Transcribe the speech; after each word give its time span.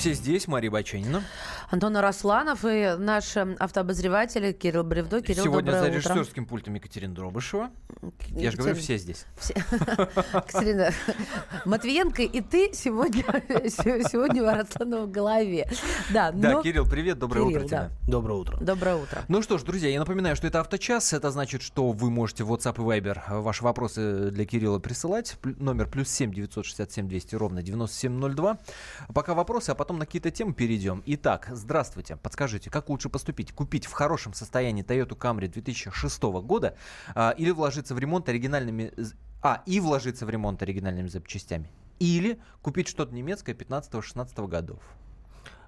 Все 0.00 0.14
здесь, 0.14 0.48
Мария 0.48 0.70
Баченина. 0.70 1.22
Антон 1.70 1.96
Арасланов 1.96 2.64
и 2.64 2.96
наш 2.98 3.36
э, 3.36 3.54
автообозреватель 3.60 4.52
Кирилл 4.52 4.82
Бревдо. 4.82 5.22
Кирилл, 5.22 5.44
Сегодня 5.44 5.70
за 5.70 5.82
утро. 5.82 5.92
режиссерским 5.92 6.44
пультом 6.44 6.74
Екатерина 6.74 7.14
Дробышева. 7.14 7.70
Я 8.30 8.50
же 8.50 8.56
говорю, 8.56 8.74
все 8.74 8.98
здесь. 8.98 9.24
Все. 9.38 9.54
Екатерина 9.74 10.90
Матвиенко 11.64 12.22
и 12.22 12.40
ты 12.40 12.72
сегодня, 12.74 13.22
сегодня 13.70 14.42
у 14.42 14.46
Арасланова 14.46 15.06
в 15.06 15.10
голове. 15.12 15.70
Да, 16.12 16.32
Да, 16.32 16.54
но... 16.54 16.62
Кирилл, 16.62 16.86
привет, 16.86 17.20
доброе 17.20 17.44
Кирилл, 17.44 17.58
утро 17.58 17.68
да. 17.68 17.84
тебе. 17.86 18.10
Доброе 18.10 18.34
утро. 18.34 18.56
Доброе 18.58 18.96
утро. 18.96 19.22
Ну 19.28 19.40
что 19.40 19.56
ж, 19.56 19.62
друзья, 19.62 19.90
я 19.90 20.00
напоминаю, 20.00 20.34
что 20.34 20.48
это 20.48 20.58
авточас. 20.58 21.12
Это 21.12 21.30
значит, 21.30 21.62
что 21.62 21.92
вы 21.92 22.10
можете 22.10 22.42
в 22.42 22.52
WhatsApp 22.52 22.78
и 22.78 23.00
Viber 23.00 23.40
ваши 23.40 23.62
вопросы 23.62 24.32
для 24.32 24.44
Кирилла 24.44 24.80
присылать. 24.80 25.36
Номер 25.44 25.86
плюс 25.86 26.08
7 26.08 26.32
967 26.32 27.06
200 27.06 27.34
ровно 27.36 27.62
9702. 27.62 28.58
Пока 29.14 29.34
вопросы, 29.34 29.70
а 29.70 29.76
потом 29.76 29.98
на 30.00 30.06
какие-то 30.06 30.32
темы 30.32 30.52
перейдем. 30.52 31.04
Итак, 31.06 31.48
здравствуйте. 31.60 32.16
Подскажите, 32.16 32.70
как 32.70 32.88
лучше 32.88 33.08
поступить? 33.08 33.52
Купить 33.52 33.86
в 33.86 33.92
хорошем 33.92 34.34
состоянии 34.34 34.84
Toyota 34.84 35.16
Camry 35.16 35.46
2006 35.48 36.22
года 36.22 36.76
а, 37.14 37.34
или 37.36 37.50
вложиться 37.50 37.94
в 37.94 37.98
ремонт 37.98 38.28
оригинальными... 38.28 38.92
А, 39.42 39.62
и 39.66 39.80
вложиться 39.80 40.26
в 40.26 40.30
ремонт 40.30 40.62
оригинальными 40.62 41.08
запчастями. 41.08 41.70
Или 41.98 42.40
купить 42.62 42.88
что-то 42.88 43.14
немецкое 43.14 43.54
15-16 43.54 44.48
годов. 44.48 44.80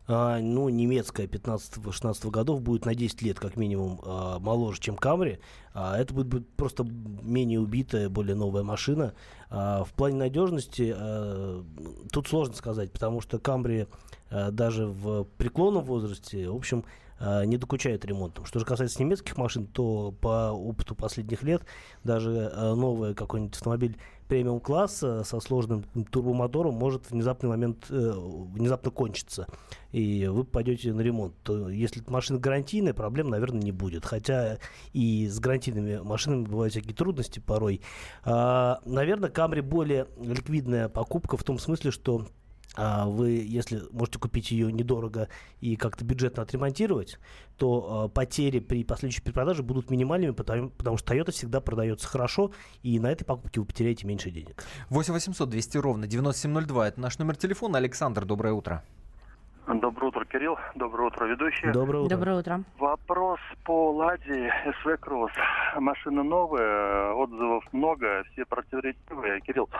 А, 0.09 0.41
ну, 0.41 0.69
немецкая 0.69 1.27
15-16 1.27 2.31
годов 2.31 2.61
будет 2.61 2.85
на 2.85 2.95
10 2.95 3.23
лет 3.23 3.39
как 3.39 3.57
минимум 3.57 4.01
а, 4.05 4.39
моложе, 4.41 4.81
чем 4.81 4.97
Камри. 4.97 5.39
А, 5.75 5.97
это 5.97 6.13
будет, 6.13 6.49
просто 6.57 6.85
менее 6.85 7.61
убитая, 7.61 8.09
более 8.09 8.35
новая 8.35 8.63
машина. 8.63 9.15
В 9.51 9.89
плане 9.97 10.17
надежности 10.17 10.97
тут 12.11 12.27
сложно 12.27 12.55
сказать, 12.55 12.91
потому 12.91 13.21
что 13.21 13.39
Камри 13.39 13.87
даже 14.31 14.87
в 14.87 15.25
преклонном 15.37 15.85
возрасте, 15.85 16.49
в 16.49 16.57
общем, 16.57 16.87
не 17.45 17.57
докучает 17.57 18.05
ремонтом. 18.05 18.45
Что 18.45 18.59
же 18.59 18.65
касается 18.65 19.03
немецких 19.03 19.37
машин, 19.37 19.67
то 19.67 20.13
по 20.21 20.51
опыту 20.51 20.95
последних 20.95 21.43
лет 21.43 21.63
даже 22.05 22.51
а, 22.55 22.75
новый 22.75 23.15
какой-нибудь 23.15 23.55
автомобиль 23.55 23.97
премиум 24.29 24.61
класса 24.61 25.25
со 25.25 25.41
сложным 25.41 25.85
турбомотором 26.11 26.75
может 26.75 27.07
в 27.07 27.11
внезапный 27.11 27.51
момент 27.51 27.87
э, 27.91 28.13
внезапно 28.17 28.91
кончиться 28.91 29.47
и 29.93 30.27
вы 30.27 30.45
пойдете 30.45 30.93
на 30.93 31.03
ремонт, 31.03 31.35
то 31.43 31.69
если 31.69 32.03
машина 32.09 32.39
гарантийная, 32.39 32.95
проблем, 32.95 33.29
наверное, 33.29 33.61
не 33.61 33.73
будет. 33.73 34.05
Хотя 34.05 34.59
и 34.93 35.29
с 35.29 35.39
гарантийными 35.39 35.99
машинами 35.99 36.45
бывают 36.45 36.73
всякие 36.73 36.95
трудности 36.95 37.39
порой. 37.39 37.83
А, 38.25 38.81
наверное, 38.85 39.31
Камри 39.31 39.61
более 39.61 40.07
ликвидная 40.19 40.89
покупка 40.89 41.37
в 41.37 41.45
том 41.45 41.59
смысле, 41.59 41.91
что 41.91 42.27
вы, 42.77 43.31
если 43.31 43.83
можете 43.91 44.19
купить 44.19 44.51
ее 44.51 44.73
недорого 44.73 45.29
и 45.61 45.77
как-то 45.77 46.05
бюджетно 46.05 46.43
отремонтировать, 46.43 47.19
то 47.57 48.05
а, 48.05 48.09
потери 48.09 48.61
при 48.61 48.83
последующей 48.85 49.23
перепродаже 49.23 49.63
будут 49.63 49.91
минимальными, 49.91 50.31
потому, 50.31 50.71
потому 50.71 50.97
что 50.97 51.15
Toyota 51.15 51.33
всегда 51.33 51.61
продается 51.61 52.09
хорошо, 52.09 52.53
и 52.83 52.99
на 52.99 53.13
этой 53.13 53.25
покупке 53.25 53.61
вы 53.61 53.67
потеряете 53.67 54.07
меньше 54.07 54.31
денег. 54.31 54.65
8 54.89 55.13
800 55.13 55.49
200 55.51 55.77
ровно 55.79 56.07
9702. 56.07 56.89
Это 56.89 57.01
наш 57.01 57.19
номер 57.19 57.37
телефона. 57.37 57.79
Александр, 57.79 58.25
доброе 58.25 58.55
утро. 58.55 58.83
Доброе 59.67 60.09
утро, 60.09 60.25
Кирилл. 60.25 60.59
Доброе 60.75 61.07
утро, 61.07 61.25
ведущие. 61.27 61.73
Доброе 61.73 61.99
утро. 62.01 62.17
Доброе 62.17 62.39
утро. 62.39 62.65
Вопрос 62.79 63.39
по 63.65 63.93
Ладе 63.93 64.53
СВ 64.83 64.97
Кросс. 64.99 65.31
Машина 65.77 66.25
новая, 66.25 67.13
отзывов 67.13 67.65
много, 67.73 68.25
все 68.33 68.45
противоречивые. 68.45 69.41
Кирилл, 69.41 69.71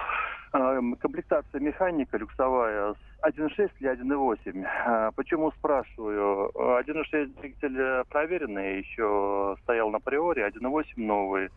эм, 0.53 0.95
комплектация 0.97 1.61
механика 1.61 2.17
люксовая 2.17 2.95
с 2.95 2.97
1.6 3.27 3.71
или 3.81 3.91
1.8. 3.91 4.65
А, 4.87 5.11
Почему 5.13 5.51
спрашиваю? 5.51 6.51
1.6 6.55 7.41
двигатель 7.41 7.77
э, 7.79 8.05
проверенный, 8.09 8.79
еще 8.79 9.57
стоял 9.63 9.91
на 9.91 9.99
приоре, 9.99 10.47
1.8 10.47 10.85
новый. 10.97 11.51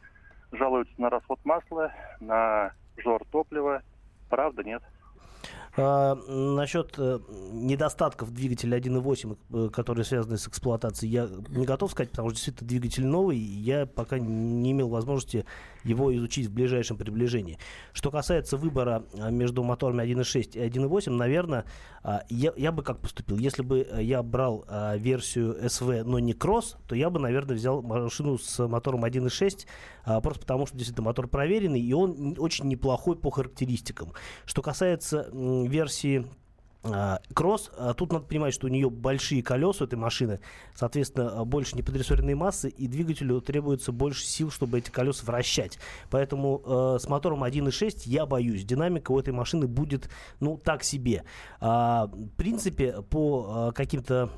Жалуются 0.51 0.93
на 0.97 1.11
расход 1.11 1.39
масла, 1.43 1.91
на 2.19 2.71
жор 2.97 3.21
топлива. 3.31 3.83
Правда, 4.29 4.63
нет? 4.63 4.81
А, 5.77 6.15
насчет 6.15 6.93
э, 6.97 7.19
недостатков 7.51 8.31
двигателя 8.31 8.77
1.8, 8.77 9.37
э, 9.51 9.69
которые 9.69 10.05
связаны 10.05 10.37
с 10.37 10.47
эксплуатацией, 10.47 11.11
я 11.11 11.29
не 11.49 11.65
готов 11.65 11.91
сказать, 11.91 12.11
потому 12.11 12.29
что 12.29 12.37
действительно 12.37 12.69
двигатель 12.69 13.05
новый, 13.05 13.37
и 13.37 13.41
я 13.41 13.85
пока 13.85 14.17
не 14.17 14.71
имел 14.71 14.87
возможности 14.87 15.45
его 15.83 16.15
изучить 16.15 16.47
в 16.47 16.53
ближайшем 16.53 16.97
приближении. 16.97 17.59
Что 17.91 18.09
касается 18.09 18.57
выбора 18.57 19.03
а, 19.19 19.29
между 19.29 19.63
моторами 19.63 20.03
1.6 20.03 20.57
и 20.57 20.59
1.8, 20.59 21.11
наверное, 21.11 21.65
а, 22.03 22.23
я, 22.29 22.53
я 22.55 22.71
бы 22.71 22.83
как 22.83 22.99
поступил? 22.99 23.37
Если 23.37 23.61
бы 23.61 23.79
э, 23.79 24.03
я 24.03 24.23
брал 24.23 24.65
а, 24.67 24.95
версию 24.95 25.57
SV, 25.63 26.03
но 26.03 26.19
не 26.19 26.33
кросс, 26.33 26.77
то 26.87 26.95
я 26.95 27.09
бы, 27.09 27.19
наверное, 27.19 27.55
взял 27.55 27.81
машину 27.81 28.37
с 28.37 28.67
мотором 28.67 29.05
1.6, 29.05 29.65
а, 30.05 30.21
просто 30.21 30.41
потому 30.41 30.67
что 30.67 30.77
действительно 30.77 31.05
мотор 31.05 31.27
проверенный, 31.27 31.81
и 31.81 31.93
он 31.93 32.35
очень 32.37 32.65
неплохой 32.65 33.15
по 33.15 33.29
характеристикам. 33.29 34.13
Что 34.45 34.61
касается 34.61 35.29
версии 35.67 36.25
а, 36.87 37.19
Кросс, 37.33 37.71
а, 37.77 37.93
тут 37.93 38.11
надо 38.11 38.25
понимать, 38.25 38.53
что 38.53 38.67
у 38.67 38.69
нее 38.69 38.89
большие 38.89 39.41
колеса 39.41 39.83
у 39.83 39.87
этой 39.87 39.95
машины, 39.95 40.39
соответственно, 40.75 41.41
а, 41.41 41.45
больше 41.45 41.75
неподрессоренной 41.75 42.35
массы, 42.35 42.69
и 42.69 42.87
двигателю 42.87 43.41
требуется 43.41 43.91
больше 43.91 44.25
сил, 44.25 44.51
чтобы 44.51 44.79
эти 44.79 44.91
колеса 44.91 45.25
вращать. 45.25 45.79
Поэтому 46.09 46.61
э, 46.63 46.99
с 46.99 47.07
мотором 47.07 47.43
1.6 47.43 48.03
я 48.05 48.25
боюсь, 48.25 48.63
динамика 48.63 49.11
у 49.11 49.19
этой 49.19 49.33
машины 49.33 49.67
будет, 49.67 50.09
ну, 50.39 50.57
так 50.57 50.83
себе. 50.83 51.23
А, 51.59 52.07
в 52.07 52.29
принципе, 52.37 53.01
по 53.01 53.45
а, 53.47 53.71
каким-то 53.71 54.29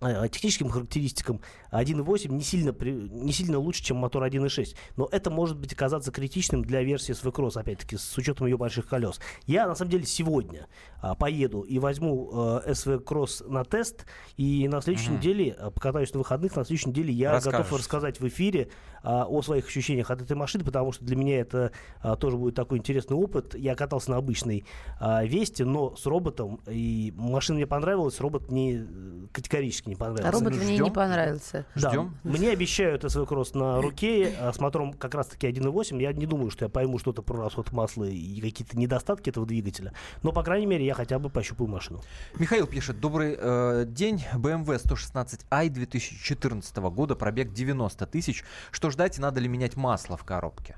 э, 0.00 0.28
техническим 0.30 0.70
характеристикам 0.70 1.40
1.8 1.82 2.28
не 2.32 2.42
сильно, 2.42 2.72
при- 2.72 2.92
не 2.92 3.32
сильно 3.32 3.58
лучше, 3.58 3.82
чем 3.82 3.96
мотор 3.96 4.22
1.6. 4.24 4.74
Но 4.96 5.08
это 5.10 5.30
может 5.30 5.58
быть 5.58 5.72
оказаться 5.72 6.10
критичным 6.12 6.62
для 6.64 6.82
версии 6.82 7.12
SV 7.14 7.32
Cross, 7.32 7.58
опять-таки, 7.60 7.96
с 7.96 8.16
учетом 8.16 8.46
ее 8.46 8.56
больших 8.56 8.86
колес. 8.86 9.20
Я, 9.46 9.66
на 9.66 9.74
самом 9.74 9.90
деле, 9.90 10.04
сегодня 10.04 10.66
а, 11.00 11.14
поеду 11.14 11.62
и 11.62 11.78
возьму 11.78 12.30
э, 12.64 12.70
SV 12.72 13.02
Cross 13.04 13.48
на 13.48 13.64
тест, 13.64 14.06
и 14.36 14.68
на 14.68 14.80
следующей 14.80 15.10
Мгм. 15.10 15.18
неделе, 15.18 15.56
а, 15.58 15.70
покатаюсь 15.70 16.12
на 16.12 16.18
выходных, 16.18 16.56
на 16.56 16.64
следующей 16.64 16.90
неделе 16.90 17.12
я 17.12 17.40
готов 17.40 17.72
рассказать 17.72 18.20
в 18.20 18.28
эфире 18.28 18.68
а, 19.02 19.24
о 19.26 19.42
своих 19.42 19.66
ощущениях 19.66 20.10
от 20.10 20.22
этой 20.22 20.36
машины, 20.36 20.64
потому 20.64 20.92
что 20.92 21.04
для 21.04 21.16
меня 21.16 21.40
это 21.40 21.72
а, 22.00 22.16
тоже 22.16 22.36
будет 22.36 22.54
такой 22.54 22.78
интересный 22.78 23.16
опыт. 23.16 23.54
Я 23.54 23.74
катался 23.74 24.10
на 24.12 24.16
обычной 24.16 24.64
а, 25.00 25.24
Весте, 25.24 25.64
но 25.64 25.94
с 25.96 26.06
роботом, 26.06 26.60
и 26.66 27.12
машина 27.16 27.56
мне 27.56 27.66
понравилась, 27.66 28.18
робот 28.20 28.50
мне 28.50 28.86
э, 28.88 29.26
категорически 29.32 29.88
не 29.88 29.94
А 29.94 29.98
понравился. 29.98 30.32
робот 30.32 30.52
ну, 30.56 30.64
мне 30.64 30.78
не 30.78 30.90
понравился. 30.90 31.63
Да, 31.74 31.90
Ждем. 31.90 32.16
мне 32.22 32.50
обещают 32.50 33.04
Cross 33.04 33.56
на 33.56 33.80
руке 33.80 34.34
а 34.40 34.52
с 34.52 34.60
мотором 34.60 34.92
как 34.92 35.14
раз-таки 35.14 35.46
1.8. 35.46 36.00
Я 36.00 36.12
не 36.12 36.26
думаю, 36.26 36.50
что 36.50 36.64
я 36.64 36.68
пойму 36.68 36.98
что-то 36.98 37.22
про 37.22 37.42
расход 37.42 37.72
масла 37.72 38.04
и 38.04 38.40
какие-то 38.40 38.78
недостатки 38.78 39.30
этого 39.30 39.46
двигателя. 39.46 39.92
Но, 40.22 40.32
по 40.32 40.42
крайней 40.42 40.66
мере, 40.66 40.84
я 40.84 40.94
хотя 40.94 41.18
бы 41.18 41.30
пощупаю 41.30 41.68
машину. 41.68 42.02
Михаил 42.38 42.66
пишет, 42.66 43.00
добрый 43.00 43.36
э, 43.38 43.84
день, 43.86 44.24
BMW 44.34 44.82
116i 44.82 45.68
2014 45.68 46.76
года, 46.76 47.14
пробег 47.14 47.52
90 47.52 48.06
тысяч. 48.06 48.44
Что 48.70 48.90
ждать, 48.90 49.18
и 49.18 49.20
надо 49.20 49.40
ли 49.40 49.48
менять 49.48 49.76
масло 49.76 50.16
в 50.16 50.24
коробке? 50.24 50.76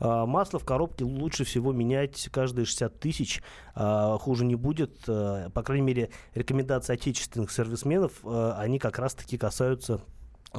А, 0.00 0.26
Масло 0.26 0.58
в 0.58 0.64
коробке 0.64 1.04
лучше 1.04 1.44
всего 1.44 1.72
менять 1.72 2.28
каждые 2.32 2.64
60 2.64 2.98
тысяч. 3.00 3.42
А, 3.74 4.18
Хуже 4.18 4.44
не 4.44 4.54
будет. 4.54 4.96
А, 5.08 5.50
По 5.50 5.62
крайней 5.62 5.86
мере, 5.86 6.10
рекомендации 6.34 6.94
отечественных 6.94 7.50
сервисменов, 7.50 8.12
они 8.24 8.78
как 8.78 8.98
раз-таки 8.98 9.38
касаются 9.38 10.00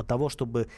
того, 0.07 0.29
чтобы 0.29 0.69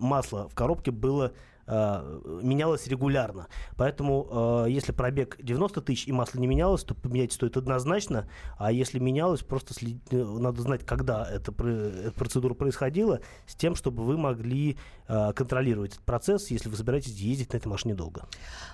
масло 0.00 0.48
в 0.48 0.54
коробке 0.54 0.90
было 0.90 1.32
а, 1.66 2.20
менялось 2.42 2.86
регулярно. 2.86 3.46
Поэтому, 3.76 4.28
а, 4.30 4.64
если 4.66 4.92
пробег 4.92 5.36
90 5.40 5.80
тысяч 5.80 6.08
и 6.08 6.12
масло 6.12 6.38
не 6.38 6.46
менялось, 6.46 6.82
то 6.84 6.94
поменять 6.94 7.32
стоит 7.32 7.56
однозначно. 7.56 8.28
А 8.58 8.72
если 8.72 8.98
менялось, 8.98 9.42
просто 9.42 9.74
след- 9.74 9.96
э, 10.10 10.16
надо 10.24 10.62
знать, 10.62 10.84
когда 10.84 11.28
эта, 11.28 11.52
эта 11.52 12.12
процедура 12.12 12.54
происходила, 12.54 13.20
с 13.46 13.54
тем, 13.54 13.74
чтобы 13.74 14.04
вы 14.04 14.16
могли 14.16 14.76
а, 15.08 15.32
контролировать 15.32 15.92
этот 15.92 16.04
процесс, 16.04 16.50
если 16.50 16.70
вы 16.70 16.76
собираетесь 16.76 17.12
ездить 17.16 17.52
на 17.52 17.58
этой 17.58 17.68
машине 17.68 17.94
долго. 17.94 18.22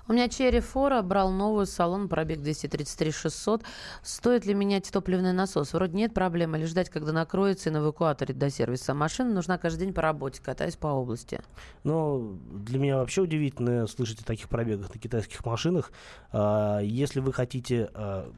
У 0.06 0.12
меня 0.12 0.29
Черри 0.29 0.61
Фора 0.61 1.02
брал 1.02 1.32
новый 1.32 1.67
салон, 1.67 2.08
пробег 2.08 2.40
233 2.43 3.11
600. 3.11 3.62
Стоит 4.02 4.46
ли 4.46 4.55
менять 4.55 4.88
топливный 4.90 5.32
насос? 5.32 5.73
Вроде 5.73 5.96
нет 5.96 6.14
проблемы, 6.14 6.58
или 6.58 6.67
ждать, 6.67 6.90
когда 6.90 7.12
накроется 7.12 7.70
и 7.70 7.73
на 7.73 7.79
эвакуаторе 7.79 8.35
до 8.35 8.50
сервиса. 8.50 8.94
Машина 8.94 9.35
нужна 9.35 9.58
каждый 9.58 9.87
день 9.87 9.94
по 9.94 10.02
работе, 10.02 10.40
катаюсь 10.40 10.76
по 10.76 10.87
области. 10.88 11.40
Но 11.82 12.37
для 12.52 12.78
меня 12.79 12.97
вообще 12.97 13.23
удивительно 13.23 13.87
слышать 13.87 14.21
о 14.21 14.25
таких 14.25 14.49
пробегах 14.49 14.93
на 14.93 15.01
китайских 15.01 15.45
машинах. 15.45 15.93
А, 16.33 16.81
Если 16.81 17.21
вы 17.21 17.33
хотите 17.33 17.91
а, 17.95 18.33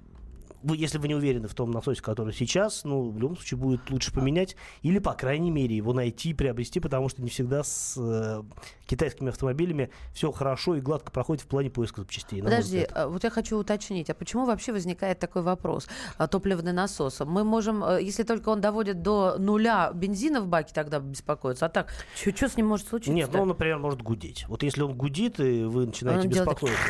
вы, 0.63 0.77
если 0.77 0.99
вы 0.99 1.09
не 1.09 1.15
уверены 1.15 1.49
в 1.49 1.55
том 1.55 1.71
насосе, 1.71 2.03
который 2.03 2.33
сейчас, 2.33 2.85
ну, 2.85 3.11
в 3.11 3.19
любом 3.19 3.37
случае 3.37 3.59
будет 3.59 3.91
лучше 3.91 4.13
поменять 4.13 4.57
или, 4.83 4.99
по 4.99 5.15
крайней 5.15 5.51
мере, 5.51 5.77
его 5.77 5.93
найти, 5.93 6.35
приобрести, 6.35 6.81
потому 6.81 7.09
что 7.09 7.23
не 7.23 7.31
всегда 7.31 7.63
с 7.63 7.95
э, 7.99 8.43
китайскими 8.87 9.31
автомобилями 9.31 9.91
все 10.13 10.33
хорошо 10.33 10.77
и 10.77 10.81
гладко 10.81 11.11
проходит 11.11 11.43
в 11.43 11.47
плане 11.47 11.71
поиска 11.71 12.03
запчастей. 12.03 12.43
Подожди, 12.43 12.87
а, 12.91 13.09
вот 13.09 13.25
я 13.25 13.31
хочу 13.31 13.57
уточнить, 13.59 14.11
а 14.11 14.15
почему 14.15 14.45
вообще 14.45 14.73
возникает 14.73 15.19
такой 15.19 15.43
вопрос? 15.43 15.87
А, 16.19 16.27
топливный 16.27 16.73
насос. 16.73 17.21
Мы 17.21 17.45
можем, 17.45 17.85
э, 17.85 18.03
если 18.03 18.23
только 18.23 18.49
он 18.51 18.61
доводит 18.61 19.03
до 19.03 19.37
нуля 19.39 19.93
бензина 19.95 20.41
в 20.41 20.49
баке, 20.49 20.73
тогда 20.75 20.99
беспокоиться. 20.99 21.67
А 21.67 21.69
так, 21.69 21.93
что 22.15 22.49
с 22.49 22.57
ним 22.57 22.67
может 22.67 22.89
случиться? 22.89 23.13
Нет, 23.13 23.31
ну, 23.33 23.43
он, 23.43 23.49
например, 23.49 23.79
может 23.79 24.03
гудеть. 24.03 24.45
Вот 24.49 24.63
если 24.63 24.83
он 24.83 24.95
гудит, 24.95 25.41
и 25.41 25.65
вы 25.65 25.87
начинаете 25.87 26.29
он 26.29 26.35
беспокоиться. 26.35 26.81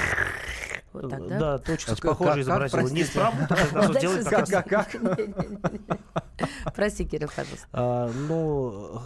Вот 0.93 1.09
так, 1.09 1.29
да? 1.29 1.39
Да, 1.39 1.59
точно. 1.59 1.95
Как, 1.95 2.19
похоже 2.19 2.41
изобразила. 2.41 2.89
Неисправно, 2.89 3.49
насос 3.73 3.97
делает 3.99 4.27
как 4.29 4.49
Как, 4.49 4.69
как? 4.69 4.97
Прости, 6.75 7.05
Кирилл, 7.05 7.29
пожалуйста. 7.29 7.67
А, 7.73 8.11
ну, 8.13 9.01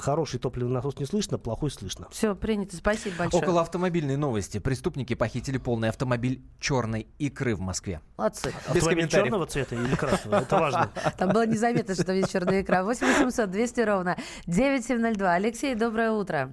хороший 0.00 0.40
топливный 0.40 0.72
насос 0.72 0.98
не 0.98 1.06
слышно, 1.06 1.38
плохой 1.38 1.70
слышно. 1.70 2.08
Все, 2.10 2.34
принято. 2.34 2.76
Спасибо 2.76 3.16
большое. 3.16 3.42
Около 3.42 3.60
автомобильной 3.60 4.16
новости. 4.16 4.58
Преступники 4.58 5.14
похитили 5.14 5.58
полный 5.58 5.88
автомобиль 5.88 6.42
черной 6.58 7.06
икры 7.18 7.54
в 7.54 7.60
Москве. 7.60 8.00
Молодцы. 8.16 8.52
Без 8.72 8.82
автомобиль 8.82 9.08
черного 9.08 9.46
цвета 9.46 9.76
или 9.76 9.94
красного? 9.94 10.40
Это 10.40 10.58
важно. 10.58 10.90
Там 11.18 11.30
было 11.30 11.46
незаметно, 11.46 11.94
что 11.94 12.12
есть 12.12 12.32
черная 12.32 12.62
икра. 12.62 12.82
8 12.82 13.06
800 13.06 13.50
200 13.50 13.80
ровно 13.82 14.16
9702. 14.46 15.32
Алексей, 15.32 15.74
доброе 15.74 16.10
утро. 16.10 16.52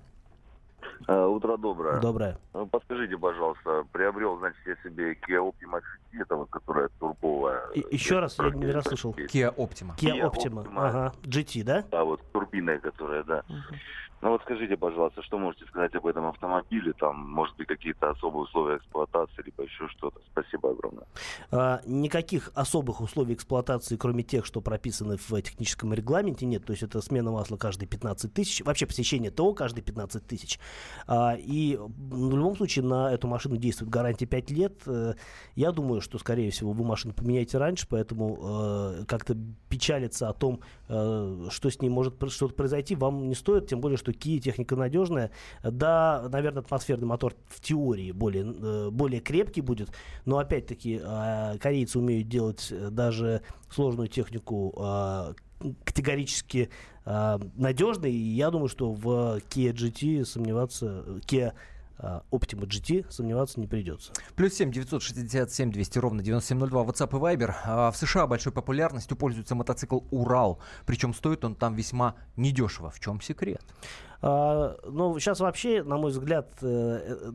Uh, 1.08 1.28
утро 1.28 1.58
доброе. 1.58 2.00
Доброе. 2.00 2.38
Uh, 2.54 2.68
подскажите, 2.70 3.18
пожалуйста, 3.18 3.84
приобрел, 3.92 4.38
значит, 4.38 4.60
я 4.66 4.76
себе 4.84 5.14
Kia 5.14 5.40
Optima 5.40 5.80
GT, 5.80 6.22
это 6.22 6.36
вот, 6.36 6.50
которая 6.50 6.90
турбовая. 7.00 7.70
И, 7.74 7.86
еще 7.92 8.20
раз, 8.20 8.38
я 8.40 8.50
не 8.50 8.72
расслышал. 8.72 9.14
Kia 9.14 9.54
Optima. 9.56 9.96
Kia, 9.98 10.14
Kia 10.14 10.30
Optima. 10.30 10.64
Optima. 10.64 10.88
Ага. 10.88 11.14
GT, 11.24 11.64
да? 11.64 11.84
Да, 11.92 12.04
вот 12.04 12.22
турбиной, 12.32 12.80
которая, 12.80 13.24
да. 13.24 13.44
Uh-huh. 13.50 13.76
Ну 14.22 14.30
вот 14.30 14.42
скажите, 14.44 14.78
пожалуйста, 14.78 15.24
что 15.24 15.40
можете 15.40 15.66
сказать 15.66 15.96
об 15.96 16.06
этом 16.06 16.28
автомобиле? 16.28 16.94
Там, 16.94 17.18
может 17.18 17.56
быть, 17.58 17.68
какие-то 17.68 18.12
особые 18.12 18.44
условия 18.44 18.78
эксплуатации, 18.78 19.42
либо 19.44 19.64
еще 19.64 19.88
что-то? 19.88 20.22
Спасибо 20.32 20.70
огромное. 20.70 21.08
А, 21.50 21.82
никаких 21.88 22.52
особых 22.54 23.02
условий 23.02 23.34
эксплуатации, 23.34 23.98
кроме 23.98 24.22
тех, 24.22 24.46
что 24.46 24.62
прописаны 24.62 25.18
в 25.18 25.42
техническом 25.42 25.92
регламенте, 25.94 26.46
нет. 26.46 26.64
То 26.66 26.72
есть 26.72 26.84
это 26.84 27.02
смена 27.02 27.32
масла 27.32 27.58
каждые 27.58 27.88
15 27.88 28.32
тысяч, 28.32 28.64
вообще 28.64 28.86
посещение 28.86 29.32
ТО 29.32 29.56
каждые 29.56 29.84
15 29.84 30.28
тысяч. 30.28 30.60
А, 31.08 31.36
и 31.36 31.80
в 31.80 32.36
любом 32.36 32.56
случае 32.56 32.86
на 32.86 33.12
эту 33.12 33.28
машину 33.28 33.58
действует 33.58 33.90
гарантия 33.90 34.28
5 34.28 34.52
лет. 34.52 34.82
Э, 34.86 35.16
я 35.56 35.72
думаю, 35.72 36.00
что, 36.00 36.20
скорее 36.20 36.52
всего, 36.52 36.74
вы 36.74 36.86
машину 36.86 37.16
поменяете 37.16 37.58
раньше, 37.58 37.88
поэтому 37.90 38.38
э, 38.42 39.06
как-то 39.08 39.36
печалиться 39.68 40.30
о 40.30 40.34
том, 40.34 40.60
э, 40.90 41.48
что 41.50 41.70
с 41.72 41.82
ней 41.82 41.90
может 41.90 42.22
что-то 42.32 42.54
произойти, 42.54 42.96
вам 42.96 43.28
не 43.28 43.36
стоит, 43.36 43.68
тем 43.68 43.82
более, 43.82 43.98
что 43.98 44.11
что 44.12 44.20
Kia 44.20 44.40
техника 44.40 44.76
надежная. 44.76 45.32
Да, 45.64 46.28
наверное, 46.32 46.62
атмосферный 46.62 47.08
мотор 47.08 47.34
в 47.48 47.62
теории 47.62 48.12
более, 48.12 48.46
э, 48.46 48.90
более 48.90 49.22
крепкий 49.22 49.62
будет, 49.62 49.90
но 50.26 50.38
опять-таки 50.38 51.02
а, 51.04 51.58
корейцы 51.58 52.00
умеют 52.00 52.28
делать 52.28 52.68
э, 52.72 52.90
даже 52.90 53.42
сложную 53.70 54.08
технику 54.08 54.72
категорически 55.84 56.70
а, 57.06 57.40
надежной. 57.56 58.12
И 58.12 58.36
я 58.36 58.52
думаю, 58.52 58.68
что 58.68 58.92
в 58.92 59.08
Kia 59.50 59.74
GT 59.74 60.26
сомневаться, 60.26 61.04
Kia 61.28 61.54
Optima 62.32 62.66
GT 62.66 63.06
сомневаться 63.10 63.60
не 63.60 63.68
придется. 63.68 64.12
Плюс 64.36 64.54
7 64.54 64.72
967 64.72 65.72
200 65.72 66.00
ровно 66.00 66.24
9702 66.24 66.84
WhatsApp 66.84 67.10
и 67.10 67.36
Viber. 67.36 67.54
А 67.64 67.92
в 67.92 67.98
США 67.98 68.28
большой 68.28 68.52
популярностью 68.52 69.16
пользуется 69.16 69.56
мотоцикл 69.56 70.00
Урал. 70.12 70.60
Причем 70.86 71.14
стоит 71.14 71.46
он 71.46 71.56
там 71.56 71.76
весьма 71.76 72.16
недешево. 72.36 72.90
В 72.90 73.00
чем 73.00 73.22
секрет? 73.22 73.62
А, 74.22 74.78
ну, 74.88 75.18
сейчас 75.20 75.40
вообще, 75.40 75.84
на 75.84 75.98
мой 75.98 76.12
взгляд, 76.12 76.54
э, 76.62 77.18
э, 77.18 77.32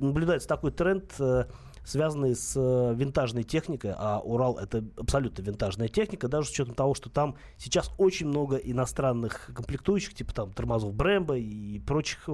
наблюдается 0.00 0.48
такой 0.48 0.70
тренд 0.70 1.14
э, 1.18 1.44
связанный 1.84 2.36
с 2.36 2.54
винтажной 2.56 3.42
техникой, 3.42 3.94
а 3.96 4.20
Урал 4.20 4.58
это 4.58 4.84
абсолютно 4.96 5.42
винтажная 5.42 5.88
техника, 5.88 6.28
даже 6.28 6.48
с 6.48 6.50
учетом 6.52 6.74
того, 6.74 6.94
что 6.94 7.08
там 7.08 7.36
сейчас 7.56 7.90
очень 7.96 8.28
много 8.28 8.56
иностранных 8.56 9.50
комплектующих, 9.54 10.14
типа 10.14 10.34
там 10.34 10.52
тормозов 10.52 10.94
Брэмбо 10.94 11.38
и 11.38 11.78
прочих 11.80 12.28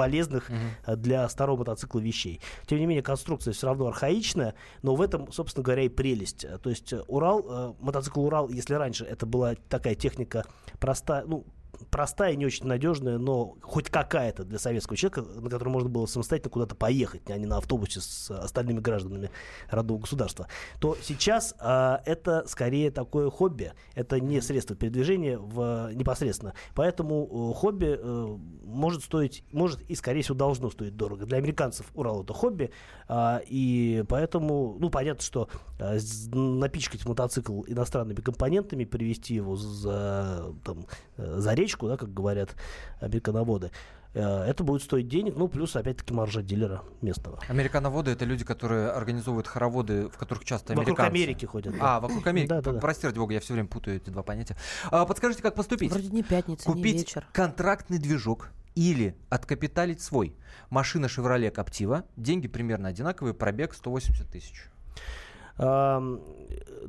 полезных 0.00 0.50
uh-huh. 0.50 0.96
для 0.96 1.28
старого 1.28 1.58
мотоцикла 1.58 2.00
вещей. 2.00 2.40
Тем 2.66 2.78
не 2.78 2.86
менее, 2.86 3.02
конструкция 3.02 3.52
все 3.52 3.66
равно 3.66 3.86
архаичная, 3.86 4.54
но 4.82 4.94
в 4.94 5.02
этом, 5.02 5.30
собственно 5.32 5.62
говоря, 5.64 5.82
и 5.82 5.88
прелесть. 5.88 6.46
То 6.62 6.70
есть 6.70 6.94
Урал, 7.06 7.76
мотоцикл 7.80 8.24
Урал, 8.24 8.48
если 8.48 8.74
раньше 8.74 9.04
это 9.04 9.26
была 9.26 9.54
такая 9.68 9.94
техника 9.94 10.44
простая, 10.78 11.24
ну, 11.26 11.44
простая, 11.90 12.34
не 12.36 12.46
очень 12.46 12.66
надежная, 12.66 13.18
но 13.18 13.56
хоть 13.62 13.88
какая-то 13.90 14.44
для 14.44 14.58
советского 14.58 14.96
человека, 14.96 15.22
на 15.22 15.48
котором 15.50 15.72
можно 15.72 15.88
было 15.88 16.06
самостоятельно 16.06 16.50
куда-то 16.50 16.74
поехать, 16.74 17.22
а 17.30 17.36
не 17.38 17.46
на 17.46 17.58
автобусе 17.58 18.00
с 18.00 18.30
остальными 18.30 18.80
гражданами 18.80 19.30
родного 19.68 20.00
государства, 20.00 20.48
то 20.80 20.96
сейчас 21.02 21.54
а, 21.58 22.02
это 22.06 22.44
скорее 22.46 22.90
такое 22.90 23.30
хобби. 23.30 23.72
Это 23.94 24.20
не 24.20 24.40
средство 24.40 24.76
передвижения 24.76 25.38
в, 25.38 25.90
непосредственно. 25.94 26.54
Поэтому 26.74 27.52
э, 27.52 27.58
хобби 27.58 27.98
э, 27.98 28.38
может 28.64 29.02
стоить, 29.02 29.44
может 29.52 29.80
и, 29.82 29.94
скорее 29.94 30.22
всего, 30.22 30.36
должно 30.36 30.70
стоить 30.70 30.96
дорого. 30.96 31.26
Для 31.26 31.38
американцев 31.38 31.86
Урал 31.94 32.22
это 32.22 32.32
хобби, 32.32 32.70
а, 33.08 33.40
и 33.46 34.04
поэтому, 34.08 34.76
ну, 34.78 34.90
понятно, 34.90 35.22
что 35.22 35.48
а, 35.78 35.98
напичкать 36.32 37.04
мотоцикл 37.06 37.62
иностранными 37.66 38.20
компонентами, 38.20 38.84
привести 38.84 39.34
его 39.34 39.56
за, 39.56 40.54
там, 40.64 40.86
э, 41.16 41.38
за 41.38 41.54
речку, 41.70 41.88
да, 41.88 41.96
как 41.96 42.12
говорят 42.12 42.54
американоводы, 43.00 43.70
э, 44.14 44.20
это 44.20 44.64
будет 44.64 44.82
стоить 44.82 45.08
денег, 45.08 45.34
ну, 45.36 45.48
плюс, 45.48 45.76
опять-таки, 45.76 46.12
маржа 46.12 46.42
дилера 46.42 46.82
местного. 47.00 47.38
Американоводы— 47.48 48.10
это 48.12 48.24
люди, 48.24 48.44
которые 48.44 48.90
организовывают 48.90 49.46
хороводы, 49.46 50.08
в 50.08 50.16
которых 50.18 50.44
часто 50.44 50.72
американцы. 50.72 50.90
Вокруг 50.90 51.06
Америки 51.06 51.44
ходят. 51.46 51.78
Да. 51.78 51.96
А, 51.96 52.00
вокруг 52.00 52.26
Америки. 52.26 52.48
Да, 52.48 52.60
да, 52.60 52.72
да. 52.72 52.80
Прости, 52.80 53.06
ради 53.06 53.18
бога, 53.18 53.34
я 53.34 53.40
все 53.40 53.52
время 53.54 53.68
путаю 53.68 53.96
эти 53.96 54.10
два 54.10 54.22
понятия. 54.22 54.56
А, 54.90 55.06
подскажите, 55.06 55.42
как 55.42 55.54
поступить? 55.54 55.92
Вроде 55.92 56.08
не 56.08 56.22
пятница, 56.22 56.64
Купить 56.64 56.94
не 56.94 57.00
вечер. 57.00 57.26
контрактный 57.32 57.98
движок 57.98 58.50
или 58.74 59.14
откапиталить 59.28 60.00
свой. 60.00 60.34
Машина 60.70 61.06
Chevrolet 61.06 61.52
Captiva, 61.52 62.04
деньги 62.16 62.48
примерно 62.48 62.88
одинаковые, 62.88 63.34
пробег 63.34 63.74
180 63.74 64.26
тысяч. 64.28 64.64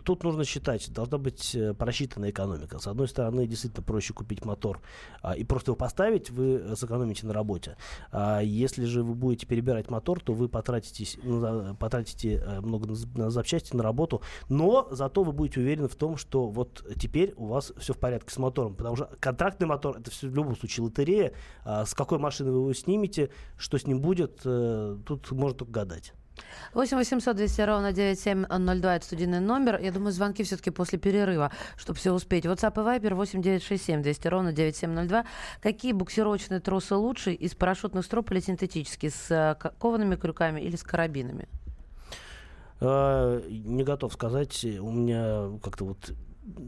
Тут 0.03 0.23
нужно 0.23 0.45
считать, 0.45 0.91
должна 0.93 1.17
быть 1.17 1.53
э, 1.55 1.73
просчитанная 1.73 2.31
экономика. 2.31 2.79
С 2.79 2.87
одной 2.87 3.07
стороны, 3.07 3.45
действительно 3.45 3.83
проще 3.83 4.13
купить 4.13 4.45
мотор 4.45 4.81
а, 5.21 5.35
и 5.35 5.43
просто 5.43 5.71
его 5.71 5.75
поставить, 5.75 6.29
вы 6.31 6.55
э, 6.55 6.75
сэкономите 6.75 7.27
на 7.27 7.33
работе. 7.33 7.77
А 8.11 8.39
если 8.39 8.85
же 8.85 9.03
вы 9.03 9.13
будете 9.13 9.45
перебирать 9.45 9.89
мотор, 9.89 10.21
то 10.21 10.33
вы 10.33 10.47
потратите, 10.49 11.19
потратите 11.79 12.35
э, 12.35 12.61
много 12.61 12.87
на 13.15 13.29
запчасти, 13.29 13.75
на 13.75 13.83
работу, 13.83 14.21
но 14.49 14.87
зато 14.91 15.23
вы 15.23 15.33
будете 15.33 15.59
уверены 15.59 15.87
в 15.87 15.95
том, 15.95 16.17
что 16.17 16.47
вот 16.47 16.83
теперь 16.97 17.33
у 17.37 17.47
вас 17.47 17.73
все 17.77 17.93
в 17.93 17.97
порядке 17.97 18.33
с 18.33 18.37
мотором, 18.37 18.75
потому 18.75 18.95
что 18.95 19.09
контрактный 19.19 19.67
мотор 19.67 19.97
это 19.97 20.09
все 20.09 20.27
в 20.27 20.35
любом 20.35 20.55
случае 20.55 20.85
лотерея. 20.85 21.33
А 21.63 21.85
с 21.85 21.93
какой 21.93 22.17
машины 22.17 22.51
вы 22.51 22.59
его 22.59 22.73
снимете, 22.73 23.29
что 23.57 23.77
с 23.77 23.85
ним 23.85 23.99
будет, 24.01 24.41
тут 24.41 25.31
можно 25.31 25.57
только 25.57 25.71
гадать. 25.71 26.13
8 26.73 26.97
800 26.97 27.35
200 27.35 27.61
ровно 27.61 27.91
9702 27.91 28.95
это 28.95 29.05
студийный 29.05 29.39
номер. 29.39 29.79
Я 29.79 29.91
думаю, 29.91 30.11
звонки 30.11 30.43
все-таки 30.43 30.69
после 30.69 30.97
перерыва, 30.97 31.51
чтобы 31.75 31.99
все 31.99 32.11
успеть. 32.11 32.45
WhatsApp 32.45 32.73
и 32.73 32.99
Viber 32.99 33.15
8 33.15 33.41
967 33.41 34.01
200 34.01 34.27
ровно 34.27 34.53
9702. 34.53 35.25
Какие 35.61 35.91
буксировочные 35.91 36.59
тросы 36.59 36.95
лучше 36.95 37.33
из 37.33 37.55
парашютных 37.55 38.05
строп 38.05 38.31
или 38.31 38.39
синтетические? 38.39 39.11
С 39.11 39.31
э, 39.31 39.55
коваными 39.79 40.15
крюками 40.15 40.61
или 40.61 40.75
с 40.75 40.83
карабинами? 40.83 41.47
Э, 42.79 43.41
не 43.49 43.83
готов 43.83 44.13
сказать. 44.13 44.63
У 44.63 44.91
меня 44.91 45.59
как-то 45.61 45.85
вот 45.85 46.13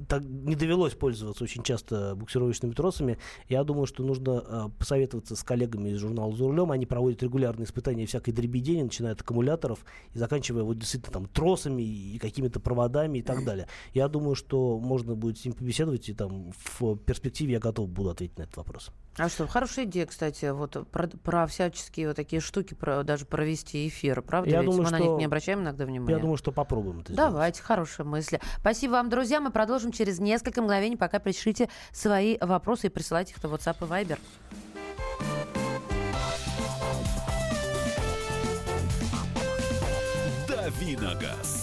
так 0.08 0.24
не 0.24 0.56
довелось 0.56 0.94
пользоваться 0.94 1.44
очень 1.44 1.63
часто 1.63 2.15
буксировочными 2.15 2.74
тросами. 2.74 3.18
Я 3.50 3.63
думаю, 3.63 3.86
что 3.86 4.03
нужно 4.03 4.44
э, 4.46 4.70
посоветоваться 4.77 5.36
с 5.36 5.44
коллегами 5.44 5.89
из 5.89 5.98
журнала 5.98 6.36
«За 6.36 6.46
рулем». 6.46 6.72
Они 6.72 6.86
проводят 6.86 7.24
регулярные 7.24 7.65
испытания 7.65 8.06
всякой 8.06 8.32
дребедени, 8.32 8.84
начиная 8.84 9.13
от 9.13 9.22
аккумуляторов 9.22 9.86
и 10.13 10.20
заканчивая 10.20 10.63
вот 10.63 10.77
действительно 10.77 11.13
там 11.13 11.25
тросами 11.27 11.82
и 11.82 12.20
какими-то 12.20 12.60
проводами 12.60 13.20
и 13.20 13.22
так 13.22 13.44
далее. 13.46 13.68
Я 13.94 14.08
думаю, 14.08 14.36
что 14.36 14.77
можно 14.80 15.15
будет 15.15 15.39
с 15.39 15.46
ним 15.46 15.53
побеседовать, 15.53 16.08
и 16.10 16.13
там 16.13 16.51
в 16.75 16.96
перспективе 16.98 17.53
я 17.53 17.60
готов 17.60 17.89
буду 17.89 18.12
ответить 18.12 18.38
на 18.38 18.44
этот 18.44 18.58
вопрос. 18.58 18.92
А 19.17 19.29
что, 19.29 19.48
хорошая 19.48 19.86
идея, 19.86 20.08
кстати, 20.08 20.51
вот 20.51 20.88
про, 20.89 21.08
про 21.08 21.46
всяческие 21.46 22.08
вот 22.08 22.15
такие 22.15 22.41
штуки, 22.41 22.74
про, 22.74 23.03
даже 23.03 23.25
провести 23.25 23.88
эфир, 23.88 24.22
правда? 24.24 24.50
Я 24.50 24.62
Ведь 24.62 24.65
думаю, 24.72 24.82
мы 24.84 24.88
что... 24.88 24.98
на 24.98 25.01
них 25.01 25.17
не 25.20 25.25
обращаем 25.25 25.62
иногда 25.62 25.86
внимания. 25.86 26.15
Я 26.15 26.20
думаю, 26.20 26.38
что 26.38 26.51
попробуем 26.51 27.01
это 27.01 27.13
Давайте, 27.13 27.58
сделать. 27.58 27.67
хорошая 27.67 28.08
мысль. 28.08 28.39
Спасибо 28.60 28.93
вам, 28.93 29.10
друзья. 29.10 29.39
Мы 29.39 29.51
продолжим 29.51 29.91
через 29.91 30.20
несколько 30.20 30.62
мгновений, 30.63 30.98
пока 30.98 31.20
пришлите 31.20 31.70
свои 31.91 32.38
вопросы 32.41 32.88
и 32.88 32.89
присылайте 32.89 33.34
их 33.34 33.43
на 33.43 33.48
WhatsApp 33.48 33.77
и 33.82 33.84
Viber. 33.84 34.20
Давиногаз. 40.48 41.62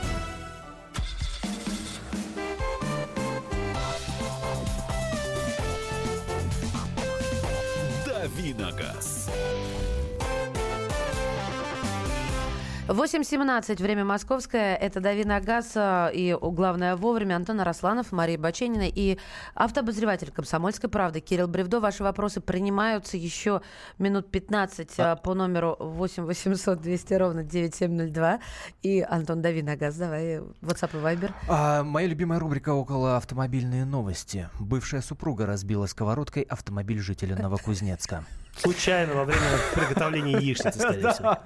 8.17, 12.91 13.81
время 13.81 14.03
московское. 14.03 14.75
Это 14.75 14.99
Дави 14.99 15.23
Нагас 15.23 15.77
и 16.13 16.37
главное 16.41 16.97
вовремя 16.97 17.35
Антон 17.35 17.61
Арасланов, 17.61 18.11
Мария 18.11 18.37
Баченина 18.37 18.85
и 18.87 19.17
автообозреватель 19.55 20.29
«Комсомольской 20.31 20.89
правды» 20.89 21.21
Кирилл 21.21 21.47
Бревдо. 21.47 21.79
Ваши 21.79 22.03
вопросы 22.03 22.41
принимаются 22.41 23.15
еще 23.15 23.61
минут 23.97 24.29
15 24.29 24.89
а. 24.97 25.15
по 25.15 25.33
номеру 25.33 25.77
8 25.79 26.25
800 26.25 26.81
200 26.81 27.13
ровно 27.13 27.43
9702. 27.43 28.39
И 28.81 28.99
Антон 28.99 29.41
Дави 29.41 29.61
Нагас, 29.61 29.95
давай, 29.95 30.39
WhatsApp 30.61 30.91
и 30.91 30.97
Viber. 30.97 31.31
А, 31.47 31.83
моя 31.83 32.07
любимая 32.07 32.39
рубрика 32.39 32.73
около 32.73 33.15
автомобильные 33.15 33.85
новости. 33.85 34.49
Бывшая 34.59 35.01
супруга 35.01 35.45
разбила 35.45 35.85
сковородкой 35.85 36.43
автомобиль 36.43 36.99
жителя 36.99 37.35
Новокузнецка. 37.41 38.25
Случайно 38.57 39.13
во 39.15 39.23
время 39.25 39.41
приготовления 39.73 40.33
яичницы, 40.33 40.79
скорее 40.79 41.11
всего. 41.13 41.37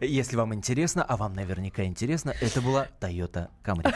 Если 0.00 0.36
вам 0.36 0.54
интересно, 0.54 1.04
а 1.04 1.16
вам 1.16 1.34
наверняка 1.34 1.84
интересно, 1.84 2.34
это 2.40 2.60
была 2.60 2.88
Toyota 3.00 3.48
Camry. 3.64 3.94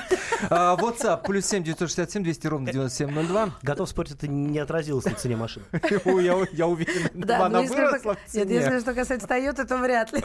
А, 0.51 0.77
WhatsApp 0.77 1.23
плюс 1.25 1.47
7 1.47 1.65
967 1.65 2.23
200 2.23 2.47
ровно 2.47 2.71
9702. 2.71 3.51
Готов 3.63 3.89
спорить, 3.89 4.13
это 4.13 4.29
не 4.29 4.59
отразилось 4.59 5.05
на 5.07 5.15
цене 5.15 5.37
машины. 5.37 5.65
Я 5.83 6.67
уверен, 6.67 7.11
Да, 7.15 7.47
она 7.47 7.61
если 7.61 7.75
выросла 7.75 8.15
в 8.15 8.35
Нет, 8.35 8.47
цене. 8.49 8.55
если 8.55 8.81
что 8.81 8.95
касается 8.95 9.27
Toyota, 9.27 9.67
то 9.67 9.79
вряд 9.79 10.13
ли. 10.13 10.23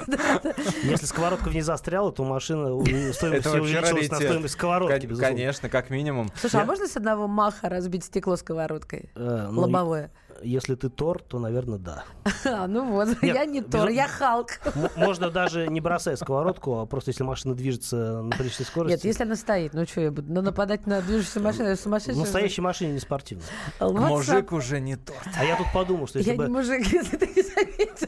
Если 0.84 1.06
сковородка 1.06 1.50
в 1.50 1.54
ней 1.54 1.62
застряла, 1.62 2.12
то 2.12 2.24
машина 2.24 2.68
стоимость 3.14 3.48
увеличилась 3.48 4.10
на 4.10 4.18
стоимость 4.18 4.54
сковородки. 4.54 5.08
Конечно, 5.16 5.70
как 5.70 5.90
минимум. 5.90 6.32
Слушай, 6.40 6.62
а 6.62 6.66
можно 6.66 6.88
с 6.88 6.96
одного 6.98 7.28
маха 7.28 7.70
разбить 7.70 8.04
стекло 8.04 8.36
сковородкой? 8.36 9.10
Э, 9.16 9.48
ну, 9.52 9.62
Лобовое. 9.62 10.12
Если 10.44 10.76
ты 10.76 10.90
Тор, 10.90 11.22
то, 11.22 11.40
наверное, 11.40 11.78
да. 11.80 12.04
А, 12.46 12.68
ну 12.68 12.92
вот, 12.92 13.08
Нет, 13.22 13.36
я 13.36 13.46
не 13.46 13.62
Тор, 13.62 13.88
безу- 13.90 13.94
я 13.94 14.08
Халк. 14.08 14.50
М- 14.76 14.90
Можно 14.96 15.30
даже 15.32 15.68
не 15.68 15.80
бросая 15.82 16.16
сковородку, 16.16 16.80
а 16.80 16.86
просто 16.86 17.12
если 17.12 17.24
машина 17.24 17.56
движется 17.56 18.22
на 18.22 18.36
приличной 18.36 18.66
скорости. 18.66 18.96
Нет, 18.96 19.06
если 19.06 19.24
она 19.24 19.36
стоит, 19.36 19.74
ну 19.74 19.86
что 19.86 20.02
я 20.02 20.12
буду? 20.12 20.32
Ну 20.32 20.42
нападать 20.42 20.86
на 20.86 21.02
движущуюся 21.02 21.40
машину, 21.40 21.70
я 21.70 21.76
В 21.76 21.80
сумасшедшая. 21.80 22.18
настоящей 22.18 22.62
машине 22.62 22.94
не 22.94 23.00
спортивно. 23.00 23.44
WhatsApp. 23.80 24.08
Мужик 24.08 24.52
уже 24.52 24.80
не 24.80 24.96
тот. 24.98 25.16
А 25.38 25.44
я 25.46 25.56
тут 25.58 25.68
подумал, 25.74 26.08
что 26.08 26.20
если 26.20 26.32
Я 26.32 26.38
бы... 26.38 26.46
не 26.46 26.50
мужик, 26.52 26.86
если 26.86 27.18
ты 27.18 27.28
не 27.28 27.42
заметил. 27.42 28.08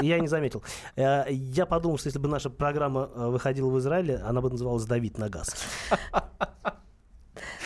Я 0.00 0.20
не 0.20 0.28
заметил. 0.28 0.62
Э, 0.96 1.24
Я 1.28 1.66
подумал, 1.66 1.98
что 1.98 2.06
если 2.08 2.18
бы 2.20 2.28
наша 2.28 2.50
программа 2.50 3.10
э, 3.14 3.26
выходила 3.28 3.68
в 3.68 3.78
Израиле, 3.80 4.16
она 4.24 4.40
бы 4.40 4.48
называлась 4.50 4.84
«Давид 4.84 5.18
на 5.18 5.28
газ». 5.28 5.54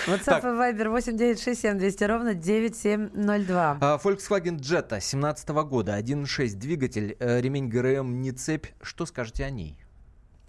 WhatsApp 0.07 0.41
и 0.41 0.79
Viber 0.79 0.89
8967 0.91 1.79
200 1.79 2.05
ровно 2.05 2.35
9702. 2.35 3.79
А, 3.81 3.99
Volkswagen 4.03 4.59
Jetta 4.59 5.01
17 5.01 5.49
года, 5.65 5.99
1.6 5.99 6.55
двигатель, 6.57 7.17
э, 7.19 7.41
ремень 7.41 7.69
ГРМ 7.69 8.21
не 8.21 8.33
цепь. 8.33 8.67
Что 8.83 9.07
скажете 9.07 9.45
о 9.45 9.51
ней? 9.51 9.79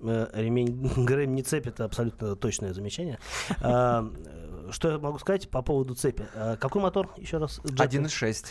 Э, 0.03 0.27
Ремень 0.33 0.89
ГРМ 1.05 1.33
не 1.33 1.43
цепь, 1.43 1.67
это 1.67 1.85
абсолютно 1.85 2.35
точное 2.35 2.73
замечание. 2.73 3.19
А, 3.61 4.09
э, 4.25 4.71
Что 4.71 4.91
я 4.91 4.97
могу 4.97 5.19
сказать 5.19 5.49
по 5.49 5.61
поводу 5.61 5.95
цепи? 5.95 6.25
А, 6.35 6.57
Какой 6.57 6.81
мотор, 6.81 7.11
еще 7.17 7.37
раз? 7.37 7.59
Jetta? 7.63 7.87
1.6. 7.87 8.45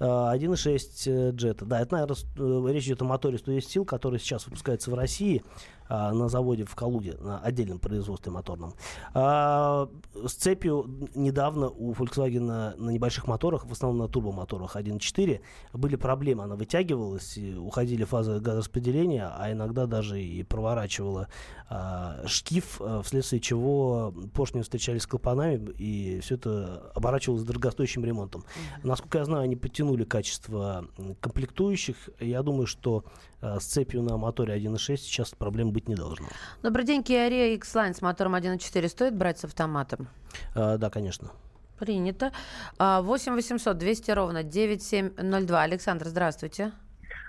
А, 0.00 0.36
1.6 0.36 1.32
Jetta. 1.32 1.64
Да, 1.64 1.80
это, 1.80 1.94
наверное, 1.94 2.72
речь 2.72 2.86
идет 2.86 3.02
о 3.02 3.04
моторе 3.06 3.38
110 3.38 3.68
сил, 3.70 3.84
который 3.84 4.18
сейчас 4.18 4.46
выпускается 4.46 4.90
в 4.90 4.94
России 4.94 5.42
а, 5.88 6.12
на 6.12 6.28
заводе 6.28 6.64
в 6.64 6.74
Калуге, 6.74 7.16
на 7.20 7.38
отдельном 7.38 7.78
производстве 7.78 8.32
моторном. 8.32 8.74
А, 9.14 9.88
С 10.26 10.34
цепью 10.34 11.08
недавно 11.14 11.68
у 11.68 11.92
Volkswagen 11.92 12.40
на, 12.40 12.74
небольших 12.78 13.26
моторах, 13.26 13.66
в 13.66 13.72
основном 13.72 14.06
на 14.06 14.08
турбомоторах 14.08 14.76
1.4, 14.76 15.40
были 15.72 15.96
проблемы. 15.96 16.44
Она 16.44 16.56
вытягивалась, 16.56 17.38
уходили 17.38 18.04
фазы 18.04 18.40
газораспределения, 18.40 19.30
а 19.36 19.52
иногда 19.52 19.86
даже 19.86 20.20
и 20.20 20.42
проворачивала 20.42 21.28
а, 21.70 22.26
шкив, 22.26 22.80
а, 22.80 23.02
вследствие 23.02 23.40
чего 23.40 24.14
поршни 24.34 24.62
встречались 24.62 25.02
с 25.02 25.06
клапанами, 25.06 25.70
и 25.78 26.20
все 26.20 26.36
это 26.36 26.90
оборачивалось 26.94 27.42
дорогостоящим 27.42 28.04
ремонтом. 28.04 28.44
Насколько 28.82 29.18
я 29.18 29.24
знаю, 29.24 29.42
они 29.44 29.56
подтянули 29.56 30.04
качество 30.04 30.86
комплектующих. 31.20 31.96
Я 32.20 32.42
думаю, 32.42 32.66
что 32.66 33.04
э, 33.42 33.58
с 33.60 33.64
цепью 33.64 34.02
на 34.02 34.16
моторе 34.16 34.56
1.6 34.56 34.96
сейчас 34.96 35.30
проблем 35.32 35.72
быть 35.72 35.88
не 35.88 35.94
должно. 35.94 36.26
Добрый 36.62 36.84
день, 36.84 37.02
Kia 37.02 37.28
Rio 37.28 37.54
X-Line 37.54 37.94
с 37.94 38.00
мотором 38.02 38.34
1.4 38.34 38.88
стоит 38.88 39.14
брать 39.14 39.38
с 39.38 39.44
автоматом? 39.44 40.08
Э, 40.54 40.78
Да, 40.78 40.88
конечно. 40.90 41.30
Принято. 41.78 42.32
А, 42.78 43.02
8 43.02 43.34
800 43.34 43.78
200 43.78 44.10
ровно 44.10 44.42
9702. 44.42 45.62
Александр, 45.62 46.06
здравствуйте. 46.06 46.72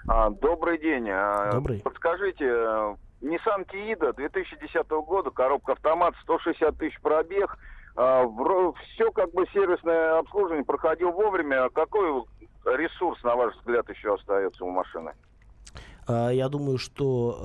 А, 0.08 0.30
Добрый 0.30 0.80
день. 0.80 1.08
А, 1.10 1.52
Добрый. 1.52 1.82
Подскажите, 1.82 2.46
э, 2.46 2.96
Nissan 3.22 3.66
Tiida 3.66 4.14
2010 4.14 4.90
года, 5.06 5.30
коробка 5.32 5.74
автомат, 5.74 6.16
160 6.24 6.78
тысяч 6.78 7.00
пробег. 7.02 7.58
Все 7.96 9.12
как 9.12 9.32
бы 9.32 9.46
сервисное 9.52 10.20
обслуживание 10.20 10.64
проходил 10.64 11.12
вовремя. 11.12 11.66
А 11.66 11.70
Какой 11.70 12.24
ресурс, 12.66 13.22
на 13.24 13.36
ваш 13.36 13.56
взгляд, 13.58 13.90
еще 13.90 14.14
остается 14.14 14.64
у 14.64 14.70
машины? 14.70 15.14
А, 16.10 16.32
Я 16.32 16.50
думаю, 16.50 16.80
что 16.80 17.38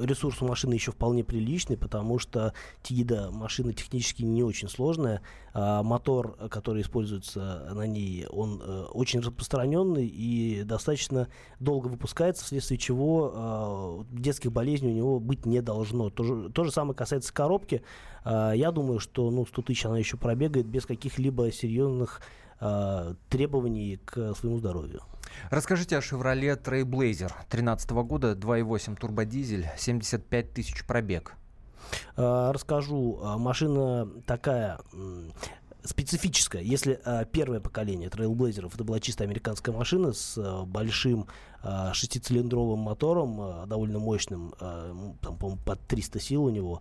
э, 0.00 0.04
ресурс 0.04 0.40
у 0.40 0.46
машины 0.46 0.74
еще 0.74 0.92
вполне 0.92 1.24
приличный, 1.24 1.76
потому 1.76 2.20
что 2.20 2.54
Тида 2.82 3.30
машина 3.32 3.72
технически 3.72 4.22
не 4.22 4.44
очень 4.44 4.68
сложная. 4.68 5.20
А 5.52 5.82
Мотор, 5.82 6.36
который 6.48 6.82
используется 6.82 7.68
на 7.74 7.88
ней, 7.88 8.24
он 8.28 8.62
э, 8.64 8.84
очень 8.92 9.18
распространенный 9.18 10.06
и 10.06 10.62
достаточно 10.62 11.26
долго 11.58 11.88
выпускается, 11.88 12.44
вследствие 12.44 12.78
чего 12.78 14.04
детских 14.12 14.52
болезней 14.52 14.92
у 14.92 14.94
него 14.94 15.18
быть 15.18 15.44
не 15.44 15.60
должно. 15.60 16.08
То 16.10 16.22
же, 16.22 16.50
то 16.50 16.62
же 16.62 16.70
самое 16.70 16.94
касается 16.94 17.34
коробки. 17.34 17.82
А, 18.22 18.52
Я 18.52 18.70
думаю, 18.70 19.00
что 19.00 19.28
ну, 19.32 19.44
100 19.44 19.62
тысяч 19.62 19.86
она 19.86 19.98
еще 19.98 20.16
пробегает 20.16 20.66
без 20.66 20.86
каких-либо 20.86 21.50
серьезных 21.50 22.22
требований 23.30 23.98
к 24.04 24.34
своему 24.34 24.58
здоровью. 24.58 25.00
Расскажите 25.50 25.96
о 25.96 26.00
Chevrolet 26.00 26.60
Trailblazer 26.60 27.32
13 27.48 27.90
года, 27.90 28.32
2.8 28.32 28.96
турбодизель, 28.96 29.68
75 29.76 30.52
тысяч 30.52 30.84
пробег. 30.84 31.34
А, 32.16 32.52
Расскажу. 32.52 33.20
А, 33.22 33.38
Машина 33.38 34.08
такая 34.26 34.78
специфическая. 35.82 36.62
Если 36.62 37.00
а, 37.04 37.24
первое 37.24 37.60
поколение 37.60 38.10
трейлблейзеров 38.10 38.74
это 38.74 38.84
была 38.84 39.00
чисто 39.00 39.24
американская 39.24 39.74
машина 39.74 40.12
с 40.12 40.64
большим 40.66 41.26
шестицилиндровым 41.92 42.78
мотором, 42.78 43.40
а, 43.40 43.66
довольно 43.66 43.98
мощным, 43.98 44.54
м, 44.60 45.18
там, 45.20 45.36
по-моему, 45.36 45.60
под 45.64 45.80
300 45.86 46.20
сил 46.20 46.44
у 46.44 46.50
него, 46.50 46.80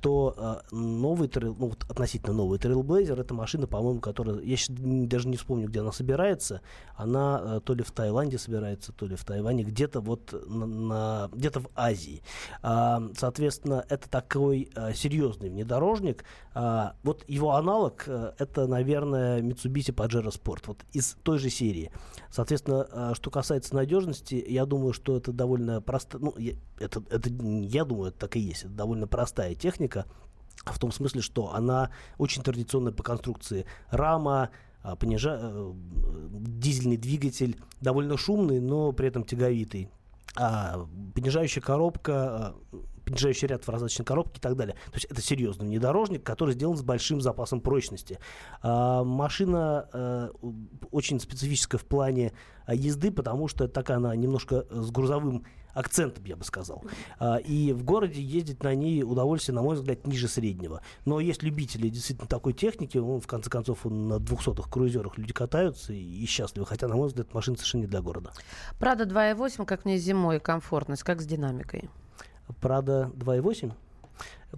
то 0.00 0.62
новый 0.70 1.28
трейл, 1.28 1.54
ну, 1.58 1.72
относительно 1.88 2.32
новый 2.34 2.58
Trailblazer, 2.58 3.18
это 3.18 3.34
машина, 3.34 3.66
по-моему, 3.66 4.00
которая, 4.00 4.40
я 4.40 4.56
н- 4.68 5.08
даже 5.08 5.28
не 5.28 5.36
вспомню, 5.36 5.68
где 5.68 5.80
она 5.80 5.92
собирается, 5.92 6.60
она 6.96 7.60
то 7.60 7.74
ли 7.74 7.82
в 7.82 7.90
Таиланде 7.92 8.38
собирается, 8.38 8.92
то 8.92 9.06
ли 9.06 9.16
в 9.16 9.24
Тайване, 9.24 9.62
где-то 9.64 10.00
вот 10.00 10.32
на, 10.46 10.66
на- 10.66 11.28
где-то 11.32 11.60
в 11.60 11.68
Азии. 11.74 12.22
Соответственно, 13.16 13.84
это 13.88 14.08
такой 14.08 14.70
серьезный 14.94 15.50
внедорожник. 15.50 16.24
Вот 16.54 17.24
его 17.28 17.52
аналог 17.52 18.06
это, 18.06 18.66
наверное, 18.66 19.40
Mitsubishi 19.40 19.94
Pajero 19.94 20.28
Sport, 20.30 20.62
вот 20.66 20.78
из 20.92 21.16
той 21.22 21.38
же 21.38 21.50
серии. 21.50 21.90
Соответственно, 22.30 23.14
что 23.14 23.30
касается 23.30 23.74
надежности, 23.74 23.91
я 24.00 24.66
думаю, 24.66 24.92
что 24.92 25.16
это 25.16 25.32
довольно 25.32 25.80
просто, 25.80 26.18
ну, 26.18 26.34
это, 26.78 27.02
это, 27.10 27.30
я 27.30 27.84
думаю, 27.84 28.08
это 28.08 28.18
так 28.18 28.36
и 28.36 28.40
есть, 28.40 28.64
это 28.64 28.72
довольно 28.72 29.06
простая 29.06 29.54
техника, 29.54 30.06
в 30.64 30.78
том 30.78 30.92
смысле, 30.92 31.20
что 31.22 31.54
она 31.54 31.90
очень 32.18 32.42
традиционная 32.42 32.92
по 32.92 33.02
конструкции. 33.02 33.66
Рама, 33.90 34.50
а, 34.82 34.96
понижа- 34.96 35.38
э, 35.40 35.72
дизельный 36.32 36.96
двигатель, 36.96 37.56
довольно 37.80 38.16
шумный, 38.16 38.60
но 38.60 38.92
при 38.92 39.08
этом 39.08 39.24
тяговитый. 39.24 39.88
А 40.36 40.86
понижающая 41.14 41.62
коробка, 41.62 42.54
а, 43.12 43.22
понижающий 43.22 43.48
ряд 43.48 43.64
в 43.64 43.68
раздаточной 43.68 44.04
коробке 44.04 44.38
и 44.38 44.40
так 44.40 44.56
далее. 44.56 44.74
То 44.86 44.94
есть 44.94 45.06
это 45.06 45.20
серьезный 45.20 45.66
внедорожник, 45.66 46.22
который 46.22 46.54
сделан 46.54 46.76
с 46.76 46.82
большим 46.82 47.20
запасом 47.20 47.60
прочности. 47.60 48.18
А, 48.62 49.04
машина 49.04 49.88
а, 49.92 50.30
очень 50.90 51.20
специфическая 51.20 51.78
в 51.78 51.84
плане 51.84 52.32
езды, 52.68 53.10
потому 53.10 53.48
что 53.48 53.68
так 53.68 53.90
она 53.90 54.14
немножко 54.16 54.66
с 54.70 54.90
грузовым 54.90 55.44
акцентом, 55.74 56.24
я 56.24 56.36
бы 56.36 56.44
сказал. 56.44 56.84
А, 57.18 57.36
и 57.36 57.72
в 57.72 57.84
городе 57.84 58.20
ездить 58.20 58.62
на 58.62 58.74
ней 58.74 59.02
удовольствие, 59.02 59.54
на 59.54 59.62
мой 59.62 59.76
взгляд, 59.76 60.06
ниже 60.06 60.28
среднего. 60.28 60.82
Но 61.04 61.20
есть 61.20 61.42
любители 61.42 61.88
действительно 61.88 62.28
такой 62.28 62.52
техники. 62.52 62.98
Ну, 62.98 63.20
в 63.20 63.26
конце 63.26 63.50
концов, 63.50 63.84
на 63.84 64.14
200-х 64.14 64.70
круизерах 64.70 65.18
люди 65.18 65.32
катаются 65.32 65.92
и 65.92 66.24
счастливы. 66.26 66.66
Хотя, 66.66 66.88
на 66.88 66.96
мой 66.96 67.08
взгляд, 67.08 67.32
машина 67.34 67.56
совершенно 67.56 67.82
не 67.82 67.88
для 67.88 68.02
города. 68.02 68.32
Прада 68.78 69.04
2.8, 69.04 69.64
как 69.64 69.84
мне 69.84 69.98
зимой 69.98 70.40
комфортность, 70.40 71.02
как 71.02 71.20
с 71.20 71.26
динамикой? 71.26 71.88
Прада 72.60 73.10
2.8? 73.14 73.72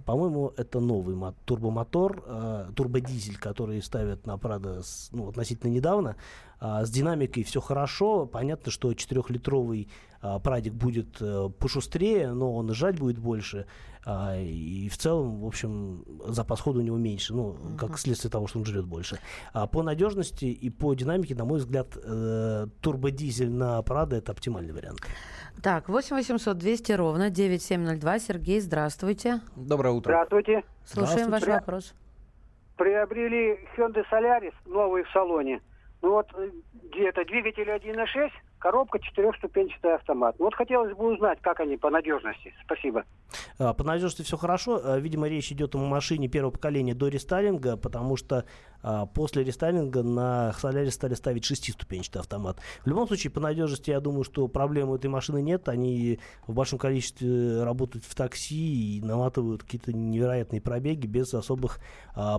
По-моему, 0.03 0.53
это 0.57 0.79
новый 0.81 1.15
турбомотор, 1.45 2.23
э, 2.25 2.69
турбодизель, 2.75 3.37
который 3.37 3.81
ставят 3.81 4.25
на 4.25 4.37
Прада 4.37 4.81
ну, 5.11 5.29
относительно 5.29 5.71
недавно. 5.71 6.17
А, 6.59 6.85
с 6.85 6.89
динамикой 6.89 7.43
все 7.43 7.61
хорошо. 7.61 8.25
Понятно, 8.25 8.71
что 8.71 8.91
4-литровый 8.91 9.87
а, 10.21 10.39
Прадик 10.39 10.73
будет 10.73 11.21
э, 11.21 11.49
пошустрее, 11.59 12.33
но 12.33 12.53
он 12.55 12.71
и 12.71 12.73
жать 12.73 12.99
будет 12.99 13.19
больше. 13.19 13.67
А, 14.05 14.37
и 14.37 14.87
в 14.87 14.97
целом, 14.97 15.41
в 15.41 15.47
общем, 15.47 16.05
запас 16.27 16.61
хода 16.61 16.79
у 16.79 16.81
него 16.83 16.97
меньше, 16.97 17.33
ну, 17.33 17.57
как 17.77 17.97
следствие 17.97 18.31
того, 18.31 18.45
что 18.45 18.59
он 18.59 18.65
жрет 18.65 18.85
больше. 18.85 19.17
А 19.51 19.65
по 19.65 19.81
надежности 19.81 20.45
и 20.45 20.69
по 20.69 20.93
динамике, 20.93 21.33
на 21.33 21.43
мой 21.45 21.57
взгляд, 21.57 21.97
э, 21.97 22.67
турбодизель 22.81 23.49
на 23.49 23.81
Прада 23.81 24.17
это 24.17 24.31
оптимальный 24.31 24.73
вариант. 24.73 24.99
Так, 25.63 25.89
8 25.89 26.15
800 26.15 26.55
200 26.55 26.91
ровно 26.91 27.31
9702. 27.31 28.19
Сергей, 28.19 28.59
здравствуйте. 28.59 29.41
Доброе 29.55 29.93
утро. 29.93 30.11
Здравствуйте. 30.11 30.63
Слушаем 30.85 31.31
ваш 31.31 31.43
вопрос. 31.43 31.95
Приобрели 32.77 33.57
Hyundai 33.75 34.03
Solaris 34.11 34.53
новый 34.65 35.03
в 35.03 35.09
салоне. 35.11 35.61
Ну 36.01 36.11
вот 36.11 36.27
где-то 36.91 37.25
двигатель 37.25 37.69
1.6, 37.69 38.29
коробка 38.65 38.97
четырехступенчатый 38.97 39.93
автомат. 39.93 40.35
Вот 40.39 40.55
хотелось 40.55 40.97
бы 40.97 41.13
узнать, 41.13 41.37
как 41.39 41.59
они 41.59 41.77
по 41.77 41.91
надежности. 41.91 42.51
Спасибо. 42.63 43.03
А, 43.59 43.75
по 43.75 43.83
надежности 43.83 44.23
все 44.23 44.37
хорошо. 44.37 44.81
А, 44.83 44.97
видимо, 44.97 45.27
речь 45.27 45.51
идет 45.51 45.75
о 45.75 45.77
машине 45.77 46.29
первого 46.29 46.49
поколения 46.49 46.95
до 46.95 47.07
рестайлинга, 47.07 47.77
потому 47.77 48.17
что 48.17 48.43
а, 48.81 49.05
после 49.05 49.43
рестайлинга 49.43 50.01
на 50.01 50.51
Solaris 50.59 50.89
стали 50.89 51.13
ставить 51.13 51.45
шестиступенчатый 51.45 52.21
автомат. 52.21 52.57
В 52.83 52.87
любом 52.87 53.05
случае, 53.05 53.29
по 53.29 53.39
надежности, 53.39 53.91
я 53.91 53.99
думаю, 53.99 54.23
что 54.23 54.47
проблем 54.47 54.89
у 54.89 54.95
этой 54.95 55.11
машины 55.11 55.43
нет. 55.43 55.69
Они 55.69 56.19
в 56.47 56.55
большом 56.55 56.79
количестве 56.79 57.61
работают 57.61 58.03
в 58.03 58.15
такси 58.15 58.97
и 58.97 59.01
наматывают 59.03 59.61
какие-то 59.61 59.93
невероятные 59.93 60.59
пробеги 60.59 61.05
без 61.05 61.31
особых 61.35 61.79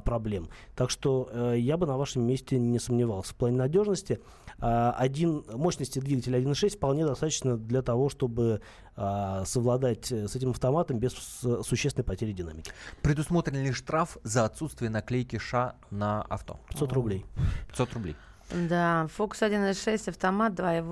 проблем. 0.04 0.48
Так 0.74 0.90
что 0.90 1.28
а, 1.30 1.52
я 1.52 1.76
бы 1.76 1.86
на 1.86 1.96
вашем 1.96 2.26
месте 2.26 2.58
не 2.58 2.80
сомневался. 2.80 3.32
В 3.32 3.36
плане 3.36 3.58
надежности 3.58 4.18
один, 4.58 5.44
мощности 5.52 5.98
двигателя 5.98 6.38
1.6 6.40 6.76
вполне 6.76 7.04
достаточно 7.04 7.56
для 7.56 7.82
того, 7.82 8.08
чтобы 8.08 8.62
а, 8.96 9.44
совладать 9.44 10.10
с 10.10 10.34
этим 10.34 10.50
автоматом 10.50 10.98
без 10.98 11.12
существенной 11.12 12.04
потери 12.04 12.32
динамики. 12.32 12.72
Предусмотрен 13.02 13.62
ли 13.62 13.72
штраф 13.72 14.16
за 14.22 14.44
отсутствие 14.46 14.90
наклейки 14.90 15.38
ША 15.38 15.76
на 15.90 16.22
авто? 16.22 16.58
500 16.70 16.92
рублей. 16.92 17.26
500 17.68 17.92
рублей. 17.94 18.16
Да, 18.52 19.08
Фокус 19.14 19.42
1.6 19.42 20.08
автомат 20.08 20.54
2, 20.54 20.82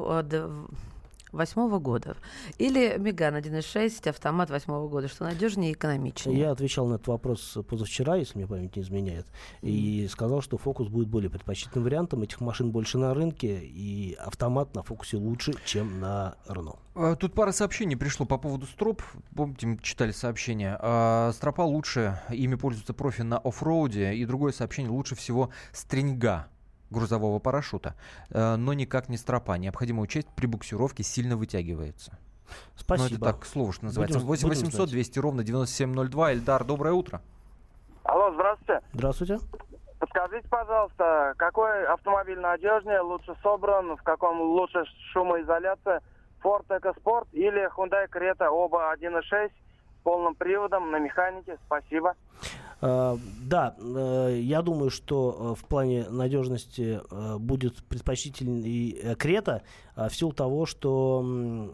восьмого 1.35 1.79
года. 1.79 2.17
Или 2.59 2.97
Меган 2.99 3.37
1.6, 3.37 4.09
автомат 4.09 4.50
восьмого 4.50 4.88
года, 4.88 5.09
что 5.09 5.25
надежнее 5.25 5.71
и 5.71 5.75
экономичнее. 5.75 6.38
Я 6.38 6.50
отвечал 6.50 6.87
на 6.87 6.95
этот 6.95 7.09
вопрос 7.09 7.59
позавчера, 7.69 8.17
если 8.17 8.38
мне 8.38 8.47
память 8.47 8.76
не 8.76 8.83
изменяет, 8.83 9.26
mm. 9.62 9.69
и 9.69 10.09
сказал, 10.09 10.41
что 10.41 10.57
фокус 10.57 10.88
будет 10.88 11.09
более 11.09 11.31
предпочтительным 11.31 11.85
вариантом. 11.85 12.23
Этих 12.23 12.41
машин 12.41 12.71
больше 12.71 12.99
на 12.99 13.12
рынке, 13.14 13.61
и 13.62 14.14
автомат 14.14 14.75
на 14.75 14.83
фокусе 14.83 15.17
лучше, 15.17 15.53
чем 15.64 16.00
на 16.00 16.37
Рено. 16.49 16.76
А, 16.95 17.17
тут 17.17 17.35
пара 17.35 17.53
сообщений 17.53 17.97
пришло 17.97 18.25
по 18.25 18.38
поводу 18.38 18.67
строп. 18.67 19.03
Помните, 19.35 19.67
мы 19.67 19.79
читали 19.79 20.12
сообщение. 20.12 20.76
А, 20.81 21.33
стропа 21.33 21.62
лучше, 21.62 22.21
ими 22.31 22.55
пользуются 22.55 22.95
профи 22.95 23.23
на 23.23 23.38
оффроуде. 23.38 24.14
И 24.14 24.25
другое 24.25 24.53
сообщение, 24.53 24.93
лучше 24.93 25.14
всего 25.17 25.50
стринга 25.73 26.49
грузового 26.91 27.39
парашюта, 27.39 27.95
э, 28.30 28.56
но 28.56 28.73
никак 28.73 29.08
не 29.08 29.17
стропа. 29.17 29.56
Необходимо 29.58 30.02
учесть, 30.02 30.28
при 30.37 30.47
буксировке 30.47 31.02
сильно 31.02 31.37
вытягивается. 31.37 32.19
Спасибо. 32.76 33.08
Ну, 33.11 33.17
это 33.17 33.25
так 33.37 33.47
слово, 33.47 33.73
что 33.73 33.87
называется. 33.87 34.19
Будем, 34.19 34.28
8 34.28 34.49
800 34.49 34.91
200 34.91 35.19
ровно 35.19 35.45
9702. 35.45 36.32
Эльдар, 36.35 36.65
доброе 36.65 36.95
утро. 36.95 37.21
Алло, 38.04 38.32
здравствуйте. 38.35 38.80
Здравствуйте. 38.93 39.39
Подскажите, 39.99 40.47
пожалуйста, 40.49 41.32
какой 41.39 41.87
автомобиль 41.87 42.39
надежнее, 42.39 43.00
лучше 43.00 43.35
собран, 43.43 43.97
в 43.97 44.02
каком 44.02 44.41
лучше 44.41 44.85
шумоизоляция? 45.13 46.02
Ford 46.43 46.67
EcoSport 46.69 47.28
или 47.32 47.67
Hyundai 47.75 48.06
Creta, 48.11 48.49
оба 48.49 48.95
1.6 48.95 49.49
с 49.49 50.02
полным 50.02 50.35
приводом 50.35 50.91
на 50.91 50.99
механике? 50.99 51.58
Спасибо. 51.65 52.15
Э, 52.84 53.16
да, 53.40 53.75
э, 53.78 54.38
я 54.42 54.60
думаю, 54.60 54.90
что 54.90 55.54
э, 55.56 55.60
в 55.60 55.66
плане 55.66 56.04
надежности 56.10 57.00
будет 57.38 57.82
предпочтительный 57.84 59.16
Крета 59.16 59.62
в 59.97 60.10
силу 60.10 60.32
того, 60.32 60.66
что 60.66 61.70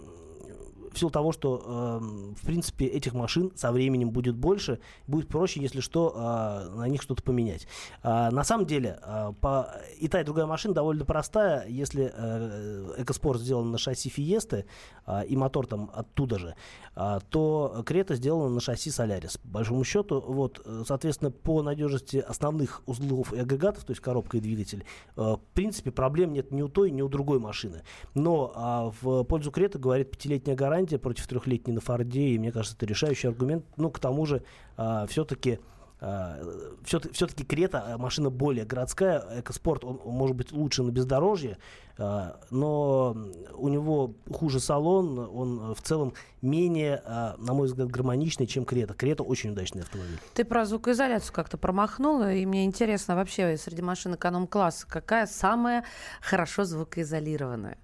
в 0.93 0.99
силу 0.99 1.11
того, 1.11 1.33
что, 1.33 1.63
э, 1.65 2.05
в 2.41 2.47
принципе, 2.47 2.87
этих 2.87 3.15
машин 3.15 3.53
со 3.55 3.73
временем 3.73 4.11
будет 4.11 4.37
больше, 4.37 4.81
будет 5.07 5.29
проще, 5.29 5.61
если 5.61 5.81
что, 5.81 6.13
э, 6.15 6.77
на 6.77 6.89
них 6.89 7.03
что-то 7.03 7.23
поменять. 7.23 7.67
Э, 8.03 8.31
на 8.31 8.45
самом 8.45 8.67
деле, 8.67 8.99
э, 9.03 9.33
по... 9.41 9.71
и 9.99 10.09
та, 10.09 10.21
и 10.21 10.25
другая 10.25 10.47
машина 10.47 10.75
довольно 10.75 11.05
простая. 11.05 11.67
Если 11.69 12.13
э, 12.15 12.95
Экоспорт 12.99 13.41
сделан 13.41 13.71
на 13.71 13.79
шасси 13.79 14.09
Фиесты, 14.09 14.67
э, 15.07 15.27
и 15.27 15.37
мотор 15.37 15.67
там 15.67 15.91
оттуда 15.95 16.39
же, 16.39 16.55
э, 16.97 17.19
то 17.29 17.83
Крета 17.87 18.15
сделана 18.15 18.49
на 18.49 18.61
шасси 18.61 18.91
Солярис. 18.91 19.39
По 19.39 19.49
большому 19.49 19.85
счету, 19.85 20.21
вот, 20.27 20.67
соответственно, 20.87 21.31
по 21.31 21.63
надежности 21.63 22.17
основных 22.17 22.83
узлов 22.87 23.33
и 23.33 23.39
агрегатов, 23.39 23.85
то 23.85 23.93
есть 23.93 24.03
коробка 24.03 24.39
и 24.39 24.41
двигатель, 24.41 24.85
э, 25.17 25.21
в 25.21 25.41
принципе, 25.55 25.91
проблем 25.91 26.33
нет 26.33 26.51
ни 26.51 26.63
у 26.63 26.69
той, 26.69 26.91
ни 26.91 27.03
у 27.03 27.09
другой 27.09 27.39
машины. 27.39 27.83
Но 28.15 28.53
э, 28.55 28.93
в 29.01 29.25
пользу 29.25 29.51
Крета 29.51 29.79
говорит 29.79 30.11
пятилетняя 30.11 30.57
гарантия, 30.57 30.80
гарантия 30.81 30.99
против 30.99 31.27
трехлетней 31.27 31.75
на 31.75 31.81
Форде, 31.81 32.29
и 32.29 32.39
мне 32.39 32.53
кажется, 32.53 32.77
это 32.77 32.87
решающий 32.87 33.29
аргумент. 33.29 33.65
Ну, 33.77 33.91
к 33.91 33.99
тому 33.99 34.25
же, 34.27 34.43
а, 34.77 35.07
все-таки 35.07 35.59
а, 36.01 36.41
все-таки 36.85 37.45
Крета 37.45 37.85
а, 37.87 37.99
машина 37.99 38.31
более 38.31 38.65
городская, 38.65 39.23
экоспорт, 39.41 39.85
он, 39.85 40.01
он 40.03 40.15
может 40.15 40.37
быть 40.37 40.53
лучше 40.53 40.83
на 40.83 40.91
бездорожье, 40.91 41.59
но 41.99 43.15
у 43.53 43.69
него 43.69 44.15
хуже 44.33 44.59
салон, 44.59 45.19
он 45.19 45.75
в 45.75 45.83
целом 45.83 46.15
менее, 46.41 47.03
на 47.37 47.53
мой 47.53 47.67
взгляд, 47.67 47.91
гармоничный, 47.91 48.47
чем 48.47 48.65
Крета. 48.65 48.95
Крета 48.95 49.23
очень 49.23 49.51
удачный 49.51 49.83
автомобиль. 49.83 50.19
Ты 50.33 50.47
про 50.47 50.65
звукоизоляцию 50.65 51.35
как-то 51.35 51.59
промахнула, 51.59 52.33
и 52.33 52.47
мне 52.47 52.65
интересно 52.65 53.17
вообще 53.17 53.59
среди 53.59 53.83
машин 53.83 54.15
эконом-класса, 54.15 54.87
какая 54.89 55.27
самая 55.27 55.85
хорошо 56.23 56.65
звукоизолированная? 56.65 57.77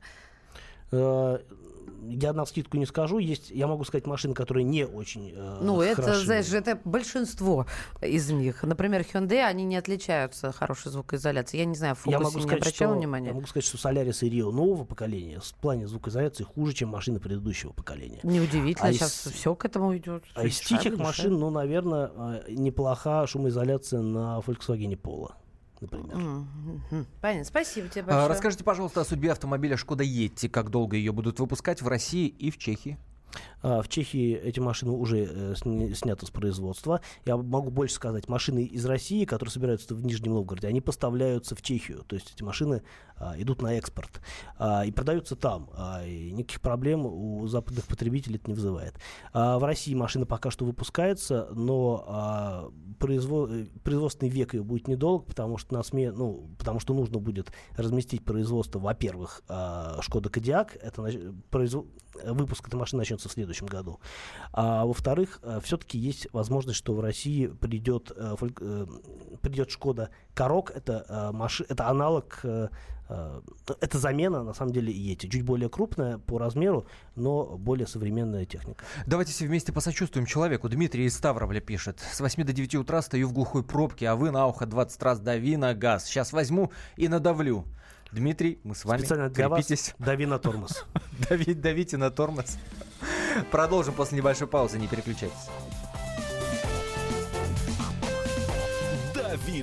Я 2.03 2.33
на 2.33 2.45
скидку 2.47 2.77
не 2.77 2.87
скажу. 2.87 3.19
Есть, 3.19 3.51
я 3.51 3.67
могу 3.67 3.85
сказать, 3.85 4.07
машины, 4.07 4.35
которые 4.35 4.65
не 4.65 4.87
очень 4.87 5.33
э, 5.35 5.59
Ну, 5.61 5.81
это, 5.81 6.15
знаешь, 6.21 6.53
это 6.53 6.79
большинство 6.85 7.67
из 8.01 8.31
них. 8.31 8.63
Например, 8.63 9.03
Hyundai, 9.03 9.43
они 9.43 9.65
не 9.65 9.77
отличаются 9.77 10.53
хорошей 10.53 10.93
звукоизоляцией. 10.93 11.61
Я 11.61 11.67
не 11.67 11.75
знаю, 11.75 11.95
в 11.95 12.07
я 12.07 12.19
могу 12.19 12.37
не 12.39 12.43
сказать, 12.43 12.61
обращала 12.63 12.93
что, 12.93 12.99
внимания? 12.99 13.29
Я 13.29 13.35
могу 13.35 13.47
сказать, 13.47 13.65
что 13.65 13.77
Solaris 13.77 14.27
и 14.27 14.31
Rio 14.31 14.51
нового 14.51 14.85
поколения 14.85 15.41
в 15.41 15.55
плане 15.55 15.87
звукоизоляции 15.87 16.45
хуже, 16.45 16.73
чем 16.73 16.91
машины 16.91 17.21
предыдущего 17.21 17.73
поколения. 17.73 18.21
Неудивительно, 18.23 18.89
а 18.89 18.93
сейчас 18.93 19.27
из, 19.27 19.33
все 19.33 19.55
к 19.55 19.65
этому 19.65 19.97
идет. 19.97 20.25
А 20.35 20.45
из 20.45 20.61
тихих 20.61 20.99
машин, 20.99 21.39
ну, 21.39 21.51
наверное, 21.51 22.11
э, 22.17 22.53
неплоха 22.53 23.27
шумоизоляция 23.27 24.01
на 24.01 24.43
Volkswagen 24.47 25.01
Polo 25.01 25.33
например. 25.81 26.17
Mm-hmm. 26.17 27.07
Понятно. 27.21 27.45
Спасибо 27.45 27.89
тебе 27.89 28.05
большое. 28.05 28.25
А, 28.25 28.29
расскажите, 28.29 28.65
пожалуйста, 28.65 29.01
о 29.01 29.05
судьбе 29.05 29.33
автомобиля 29.33 29.77
Шкода 29.77 30.05
Йетти. 30.05 30.49
Как 30.49 30.71
долго 30.71 30.97
ее 30.97 31.13
будут 31.13 31.41
выпускать 31.41 31.83
в 31.83 31.89
России 31.89 32.29
и 32.29 32.51
в 32.51 32.59
Чехии? 32.59 32.99
А, 33.63 33.83
в 33.83 33.89
Чехии 33.89 34.35
эти 34.35 34.61
машины 34.61 34.93
уже 34.93 35.29
э, 35.29 35.55
сняты 35.57 36.27
с 36.27 36.31
производства. 36.31 37.01
Я 37.25 37.37
могу 37.37 37.71
больше 37.71 37.95
сказать, 37.95 38.29
машины 38.29 38.65
из 38.65 38.85
России, 38.87 39.25
которые 39.25 39.53
собираются 39.53 39.95
в 39.95 40.05
Нижнем 40.05 40.35
Новгороде, 40.35 40.69
они 40.69 40.81
поставляются 40.81 41.55
в 41.55 41.63
Чехию. 41.63 42.05
То 42.07 42.17
есть 42.17 42.33
эти 42.35 42.43
машины 42.43 42.83
идут 43.39 43.63
на 43.63 43.75
экспорт 43.75 44.21
а, 44.59 44.85
и 44.85 44.93
продаются 44.93 45.37
там. 45.37 45.71
И 46.07 46.33
никаких 46.33 46.61
проблем 46.61 47.07
у 47.07 47.47
западных 47.47 47.87
потребителей 47.87 48.37
это 48.37 48.49
не 48.49 48.55
вызывает. 48.55 48.95
В 49.33 49.65
России 49.65 49.95
машина 49.95 50.27
пока 50.27 50.51
что 50.51 50.65
выпускается, 50.65 51.49
но 51.53 52.71
производ... 52.99 53.51
производственный 53.83 54.31
век 54.31 54.55
ее 54.55 54.63
будет 54.63 54.89
недолг, 54.89 55.27
потому 55.27 55.59
что 55.59 55.75
на 55.75 55.83
СМИ, 55.83 56.11
ну, 56.11 56.51
потому 56.59 56.81
что 56.81 56.95
нужно 56.95 57.19
будет 57.19 57.53
разместить 57.77 58.25
производство, 58.25 58.79
во-первых, 58.79 59.43
Шкода 60.01 60.29
Кодиак, 60.29 60.77
это 60.77 61.35
производ... 61.51 61.87
выпуск 62.25 62.69
этой 62.69 62.77
машины 62.77 63.01
начнется 63.01 63.29
в 63.29 63.33
следующем 63.33 63.67
году. 63.67 64.01
А 64.53 64.85
во-вторых, 64.85 65.41
все-таки 65.63 65.99
есть 65.99 66.29
возможность, 66.33 66.79
что 66.79 66.95
в 66.95 67.01
России 67.01 67.47
придет, 67.47 68.13
придет 69.41 69.71
Шкода 69.71 70.11
Корок, 70.37 70.71
это, 70.71 71.31
маши, 71.33 71.65
это 71.69 71.89
аналог 71.89 72.45
это 73.09 73.99
замена, 73.99 74.43
на 74.43 74.53
самом 74.53 74.73
деле, 74.73 74.93
Ети. 74.93 75.29
Чуть 75.29 75.43
более 75.43 75.69
крупная 75.69 76.19
по 76.19 76.39
размеру, 76.39 76.87
но 77.15 77.57
более 77.57 77.87
современная 77.87 78.45
техника. 78.45 78.85
Давайте 79.07 79.33
все 79.33 79.47
вместе 79.47 79.73
посочувствуем 79.73 80.27
человеку. 80.27 80.69
Дмитрий 80.69 81.05
из 81.05 81.17
Ставрополя 81.17 81.61
пишет. 81.61 82.01
С 82.01 82.21
8 82.21 82.45
до 82.45 82.53
9 82.53 82.75
утра 82.77 83.03
стою 83.03 83.29
в 83.29 83.33
глухой 83.33 83.63
пробке, 83.63 84.09
а 84.09 84.17
вы 84.17 84.33
на 84.33 84.47
ухо 84.47 84.67
20 84.67 85.03
раз 85.03 85.21
дави 85.21 85.57
на 85.57 85.75
газ. 85.75 86.05
Сейчас 86.07 86.33
возьму 86.33 86.73
и 86.97 87.07
надавлю. 87.07 87.65
Дмитрий, 88.11 88.59
мы 88.65 88.75
с 88.75 88.85
вами. 88.85 89.01
Специально 89.01 89.29
для 89.31 89.49
крепитесь. 89.49 89.95
вас 89.99 90.07
дави 90.07 90.27
на 90.27 90.39
тормоз. 90.39 90.85
Дави, 91.29 91.55
давите 91.55 91.97
на 91.97 92.11
тормоз. 92.11 92.59
Продолжим 93.51 93.95
после 93.95 94.19
небольшой 94.19 94.49
паузы, 94.49 94.79
не 94.79 94.89
переключайтесь. 94.89 95.49
Дави 99.15 99.63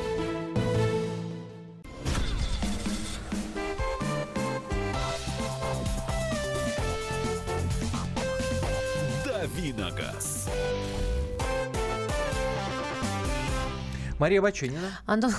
Мария 14.21 14.39
Баченина. 14.39 14.91
Антон, 15.07 15.31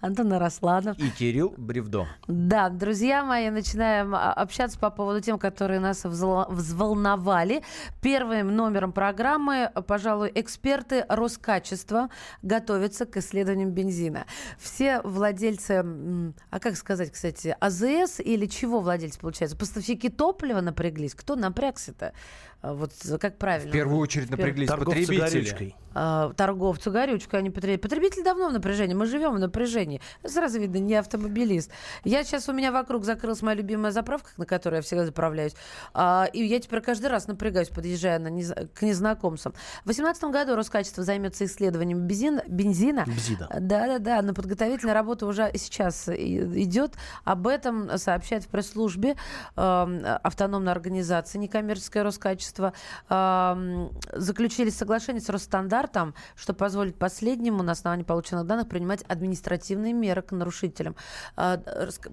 Антон 0.00 0.32
Арасланов. 0.32 0.96
И 0.96 1.10
Кирилл 1.10 1.54
Бревдо. 1.56 2.06
Да, 2.28 2.68
друзья 2.68 3.24
мои, 3.24 3.50
начинаем 3.50 4.14
а, 4.14 4.32
общаться 4.32 4.78
по 4.78 4.90
поводу 4.90 5.20
тем, 5.20 5.40
которые 5.40 5.80
нас 5.80 6.04
взволновали. 6.04 7.64
Первым 8.00 8.54
номером 8.54 8.92
программы, 8.92 9.72
пожалуй, 9.88 10.30
эксперты 10.36 11.04
Роскачества 11.08 12.10
готовятся 12.42 13.06
к 13.06 13.16
исследованиям 13.16 13.70
бензина. 13.72 14.26
Все 14.56 15.00
владельцы, 15.02 15.82
а 16.48 16.60
как 16.60 16.76
сказать, 16.76 17.10
кстати, 17.10 17.56
АЗС 17.58 18.20
или 18.20 18.46
чего 18.46 18.78
владельцы, 18.78 19.18
получается? 19.18 19.56
Поставщики 19.56 20.08
топлива 20.08 20.60
напряглись? 20.60 21.16
Кто 21.16 21.34
напрягся-то? 21.34 22.12
А, 22.62 22.74
вот 22.74 22.92
как 23.20 23.38
правильно? 23.38 23.70
В 23.70 23.72
первую 23.72 23.98
очередь 23.98 24.30
напряглись 24.30 24.68
Торговцы 24.68 25.00
потребители. 25.00 25.40
Горючкой. 25.40 25.76
А, 25.94 26.32
торговцу 26.34 26.90
горючкой, 26.90 27.40
они 27.40 27.50
потребители. 27.50 27.82
Потребитель 27.82 28.24
давно 28.24 28.48
в 28.48 28.52
напряжении, 28.52 28.94
мы 28.94 29.06
живем 29.06 29.34
в 29.34 29.40
напряжении. 29.40 30.00
Сразу 30.24 30.60
видно, 30.60 30.78
не 30.78 30.94
автомобилист. 30.94 31.70
Я 32.04 32.22
сейчас, 32.24 32.48
у 32.48 32.52
меня 32.52 32.70
вокруг 32.70 33.04
закрылась 33.04 33.42
моя 33.42 33.56
любимая 33.56 33.90
заправка, 33.90 34.30
на 34.36 34.46
которой 34.46 34.76
я 34.76 34.82
всегда 34.82 35.04
заправляюсь. 35.04 35.54
А, 35.92 36.28
и 36.32 36.42
я 36.44 36.60
теперь 36.60 36.80
каждый 36.80 37.06
раз 37.06 37.26
напрягаюсь, 37.26 37.68
подъезжая 37.68 38.20
на 38.20 38.28
нез... 38.28 38.52
к 38.74 38.82
незнакомцам. 38.82 39.52
В 39.82 39.86
2018 39.86 40.24
году 40.24 40.54
Роскачество 40.54 41.02
займется 41.02 41.44
исследованием 41.44 41.98
бензина. 41.98 42.44
бензина. 42.46 43.04
Бензина. 43.06 43.48
Да-да-да, 43.58 44.22
но 44.22 44.34
подготовительная 44.34 44.94
работа 44.94 45.26
уже 45.26 45.50
сейчас 45.56 46.08
идет. 46.08 46.94
Об 47.24 47.48
этом 47.48 47.98
сообщает 47.98 48.44
в 48.44 48.48
пресс-службе 48.48 49.16
э, 49.56 50.18
автономной 50.22 50.70
организации 50.70 51.38
некоммерческое 51.38 52.04
Роскачество 52.04 52.51
правительства 52.52 52.72
э, 53.08 53.88
заключили 54.12 54.70
соглашение 54.70 55.20
с 55.20 55.28
Росстандартом, 55.28 56.14
что 56.36 56.54
позволит 56.54 56.96
последнему 56.96 57.62
на 57.62 57.72
основании 57.72 58.04
полученных 58.04 58.46
данных 58.46 58.68
принимать 58.68 59.02
административные 59.08 59.92
меры 59.92 60.22
к 60.22 60.32
нарушителям. 60.32 60.96
Э, 61.36 61.58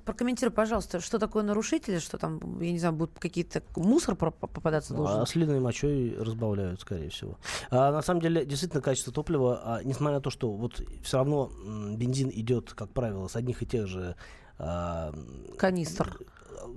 прокомментируй, 0.06 0.52
пожалуйста, 0.54 1.00
что 1.00 1.20
такое 1.20 1.44
нарушители, 1.44 2.00
что 2.00 2.18
там, 2.18 2.60
я 2.62 2.72
не 2.72 2.80
знаю, 2.80 2.94
будут 2.96 3.20
какие-то 3.20 3.62
мусор 3.76 4.16
попадаться 4.16 4.94
должен? 4.94 5.22
А 5.22 5.26
слиной 5.26 5.60
мочой 5.60 6.16
разбавляют, 6.20 6.82
скорее 6.82 7.10
всего. 7.10 7.38
А, 7.70 7.92
на 7.92 8.02
самом 8.02 8.22
деле, 8.22 8.46
действительно, 8.46 8.82
качество 8.82 9.14
топлива, 9.14 9.62
а, 9.64 9.84
несмотря 9.84 10.18
на 10.18 10.22
то, 10.22 10.30
что 10.30 10.52
вот 10.52 10.82
все 11.04 11.18
равно 11.18 11.52
бензин 11.96 12.30
идет, 12.30 12.74
как 12.74 12.90
правило, 12.90 13.28
с 13.28 13.36
одних 13.36 13.62
и 13.62 13.66
тех 13.66 13.88
же 13.88 14.16
а, 14.58 15.14
канистр 15.58 16.20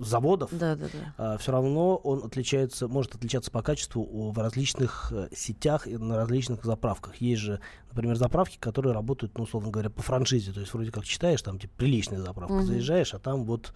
заводов, 0.00 0.50
да, 0.52 0.76
да, 0.76 0.86
да. 0.92 1.14
А, 1.16 1.38
все 1.38 1.52
равно 1.52 1.96
он 1.96 2.24
отличается, 2.24 2.88
может 2.88 3.14
отличаться 3.14 3.50
по 3.50 3.62
качеству 3.62 4.30
в 4.30 4.38
различных 4.38 5.12
э, 5.12 5.28
сетях 5.34 5.86
и 5.86 5.96
на 5.96 6.16
различных 6.16 6.64
заправках. 6.64 7.16
Есть 7.16 7.42
же, 7.42 7.60
например, 7.90 8.16
заправки, 8.16 8.58
которые 8.58 8.94
работают, 8.94 9.36
ну, 9.36 9.44
условно 9.44 9.70
говоря, 9.70 9.90
по 9.90 10.02
франшизе. 10.02 10.52
То 10.52 10.60
есть 10.60 10.72
вроде 10.72 10.90
как 10.90 11.04
читаешь, 11.04 11.42
там 11.42 11.58
типа 11.58 11.74
приличная 11.76 12.20
заправка, 12.20 12.54
угу. 12.54 12.62
заезжаешь, 12.62 13.14
а 13.14 13.18
там 13.18 13.44
вот 13.44 13.72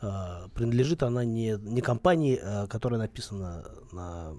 э, 0.00 0.48
принадлежит 0.54 1.02
она 1.02 1.24
не, 1.24 1.58
не 1.60 1.80
компании, 1.80 2.38
э, 2.40 2.66
которая 2.66 3.00
написана 3.00 3.64
на 3.92 4.32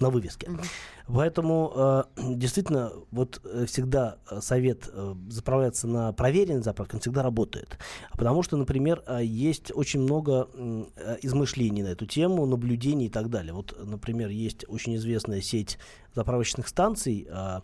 на 0.00 0.10
вывеске. 0.10 0.46
Mm-hmm. 0.46 0.66
Поэтому 1.06 1.72
э, 1.74 2.02
действительно 2.34 2.92
вот 3.10 3.40
э, 3.44 3.66
всегда 3.66 4.16
э, 4.30 4.40
совет 4.40 4.88
э, 4.92 5.14
заправляться 5.28 5.86
на 5.86 6.12
проверенной 6.12 6.62
заправке, 6.62 6.96
он 6.96 7.00
всегда 7.00 7.22
работает. 7.22 7.78
Потому 8.12 8.42
что, 8.42 8.56
например, 8.56 9.02
э, 9.06 9.20
есть 9.24 9.70
очень 9.74 10.00
много 10.00 10.48
э, 10.54 11.16
измышлений 11.22 11.82
на 11.82 11.88
эту 11.88 12.06
тему, 12.06 12.46
наблюдений 12.46 13.06
и 13.06 13.10
так 13.10 13.28
далее. 13.30 13.52
Вот, 13.52 13.76
например, 13.84 14.30
есть 14.30 14.64
очень 14.68 14.96
известная 14.96 15.40
сеть 15.40 15.78
заправочных 16.14 16.68
станций. 16.68 17.26
Э 17.30 17.60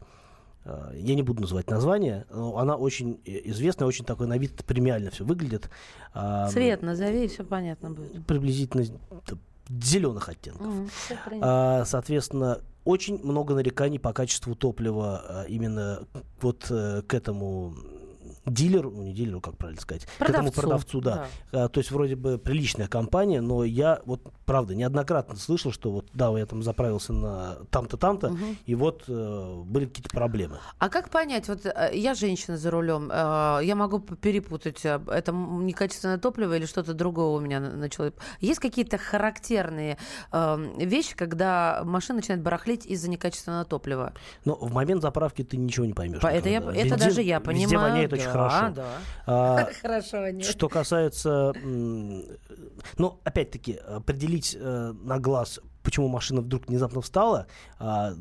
я 0.94 1.14
не 1.14 1.22
буду 1.22 1.40
называть 1.40 1.70
название, 1.70 2.26
но 2.30 2.58
она 2.58 2.76
очень 2.76 3.18
известная, 3.24 3.88
очень 3.88 4.04
такой 4.04 4.26
на 4.26 4.36
вид 4.36 4.62
премиально 4.66 5.10
все 5.10 5.24
выглядит. 5.24 5.70
Цвет 6.50 6.82
назови, 6.82 7.24
и 7.24 7.28
все 7.28 7.44
понятно 7.44 7.90
будет. 7.90 8.26
Приблизительно 8.26 8.84
зеленых 9.82 10.28
оттенков. 10.28 10.66
Mm, 10.66 11.38
а, 11.42 11.84
соответственно, 11.84 12.60
очень 12.84 13.22
много 13.22 13.54
нареканий 13.54 13.98
по 13.98 14.12
качеству 14.12 14.54
топлива 14.54 15.22
а, 15.26 15.44
именно 15.44 16.06
вот 16.40 16.66
а, 16.70 17.02
к 17.02 17.14
этому 17.14 17.74
дилеру, 18.46 18.90
ну 18.90 19.02
не 19.02 19.12
дилеру, 19.12 19.40
как 19.40 19.56
правильно 19.56 19.80
сказать, 19.80 20.06
продавцу. 20.18 20.32
к 20.32 20.34
этому 20.34 20.52
продавцу, 20.52 21.00
да. 21.00 21.26
да. 21.52 21.64
А, 21.64 21.68
то 21.68 21.78
есть 21.78 21.90
вроде 21.90 22.16
бы 22.16 22.38
приличная 22.38 22.88
компания, 22.88 23.40
но 23.40 23.64
я 23.64 24.00
вот 24.04 24.22
правда 24.46 24.74
неоднократно 24.74 25.36
слышал, 25.36 25.72
что 25.72 25.90
вот 25.90 26.08
да, 26.12 26.36
я 26.38 26.46
там 26.46 26.62
заправился 26.62 27.12
на 27.12 27.56
там-то, 27.70 27.96
там-то, 27.96 28.28
угу. 28.28 28.38
и 28.66 28.74
вот 28.74 29.04
э, 29.08 29.62
были 29.64 29.86
какие-то 29.86 30.10
проблемы. 30.10 30.58
А 30.78 30.88
как 30.88 31.10
понять, 31.10 31.48
вот 31.48 31.66
э, 31.66 31.90
я 31.94 32.14
женщина 32.14 32.56
за 32.56 32.70
рулем, 32.70 33.10
э, 33.12 33.60
я 33.62 33.74
могу 33.74 34.00
перепутать, 34.00 34.84
э, 34.84 35.00
это 35.08 35.32
некачественное 35.32 36.18
топливо 36.18 36.56
или 36.56 36.66
что-то 36.66 36.94
другое 36.94 37.26
у 37.26 37.40
меня 37.40 37.60
начало. 37.60 38.12
Есть 38.40 38.60
какие-то 38.60 38.98
характерные 38.98 39.98
э, 40.32 40.74
вещи, 40.78 41.14
когда 41.14 41.82
машина 41.84 42.16
начинает 42.16 42.42
барахлить 42.42 42.86
из-за 42.86 43.10
некачественного 43.10 43.64
топлива? 43.64 44.14
Но 44.44 44.54
в 44.54 44.72
момент 44.72 45.02
заправки 45.02 45.44
ты 45.44 45.56
ничего 45.56 45.86
не 45.86 45.92
поймешь. 45.92 46.22
Это, 46.22 46.48
я, 46.48 46.60
это 46.60 46.96
даже 46.96 47.22
я 47.22 47.40
понимаю. 47.40 47.62
Везде 47.62 47.78
воняет 47.78 48.12
очень 48.12 48.29
хорошо. 48.32 48.74
Да. 48.74 48.98
А, 49.26 49.68
хорошо 49.82 50.28
нет. 50.30 50.46
Что 50.46 50.68
касается, 50.68 51.52
ну, 51.62 53.20
опять-таки, 53.24 53.74
определить 53.74 54.56
э, 54.58 54.92
на 55.02 55.18
глаз 55.18 55.60
почему 55.82 56.08
машина 56.08 56.40
вдруг 56.40 56.68
внезапно 56.68 57.00
встала, 57.00 57.46
а, 57.78 58.12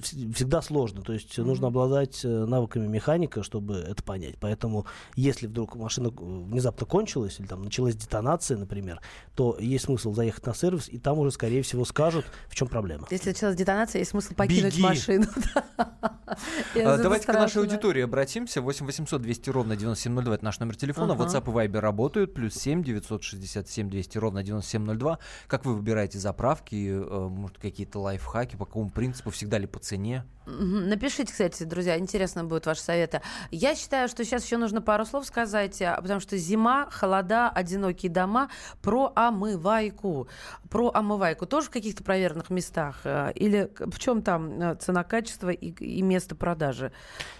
всегда 0.00 0.62
сложно. 0.62 1.02
То 1.02 1.12
есть 1.12 1.38
mm-hmm. 1.38 1.44
нужно 1.44 1.68
обладать 1.68 2.24
э, 2.24 2.28
навыками 2.28 2.86
механика, 2.86 3.42
чтобы 3.42 3.76
это 3.76 4.02
понять. 4.02 4.36
Поэтому, 4.40 4.86
если 5.14 5.46
вдруг 5.46 5.74
машина 5.76 6.10
внезапно 6.10 6.86
кончилась, 6.86 7.40
или 7.40 7.46
там 7.46 7.62
началась 7.62 7.96
детонация, 7.96 8.56
например, 8.56 9.00
то 9.34 9.56
есть 9.58 9.84
смысл 9.84 10.12
заехать 10.12 10.46
на 10.46 10.54
сервис, 10.54 10.88
и 10.88 10.98
там 10.98 11.18
уже, 11.18 11.30
скорее 11.30 11.62
всего, 11.62 11.84
скажут, 11.84 12.26
в 12.48 12.54
чем 12.54 12.68
проблема. 12.68 13.06
Если 13.10 13.30
началась 13.30 13.56
детонация, 13.56 14.00
есть 14.00 14.10
смысл 14.10 14.34
покинуть 14.34 14.74
Беги. 14.74 14.82
машину. 14.82 15.26
А, 16.76 16.98
давайте 16.98 17.26
к 17.26 17.32
нашей 17.32 17.62
аудитории 17.62 18.02
обратимся. 18.02 18.60
8 18.60 18.86
800 18.86 19.22
200 19.22 19.50
ровно 19.50 19.76
9702. 19.76 20.34
Это 20.34 20.44
наш 20.44 20.60
номер 20.60 20.76
телефона. 20.76 21.12
WhatsApp 21.12 21.44
и 21.44 21.68
Viber 21.68 21.80
работают. 21.80 22.34
Плюс 22.34 22.54
7 22.54 22.82
967 22.82 23.88
200 23.88 24.18
ровно 24.18 24.42
9702. 24.42 25.18
Как 25.46 25.64
вы 25.64 25.74
выбираете 25.74 26.18
заправки? 26.18 26.88
Э, 26.90 27.28
может, 27.28 27.58
какие-то 27.58 28.00
лайфхаки? 28.00 28.56
По 28.56 28.66
какому 28.66 28.90
принципу? 28.90 29.30
Всегда 29.30 29.58
ли 29.58 29.66
по 29.66 29.78
цене? 29.78 30.24
Напишите, 30.46 31.32
кстати, 31.32 31.64
друзья, 31.64 31.98
интересно 31.98 32.44
будут 32.44 32.66
ваши 32.66 32.80
советы. 32.80 33.20
Я 33.50 33.74
считаю, 33.74 34.08
что 34.08 34.24
сейчас 34.24 34.44
еще 34.44 34.58
нужно 34.58 34.80
пару 34.80 35.04
слов 35.04 35.26
сказать, 35.26 35.82
а, 35.82 36.00
потому 36.00 36.20
что 36.20 36.36
зима, 36.36 36.88
холода, 36.90 37.48
одинокие 37.50 38.12
дома, 38.12 38.48
про 38.80 39.12
омывайку. 39.16 40.28
Про 40.70 40.92
омывайку 40.94 41.46
тоже 41.46 41.66
в 41.66 41.70
каких-то 41.70 42.04
проверенных 42.04 42.50
местах? 42.50 43.00
Э, 43.02 43.32
или 43.34 43.70
в 43.76 43.98
чем 43.98 44.22
там 44.22 44.60
э, 44.60 44.74
цена, 44.76 45.02
качество 45.02 45.50
и, 45.50 45.70
и 45.70 46.02
место 46.16 46.34
продажи? 46.34 46.92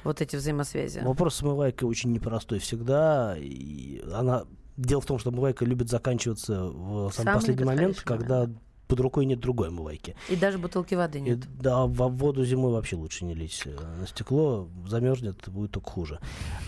Вот 0.05 0.21
эти 0.21 0.37
взаимосвязи. 0.37 1.01
Вопрос 1.01 1.37
с 1.37 1.43
омывайкой 1.43 1.89
очень 1.89 2.13
непростой 2.13 2.59
всегда. 2.59 3.35
И 3.39 4.03
она 4.13 4.45
Дело 4.77 5.01
в 5.01 5.07
том, 5.07 5.19
что 5.19 5.31
омывайка 5.31 5.65
любит 5.65 5.89
заканчиваться 5.89 6.65
в 6.65 7.11
самый, 7.11 7.13
самый 7.13 7.35
последний 7.35 7.65
момент, 7.65 8.01
когда 8.01 8.41
момент 8.41 8.59
под 8.87 9.01
рукой 9.01 9.27
нет 9.27 9.41
другой 9.41 9.69
омывайки. 9.69 10.17
И 10.29 10.37
даже 10.37 10.59
бутылки 10.59 10.95
воды 10.95 11.21
нет. 11.21 11.39
И, 11.39 11.49
да, 11.61 11.87
в 11.87 12.09
воду 12.09 12.45
зимой 12.45 12.73
вообще 12.73 12.97
лучше 12.97 13.25
не 13.25 13.35
лить. 13.35 13.63
Э, 13.65 13.77
на 14.01 14.07
стекло 14.07 14.69
замерзнет, 14.87 15.49
будет 15.49 15.73
только 15.73 15.91
хуже. 15.91 16.21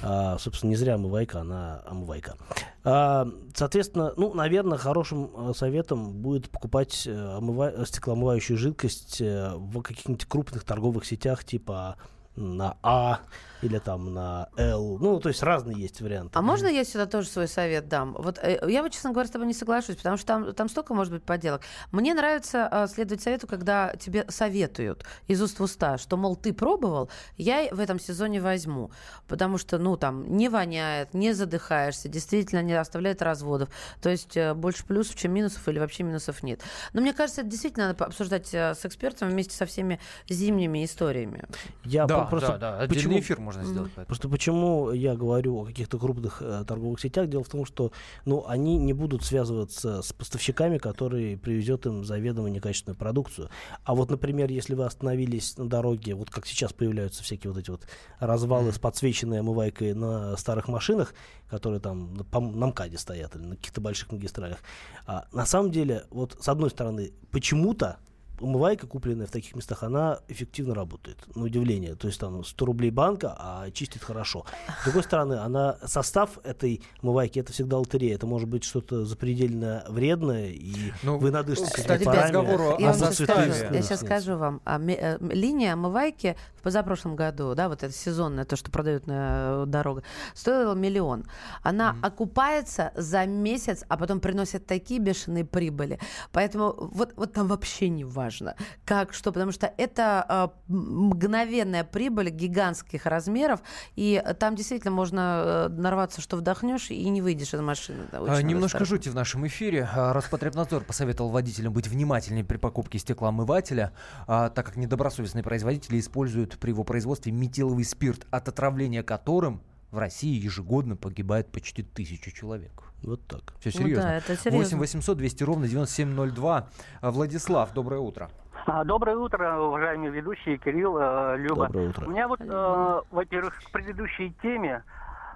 А, 0.03 0.39
собственно, 0.39 0.71
не 0.71 0.77
зря 0.77 0.95
омывайка, 0.95 1.41
она 1.41 1.83
омывайка. 1.87 2.37
А, 2.85 3.29
соответственно, 3.55 4.13
ну, 4.17 4.35
наверное, 4.35 4.79
хорошим 4.79 5.31
э, 5.35 5.53
советом 5.55 6.13
будет 6.15 6.51
покупать 6.51 7.07
э, 7.07 7.37
омыва... 7.37 7.85
стеклоомывающую 7.85 8.57
жидкость 8.57 9.21
в 9.21 9.83
каких-нибудь 9.83 10.25
крупных 10.27 10.65
торговых 10.65 11.05
сетях 11.05 11.45
типа 11.45 11.97
на 12.37 12.77
А 12.83 13.21
или 13.63 13.79
там 13.79 14.13
на 14.13 14.49
L. 14.57 14.99
Ну, 14.99 15.21
то 15.21 15.29
есть 15.29 15.43
разные 15.43 15.81
есть 15.81 16.01
варианты. 16.01 16.39
А 16.39 16.43
можно 16.43 16.67
я 16.67 16.85
сюда 16.85 17.07
тоже 17.07 17.29
свой 17.29 17.49
совет 17.49 17.89
дам? 17.89 18.15
Вот 18.19 18.39
э, 18.43 18.61
я 18.69 18.83
вот, 18.83 18.93
честно 18.93 19.11
говоря, 19.11 19.29
с 19.29 19.33
тобой 19.33 19.47
не 19.47 19.55
соглашусь, 19.55 19.97
потому 19.97 20.17
что 20.17 20.27
там, 20.27 20.55
там 20.55 20.69
столько 20.69 20.95
может 20.95 21.13
быть 21.13 21.23
подделок. 21.23 21.63
Мне 21.93 22.15
нравится 22.15 22.69
э, 22.71 22.87
следовать 22.89 23.23
совету, 23.23 23.47
когда 23.47 23.95
тебе 23.97 24.25
советуют 24.29 25.05
из 25.27 25.43
уст 25.43 25.59
в 25.59 25.63
уста, 25.63 25.99
что, 25.99 26.17
мол, 26.17 26.37
ты 26.37 26.53
пробовал, 26.53 27.11
я 27.37 27.69
в 27.73 27.81
этом 27.81 27.99
сезоне 27.99 28.41
возьму. 28.41 28.91
Потому 29.27 29.59
что, 29.59 29.79
ну, 29.79 29.97
там, 29.97 30.37
не 30.37 30.49
воняет, 30.49 31.15
не 31.15 31.33
задыхаешься, 31.33 32.09
действительно 32.09 32.63
не 32.63 32.75
оставляет 32.75 33.23
разводов. 33.23 33.69
То 34.01 34.11
есть 34.11 34.37
э, 34.37 34.55
больше 34.55 34.85
плюсов, 34.85 35.17
чем 35.17 35.33
минусов, 35.33 35.69
или 35.69 35.79
вообще 35.79 36.03
минусов 36.03 36.43
нет. 36.43 36.61
Но 36.93 37.01
мне 37.01 37.13
кажется, 37.13 37.43
это 37.43 37.51
действительно 37.51 37.89
надо 37.89 38.05
обсуждать 38.05 38.53
э, 38.55 38.75
с 38.75 38.85
экспертом 38.85 39.29
вместе 39.29 39.55
со 39.55 39.67
всеми 39.67 40.01
зимними 40.29 40.85
историями. 40.85 41.45
Я 41.85 42.07
да, 42.07 42.25
просто... 42.25 42.59
да, 42.59 42.79
да. 42.79 42.87
Почему... 42.89 43.19
эфир 43.19 43.41
можно 43.49 43.65
сделать. 43.65 43.93
Mm-hmm. 43.97 44.07
Просто 44.07 44.29
почему 44.29 44.93
я 44.93 45.15
говорю 45.15 45.63
о 45.63 45.65
каких-то 45.65 45.99
крупных 45.99 46.43
э, 46.43 46.65
торговых 46.67 47.01
сетях? 47.01 47.29
Дело 47.29 47.45
в 47.45 47.49
том, 47.49 47.65
что 47.65 47.93
ну, 48.25 48.45
они 48.47 48.77
не 48.77 48.93
будут 48.93 49.25
связываться 49.25 50.03
с 50.03 50.13
поставщиками, 50.13 50.79
которые 50.79 51.37
привезет 51.39 51.87
им 51.87 52.05
заведомо 52.05 52.51
некачественную 52.51 52.97
продукцию. 52.97 53.49
А 53.85 53.95
вот, 53.95 54.11
например, 54.11 54.51
если 54.51 54.75
вы 54.75 54.85
остановились 54.85 55.57
на 55.57 55.69
дороге, 55.69 56.15
вот 56.15 56.31
как 56.31 56.47
сейчас 56.47 56.73
появляются 56.73 57.23
всякие 57.23 57.53
вот 57.53 57.61
эти 57.61 57.71
вот 57.71 57.87
развалы 58.19 58.69
mm-hmm. 58.69 58.75
с 58.75 58.79
подсвеченной 58.79 59.41
омывайкой 59.41 59.95
на 59.95 60.37
старых 60.37 60.69
машинах, 60.69 61.15
которые 61.49 61.81
там 61.81 62.15
на, 62.15 62.41
на 62.41 62.67
МКАДе 62.67 62.99
стоят 62.99 63.35
или 63.37 63.45
на 63.45 63.57
каких-то 63.57 63.81
больших 63.81 64.13
магистралях. 64.13 64.59
А, 65.07 65.27
на 65.33 65.47
самом 65.47 65.71
деле, 65.71 66.05
вот 66.11 66.37
с 66.39 66.49
одной 66.49 66.71
стороны, 66.71 67.13
почему-то 67.31 67.99
умывайка, 68.41 68.87
купленная 68.87 69.27
в 69.27 69.31
таких 69.31 69.55
местах, 69.55 69.83
она 69.83 70.21
эффективно 70.29 70.75
работает, 70.75 71.19
на 71.35 71.45
удивление. 71.45 71.95
То 71.95 72.07
есть 72.07 72.21
там 72.21 72.45
100 72.45 72.65
рублей 72.65 72.91
банка, 72.91 73.35
а 73.39 73.71
чистит 73.71 74.03
хорошо. 74.03 74.45
С 74.81 74.85
другой 74.85 75.03
стороны, 75.03 75.35
она, 75.35 75.79
состав 75.85 76.39
этой 76.45 76.83
умывайки, 77.03 77.39
это 77.39 77.53
всегда 77.53 77.79
лотерея. 77.79 78.15
Это 78.15 78.27
может 78.27 78.49
быть 78.49 78.65
что-то 78.65 79.05
запредельно 79.05 79.85
вредное, 79.89 80.51
и 80.51 80.93
ну, 81.03 81.19
вы 81.19 81.31
надышитесь 81.31 81.73
Кстати, 81.73 82.05
по 82.05 82.13
разговору 82.13 82.77
я, 82.79 82.93
вам 82.93 82.95
сейчас 82.95 83.15
скажу, 83.17 83.75
я 83.75 83.83
сейчас 83.83 84.01
скажу 84.01 84.37
вам. 84.37 84.61
А, 84.65 84.81
э, 84.81 85.19
линия 85.21 85.73
омывайки 85.75 86.37
в 86.57 86.63
позапрошлом 86.63 87.17
году, 87.17 87.55
да, 87.55 87.69
вот 87.69 87.83
это 87.83 87.93
сезонное, 87.93 88.45
то, 88.45 88.57
что 88.57 88.71
продают 88.71 89.07
на 89.07 89.63
э, 89.63 89.65
дорогах, 89.67 90.05
стоила 90.35 90.75
миллион. 90.75 91.25
Она 91.63 91.91
mm-hmm. 91.93 92.07
окупается 92.07 92.93
за 92.95 93.27
месяц, 93.27 93.85
а 93.89 93.97
потом 93.97 94.21
приносит 94.21 94.67
такие 94.67 95.01
бешеные 95.01 95.45
прибыли. 95.45 95.99
Поэтому 96.33 96.75
вот, 96.79 97.13
вот 97.17 97.33
там 97.33 97.49
вообще 97.49 97.89
не 97.89 98.05
важно 98.05 98.28
важно. 98.29 98.55
Как 98.85 99.13
что? 99.13 99.33
Потому 99.33 99.53
что 99.53 99.73
это 99.77 100.25
э, 100.29 100.73
мгновенная 100.73 101.85
прибыль 101.85 102.31
гигантских 102.31 103.07
размеров, 103.07 103.61
и 103.97 104.23
там 104.39 104.55
действительно 104.55 104.93
можно 104.93 105.69
э, 105.69 105.69
нарваться, 105.69 106.21
что 106.21 106.37
вдохнешь 106.37 106.91
и 106.91 107.09
не 107.09 107.23
выйдешь 107.23 107.55
из 107.55 107.61
машины. 107.61 108.05
Да, 108.13 108.21
а, 108.27 108.43
немножко 108.43 108.85
жути 108.85 109.09
в 109.09 109.15
нашем 109.15 109.47
эфире. 109.47 109.89
А, 109.93 110.13
Роспотребнадзор 110.13 110.85
посоветовал 110.85 111.31
водителям 111.31 111.73
быть 111.73 111.89
внимательнее 111.89 112.45
при 112.45 112.57
покупке 112.57 112.99
стеклоомывателя, 112.99 113.93
а, 114.27 114.51
так 114.51 114.67
как 114.67 114.77
недобросовестные 114.77 115.43
производители 115.43 115.99
используют 115.99 116.59
при 116.59 116.71
его 116.71 116.85
производстве 116.85 117.33
метиловый 117.33 117.85
спирт, 117.85 118.27
от 118.31 118.49
отравления 118.49 119.03
которым 119.03 119.63
в 119.91 119.99
России 119.99 120.43
ежегодно 120.43 120.97
погибает 120.97 121.51
почти 121.51 121.83
тысячу 121.83 122.31
человек. 122.31 122.83
Вот 123.03 123.27
так. 123.27 123.55
Все 123.61 123.71
серьезно. 123.71 124.05
Ну, 124.05 124.09
да, 124.11 124.17
это 124.17 124.37
серьезно. 124.37 124.59
8 124.59 124.79
800 124.79 125.19
200 125.19 125.45
ровно 125.45 125.69
9702. 125.69 126.69
А, 127.01 127.11
Владислав, 127.11 127.73
доброе 127.73 128.01
утро. 128.01 128.31
А, 128.67 128.85
доброе 128.85 129.17
утро, 129.17 129.61
уважаемые 129.61 130.11
ведущие, 130.11 130.59
Кирилл, 130.59 130.99
э, 130.99 131.37
Люба. 131.39 131.67
Доброе 131.67 131.89
утро. 131.89 132.07
У 132.07 132.11
меня 132.11 132.29
вот, 132.29 132.41
э, 132.41 133.01
во-первых, 133.11 133.63
к 133.65 133.71
предыдущей 133.71 134.35
теме 134.43 134.83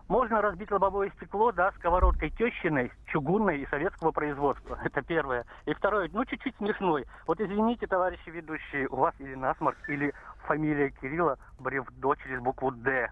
можно 0.08 0.42
разбить 0.42 0.70
лобовое 0.70 1.10
стекло, 1.16 1.52
да, 1.52 1.72
сковородкой 1.78 2.30
тещиной, 2.30 2.92
чугунной 3.06 3.62
и 3.62 3.66
советского 3.68 4.10
производства. 4.10 4.78
Это 4.84 5.00
первое. 5.00 5.46
И 5.64 5.72
второе, 5.72 6.10
ну, 6.12 6.24
чуть-чуть 6.24 6.56
смешной. 6.56 7.06
Вот 7.26 7.40
извините, 7.40 7.86
товарищи 7.86 8.28
ведущие, 8.28 8.88
у 8.88 8.96
вас 8.96 9.14
или 9.18 9.34
насморк, 9.34 9.78
или 9.88 10.12
фамилия 10.46 10.90
Кирилла 11.00 11.38
Бревдо 11.58 12.14
через 12.16 12.40
букву 12.40 12.72
«Д». 12.72 13.10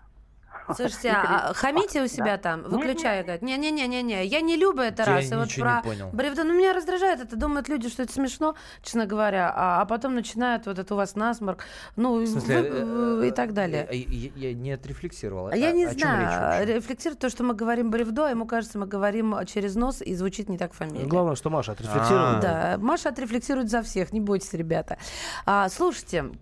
Слушайте, 0.75 1.11
а 1.15 1.53
хамите 1.55 2.03
у 2.03 2.09
себя 2.09 2.39
там, 2.39 2.63
выключая, 2.63 3.23
говорит, 3.23 3.43
не-не-не-не-не, 3.43 4.25
я 4.25 4.41
не 4.41 4.57
люблю 4.57 4.83
это 4.83 5.05
раз. 5.05 5.31
Я 5.31 5.39
вот 5.39 5.55
про 5.55 5.83
бревдо, 6.13 6.45
ну 6.45 6.57
меня 6.57 6.73
раздражает 6.73 7.21
это, 7.21 7.37
думают 7.37 7.69
люди, 7.69 7.89
что 7.89 8.03
это 8.03 8.13
смешно, 8.13 8.55
честно 8.83 9.07
говоря, 9.07 9.53
а, 9.55 9.81
а 9.81 9.85
потом 9.87 10.15
начинают 10.15 10.67
вот 10.67 10.79
это 10.79 10.95
у 10.95 10.97
вас 10.97 11.17
насморк, 11.17 11.65
ну 11.97 12.21
э, 12.23 13.29
и 13.29 13.31
так 13.31 13.53
далее. 13.53 13.87
Э, 13.91 13.97
я, 13.97 14.55
не 14.55 14.73
отрефлексировал. 14.73 15.49
А 15.49 15.57
я 15.57 15.73
не 15.73 15.87
знаю, 15.87 16.67
рефлексирует 16.67 17.21
то, 17.21 17.31
что 17.31 17.45
мы 17.45 17.55
говорим 17.55 17.91
бревдо, 17.91 18.29
ему 18.29 18.47
кажется, 18.47 18.79
мы 18.79 18.87
говорим 18.87 19.35
через 19.47 19.75
нос 19.75 20.03
и 20.03 20.15
звучит 20.15 20.49
не 20.49 20.59
так 20.59 20.73
фамилия. 20.73 21.07
Главное, 21.07 21.35
что 21.35 21.51
Маша 21.51 21.73
отрефлексирует. 21.73 22.41
Да, 22.41 22.77
Маша 22.79 23.09
отрефлексирует 23.09 23.71
за 23.71 23.83
всех, 23.83 24.13
не 24.13 24.21
бойтесь, 24.21 24.53
ребята. 24.53 24.99
А, 25.47 25.69
слушайте, 25.69 26.21
а, 26.21 26.33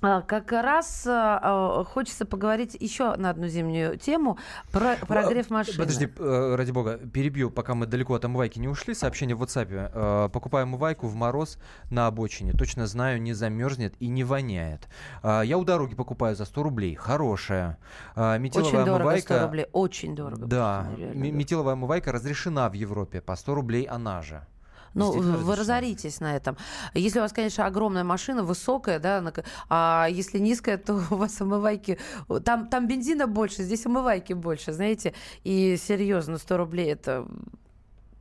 как 0.00 0.52
раз 0.52 1.04
а, 1.06 1.84
хочется 1.84 2.24
поговорить 2.24 2.76
еще 2.78 3.14
на 3.16 3.30
одну 3.30 3.48
зимнюю 3.48 3.98
тему 3.98 4.38
про 4.72 4.96
прогрев 4.96 5.50
машины. 5.50 5.78
Подожди, 5.78 6.08
э, 6.18 6.54
ради 6.56 6.70
бога, 6.70 6.96
перебью, 6.96 7.50
пока 7.50 7.74
мы 7.74 7.86
далеко 7.86 8.14
от 8.14 8.24
омывайки 8.24 8.58
не 8.58 8.68
ушли. 8.68 8.94
Сообщение 8.94 9.36
в 9.36 9.42
WhatsApp. 9.42 9.90
Э, 9.92 10.28
покупаю 10.30 10.64
омывайку 10.64 11.06
в 11.06 11.14
мороз 11.14 11.58
на 11.90 12.06
обочине. 12.06 12.52
Точно 12.52 12.86
знаю, 12.86 13.20
не 13.20 13.32
замерзнет 13.32 13.94
и 14.00 14.08
не 14.08 14.24
воняет. 14.24 14.88
Э, 15.22 15.42
я 15.44 15.58
у 15.58 15.64
дороги 15.64 15.94
покупаю 15.94 16.34
за 16.34 16.44
100 16.44 16.62
рублей. 16.62 16.94
Хорошая. 16.94 17.78
Метиловая 18.16 18.70
очень 18.70 18.84
дорого, 18.84 18.96
омывайка... 18.96 19.34
100 19.34 19.42
рублей. 19.44 19.66
Очень 19.72 20.16
дорого. 20.16 20.46
Да. 20.46 20.86
Метиловая 21.14 21.74
омывайка 21.74 22.12
разрешена 22.12 22.68
в 22.68 22.74
Европе. 22.74 23.20
По 23.20 23.36
100 23.36 23.54
рублей 23.54 23.84
она 23.84 24.22
же. 24.22 24.46
Ну, 24.94 25.12
вы 25.12 25.56
разоритесь 25.56 26.20
на 26.20 26.36
этом. 26.36 26.56
Если 26.94 27.18
у 27.18 27.22
вас, 27.22 27.32
конечно, 27.32 27.66
огромная 27.66 28.04
машина, 28.04 28.42
высокая, 28.42 28.98
да, 28.98 29.22
а 29.68 30.08
если 30.10 30.38
низкая, 30.38 30.78
то 30.78 30.94
у 31.10 31.16
вас 31.16 31.40
омывайки... 31.40 31.98
Там, 32.44 32.68
там 32.68 32.88
бензина 32.88 33.26
больше, 33.26 33.62
здесь 33.62 33.86
омывайки 33.86 34.32
больше, 34.32 34.72
знаете. 34.72 35.14
И 35.44 35.76
серьезно, 35.76 36.38
100 36.38 36.56
рублей 36.56 36.92
это 36.92 37.26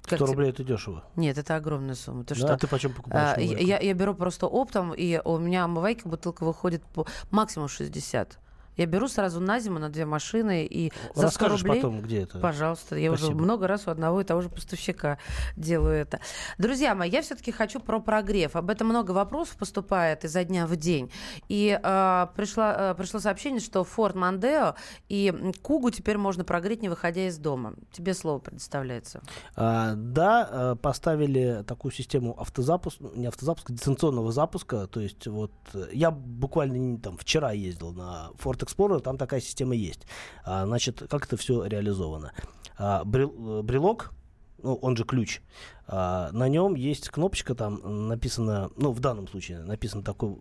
100 0.05 0.25
рублей 0.25 0.49
это 0.49 0.63
дешево. 0.63 1.03
Нет, 1.15 1.37
это 1.37 1.55
огромная 1.55 1.95
сумма. 1.95 2.23
Ты 2.23 2.35
да, 2.35 2.39
что? 2.39 2.53
А 2.53 2.57
ты 2.57 2.67
почем 2.67 2.93
покупаешь? 2.93 3.37
А, 3.37 3.41
я, 3.41 3.79
я 3.79 3.93
беру 3.93 4.15
просто 4.15 4.47
оптом, 4.47 4.93
и 4.93 5.21
у 5.23 5.37
меня 5.37 5.65
омывайка 5.65 6.07
бутылка 6.07 6.43
выходит 6.43 6.83
по 6.83 7.05
максимум 7.31 7.67
60. 7.67 8.39
Я 8.77 8.85
беру 8.85 9.07
сразу 9.07 9.39
на 9.39 9.59
зиму 9.59 9.79
на 9.79 9.89
две 9.89 10.05
машины 10.05 10.65
и 10.65 10.91
за 11.15 11.29
100 11.29 11.39
Расскажешь 11.39 11.63
рублей... 11.63 11.81
потом, 11.81 12.01
где 12.01 12.21
это. 12.23 12.39
Пожалуйста, 12.39 12.95
я 12.95 13.11
уже 13.11 13.25
Спасибо. 13.25 13.43
много 13.43 13.67
раз 13.67 13.87
у 13.87 13.91
одного 13.91 14.21
и 14.21 14.23
того 14.23 14.41
же 14.41 14.49
поставщика 14.49 15.17
делаю 15.55 15.95
это. 15.95 16.19
Друзья 16.57 16.95
мои, 16.95 17.09
я 17.09 17.21
все-таки 17.21 17.51
хочу 17.51 17.79
про 17.79 17.99
прогрев. 17.99 18.55
Об 18.55 18.69
этом 18.69 18.87
много 18.87 19.11
вопросов 19.11 19.57
поступает 19.57 20.23
изо 20.25 20.43
дня 20.43 20.65
в 20.65 20.75
день. 20.75 21.11
И 21.49 21.79
э, 21.81 22.27
пришла, 22.35 22.91
э, 22.91 22.95
пришло 22.95 23.19
сообщение, 23.19 23.59
что 23.59 23.81
Ford 23.81 24.13
Mondeo 24.13 24.75
и 25.09 25.33
Кугу 25.61 25.91
теперь 25.91 26.17
можно 26.17 26.43
прогреть, 26.43 26.81
не 26.81 26.89
выходя 26.89 27.27
из 27.27 27.37
дома. 27.37 27.73
Тебе 27.91 28.13
слово 28.13 28.39
предоставляется. 28.39 29.21
А, 29.55 29.93
да, 29.95 30.49
э, 30.51 30.75
поставили 30.81 31.63
такую 31.67 31.91
систему 31.91 32.39
автозапуска, 32.39 33.05
не 33.15 33.27
автозапуска, 33.27 33.73
дистанционного 33.73 34.31
запуска. 34.31 34.87
То 34.87 34.99
есть 34.99 35.27
вот 35.27 35.51
э, 35.73 35.87
я 35.93 36.11
буквально 36.11 36.97
там 36.99 37.17
вчера 37.17 37.51
ездил 37.51 37.91
на 37.91 38.31
Ford 38.37 38.68
Explorer, 38.69 38.99
там 38.99 39.17
такая 39.17 39.41
система 39.41 39.75
есть. 39.75 40.01
А, 40.43 40.65
значит, 40.65 41.03
как 41.09 41.25
это 41.25 41.37
все 41.37 41.65
реализовано? 41.65 42.31
А, 42.77 43.03
брел- 43.03 43.59
э, 43.59 43.61
брелок, 43.63 44.13
ну, 44.61 44.75
он 44.75 44.95
же 44.95 45.03
ключ. 45.03 45.41
А, 45.87 46.31
на 46.31 46.47
нем 46.47 46.75
есть 46.75 47.09
кнопочка, 47.09 47.55
там 47.55 48.07
написано, 48.07 48.69
ну, 48.77 48.91
в 48.91 48.99
данном 48.99 49.27
случае 49.27 49.59
написан 49.59 50.03
такой, 50.03 50.35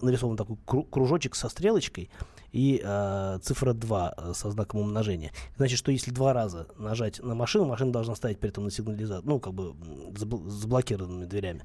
нарисован 0.00 0.36
такой 0.36 0.56
кру- 0.66 0.88
кружочек 0.88 1.34
со 1.34 1.48
стрелочкой 1.48 2.10
и 2.52 2.80
а, 2.84 3.38
цифра 3.40 3.72
2 3.72 4.14
э, 4.16 4.32
со 4.34 4.50
знаком 4.50 4.80
умножения. 4.80 5.32
Значит, 5.56 5.78
что 5.78 5.90
если 5.90 6.10
два 6.10 6.32
раза 6.32 6.68
нажать 6.76 7.22
на 7.22 7.34
машину, 7.34 7.64
машина 7.64 7.92
должна 7.92 8.14
стоять 8.14 8.38
при 8.38 8.50
этом 8.50 8.64
на 8.64 8.70
сигнализации, 8.70 9.26
ну, 9.26 9.40
как 9.40 9.54
бы 9.54 9.74
заблокированными 10.16 11.24
дверями 11.24 11.62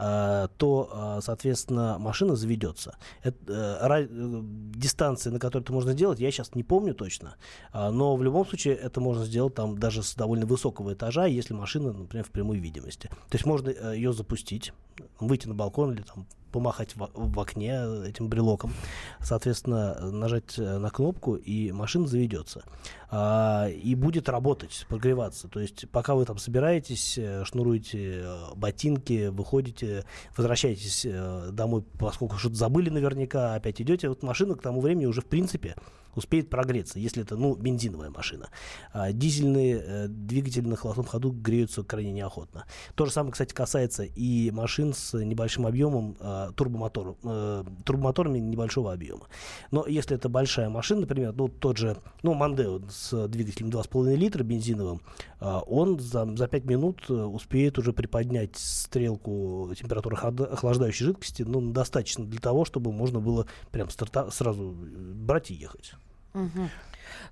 то, 0.00 0.88
а, 0.92 1.20
соответственно, 1.20 1.98
машина 1.98 2.34
заведется. 2.34 2.96
Это, 3.22 3.36
э, 3.48 4.06
э, 4.08 4.40
дистанции, 4.74 5.28
на 5.28 5.38
которой 5.38 5.62
это 5.62 5.72
можно 5.74 5.92
сделать, 5.92 6.20
я 6.20 6.30
сейчас 6.30 6.54
не 6.54 6.64
помню 6.64 6.94
точно, 6.94 7.36
а, 7.72 7.90
но 7.90 8.16
в 8.16 8.22
любом 8.22 8.46
случае 8.46 8.76
это 8.76 9.00
можно 9.00 9.26
сделать 9.26 9.54
там 9.54 9.76
даже 9.76 10.02
с 10.02 10.14
довольно 10.14 10.46
высокого 10.46 10.94
этажа, 10.94 11.26
если 11.26 11.52
машина, 11.52 11.92
например, 11.92 12.24
в 12.24 12.30
прямой 12.30 12.58
видимости. 12.58 13.08
То 13.08 13.34
есть 13.34 13.44
можно 13.44 13.68
э, 13.68 13.94
ее 13.94 14.12
запустить, 14.12 14.72
выйти 15.18 15.48
на 15.48 15.54
балкон 15.54 15.92
или 15.92 16.02
там 16.02 16.26
помахать 16.50 16.96
в, 16.96 17.10
в 17.14 17.40
окне 17.40 17.80
этим 18.06 18.28
брелоком, 18.28 18.72
соответственно, 19.20 20.10
нажать 20.10 20.58
э, 20.58 20.78
на 20.78 20.90
кнопку, 20.90 21.34
и 21.34 21.72
машина 21.72 22.06
заведется. 22.06 22.64
А, 23.10 23.68
и 23.68 23.94
будет 23.94 24.28
работать, 24.28 24.86
прогреваться. 24.88 25.48
То 25.48 25.60
есть 25.60 25.88
пока 25.90 26.14
вы 26.14 26.24
там 26.24 26.38
собираетесь, 26.38 27.18
э, 27.18 27.44
шнуруете 27.44 28.22
э, 28.22 28.54
ботинки, 28.54 29.28
выходите, 29.28 30.04
возвращаетесь 30.36 31.06
домой, 31.52 31.82
поскольку 31.98 32.36
что-то 32.36 32.56
забыли 32.56 32.90
наверняка, 32.90 33.54
опять 33.54 33.80
идете, 33.80 34.08
вот 34.08 34.22
машина 34.22 34.54
к 34.54 34.62
тому 34.62 34.80
времени 34.80 35.06
уже 35.06 35.20
в 35.20 35.26
принципе 35.26 35.76
успеет 36.14 36.50
прогреться, 36.50 36.98
если 36.98 37.22
это, 37.22 37.36
ну, 37.36 37.54
бензиновая 37.54 38.10
машина. 38.10 38.48
А 38.92 39.12
дизельные 39.12 39.82
э, 39.84 40.08
двигатели 40.08 40.66
на 40.66 40.76
холостом 40.76 41.04
ходу 41.04 41.30
греются 41.32 41.82
крайне 41.82 42.12
неохотно. 42.12 42.66
То 42.94 43.06
же 43.06 43.12
самое, 43.12 43.32
кстати, 43.32 43.54
касается 43.54 44.04
и 44.04 44.50
машин 44.50 44.92
с 44.94 45.16
небольшим 45.18 45.66
объемом 45.66 46.16
э, 46.20 46.50
турбомотором, 46.56 47.16
э, 47.22 47.64
турбомоторами 47.84 48.38
небольшого 48.38 48.92
объема. 48.92 49.26
Но 49.70 49.86
если 49.86 50.16
это 50.16 50.28
большая 50.28 50.68
машина, 50.68 51.02
например, 51.02 51.32
ну, 51.34 51.48
тот 51.48 51.76
же, 51.76 51.96
ну, 52.22 52.34
Мандео 52.34 52.80
с 52.90 53.28
двигателем 53.28 53.70
2,5 53.70 54.14
литра 54.16 54.42
бензиновым, 54.42 55.00
э, 55.40 55.58
он 55.66 55.98
за, 55.98 56.26
за 56.36 56.48
5 56.48 56.64
минут 56.64 57.04
э, 57.08 57.12
успеет 57.14 57.78
уже 57.78 57.92
приподнять 57.92 58.56
стрелку 58.56 59.72
температуры 59.78 60.16
охлаждающей 60.16 61.06
жидкости, 61.06 61.42
ну, 61.42 61.72
достаточно 61.72 62.24
для 62.24 62.40
того, 62.40 62.64
чтобы 62.64 62.92
можно 62.92 63.20
было 63.20 63.46
прям 63.70 63.88
старта- 63.88 64.30
сразу 64.30 64.72
э, 64.72 65.12
брать 65.14 65.50
и 65.50 65.54
ехать. 65.54 65.94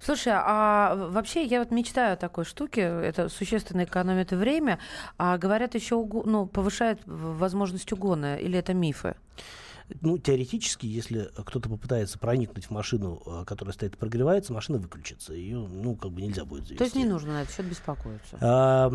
Слушай, 0.00 0.32
а 0.36 0.94
вообще 1.10 1.44
я 1.44 1.58
вот 1.60 1.70
мечтаю 1.70 2.14
о 2.14 2.16
такой 2.16 2.44
штуке, 2.44 2.82
это 2.82 3.28
существенно 3.28 3.84
экономит 3.84 4.32
время, 4.32 4.78
а 5.18 5.38
говорят 5.38 5.74
еще 5.74 5.96
уго- 5.96 6.22
ну, 6.24 6.46
повышает 6.46 7.00
возможность 7.06 7.92
угона, 7.92 8.36
или 8.36 8.58
это 8.58 8.74
мифы? 8.74 9.14
Ну, 10.00 10.18
теоретически, 10.18 10.86
если 10.86 11.30
кто-то 11.44 11.68
попытается 11.68 12.18
проникнуть 12.18 12.66
в 12.66 12.70
машину, 12.70 13.22
э, 13.26 13.44
которая 13.46 13.72
стоит 13.72 13.94
и 13.94 13.96
прогревается, 13.96 14.52
машина 14.52 14.78
выключится. 14.78 15.32
Ее, 15.32 15.58
ну, 15.58 15.96
как 15.96 16.12
бы 16.12 16.20
нельзя 16.20 16.44
будет 16.44 16.64
завести. 16.64 16.76
То 16.76 16.84
есть 16.84 16.96
не 16.96 17.04
нужно 17.04 17.32
на 17.32 17.42
этот 17.42 17.54
счет 17.54 17.66
беспокоиться? 17.66 18.38
А, 18.40 18.90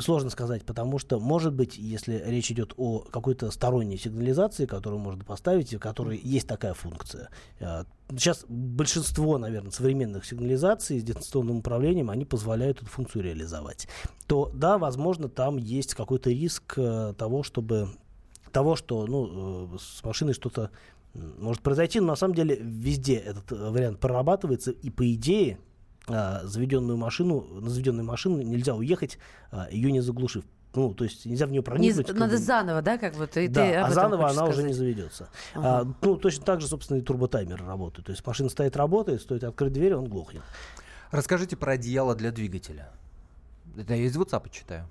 сложно 0.00 0.30
сказать, 0.30 0.64
потому 0.64 0.98
что, 0.98 1.20
может 1.20 1.54
быть, 1.54 1.78
если 1.78 2.22
речь 2.26 2.50
идет 2.50 2.74
о 2.76 3.00
какой-то 3.00 3.50
сторонней 3.50 3.98
сигнализации, 3.98 4.66
которую 4.66 5.00
можно 5.00 5.24
поставить, 5.24 5.72
и 5.72 5.76
в 5.76 5.80
которой 5.80 6.18
есть 6.18 6.48
такая 6.48 6.74
функция. 6.74 7.30
А, 7.60 7.86
Сейчас 8.10 8.44
большинство, 8.48 9.38
наверное, 9.38 9.70
современных 9.70 10.26
сигнализаций 10.26 11.00
с 11.00 11.02
дистанционным 11.02 11.58
управлением, 11.58 12.10
они 12.10 12.26
позволяют 12.26 12.82
эту 12.82 12.86
функцию 12.90 13.24
реализовать. 13.24 13.88
То, 14.26 14.50
да, 14.54 14.76
возможно, 14.76 15.28
там 15.30 15.56
есть 15.56 15.94
какой-то 15.94 16.28
риск 16.28 16.74
э, 16.76 17.14
того, 17.16 17.42
чтобы 17.42 17.88
того, 18.54 18.76
что 18.76 19.06
ну, 19.06 19.74
э, 19.74 19.78
с 19.78 20.02
машиной 20.02 20.32
что-то 20.32 20.70
может 21.12 21.62
произойти, 21.62 22.00
но 22.00 22.08
на 22.08 22.16
самом 22.16 22.34
деле 22.34 22.56
везде 22.60 23.16
этот 23.16 23.52
э, 23.52 23.70
вариант 23.70 24.00
прорабатывается, 24.00 24.70
и 24.70 24.90
по 24.90 25.12
идее 25.12 25.58
а, 26.06 26.42
заведенную 26.44 26.98
машину, 26.98 27.46
на 27.60 27.70
заведенную 27.70 28.04
машину 28.04 28.42
нельзя 28.42 28.74
уехать, 28.74 29.18
а, 29.50 29.68
ее 29.70 29.90
не 29.90 30.00
заглушив. 30.00 30.44
Ну, 30.74 30.92
то 30.92 31.04
есть 31.04 31.24
нельзя 31.24 31.46
в 31.46 31.50
нее 31.50 31.60
Не 31.60 31.64
проникнуть. 31.64 32.06
как 32.06 32.16
надо 32.16 32.32
бы. 32.32 32.38
заново, 32.38 32.82
да, 32.82 32.98
как 32.98 33.14
бы 33.14 33.26
ты, 33.26 33.48
Да, 33.48 33.64
ты 33.64 33.74
а 33.76 33.90
заново 33.90 34.28
она 34.28 34.42
уже 34.44 34.54
сказать? 34.54 34.66
не 34.66 34.72
заведется. 34.74 35.28
Ага. 35.54 35.80
А, 35.80 35.94
ну, 36.02 36.16
точно 36.16 36.44
так 36.44 36.60
же, 36.60 36.66
собственно, 36.66 36.98
и 36.98 37.00
турботаймер 37.00 37.64
работает. 37.64 38.06
То 38.06 38.12
есть 38.12 38.26
машина 38.26 38.48
стоит, 38.48 38.76
работает, 38.76 39.22
стоит 39.22 39.44
открыть 39.44 39.72
дверь, 39.72 39.94
он 39.94 40.06
глохнет. 40.06 40.42
Расскажите 41.10 41.56
про 41.56 41.72
одеяло 41.72 42.16
для 42.16 42.32
двигателя. 42.32 42.90
Это 43.76 43.94
я 43.94 44.04
из 44.04 44.16
WhatsApp 44.16 44.50
читаю. 44.50 44.88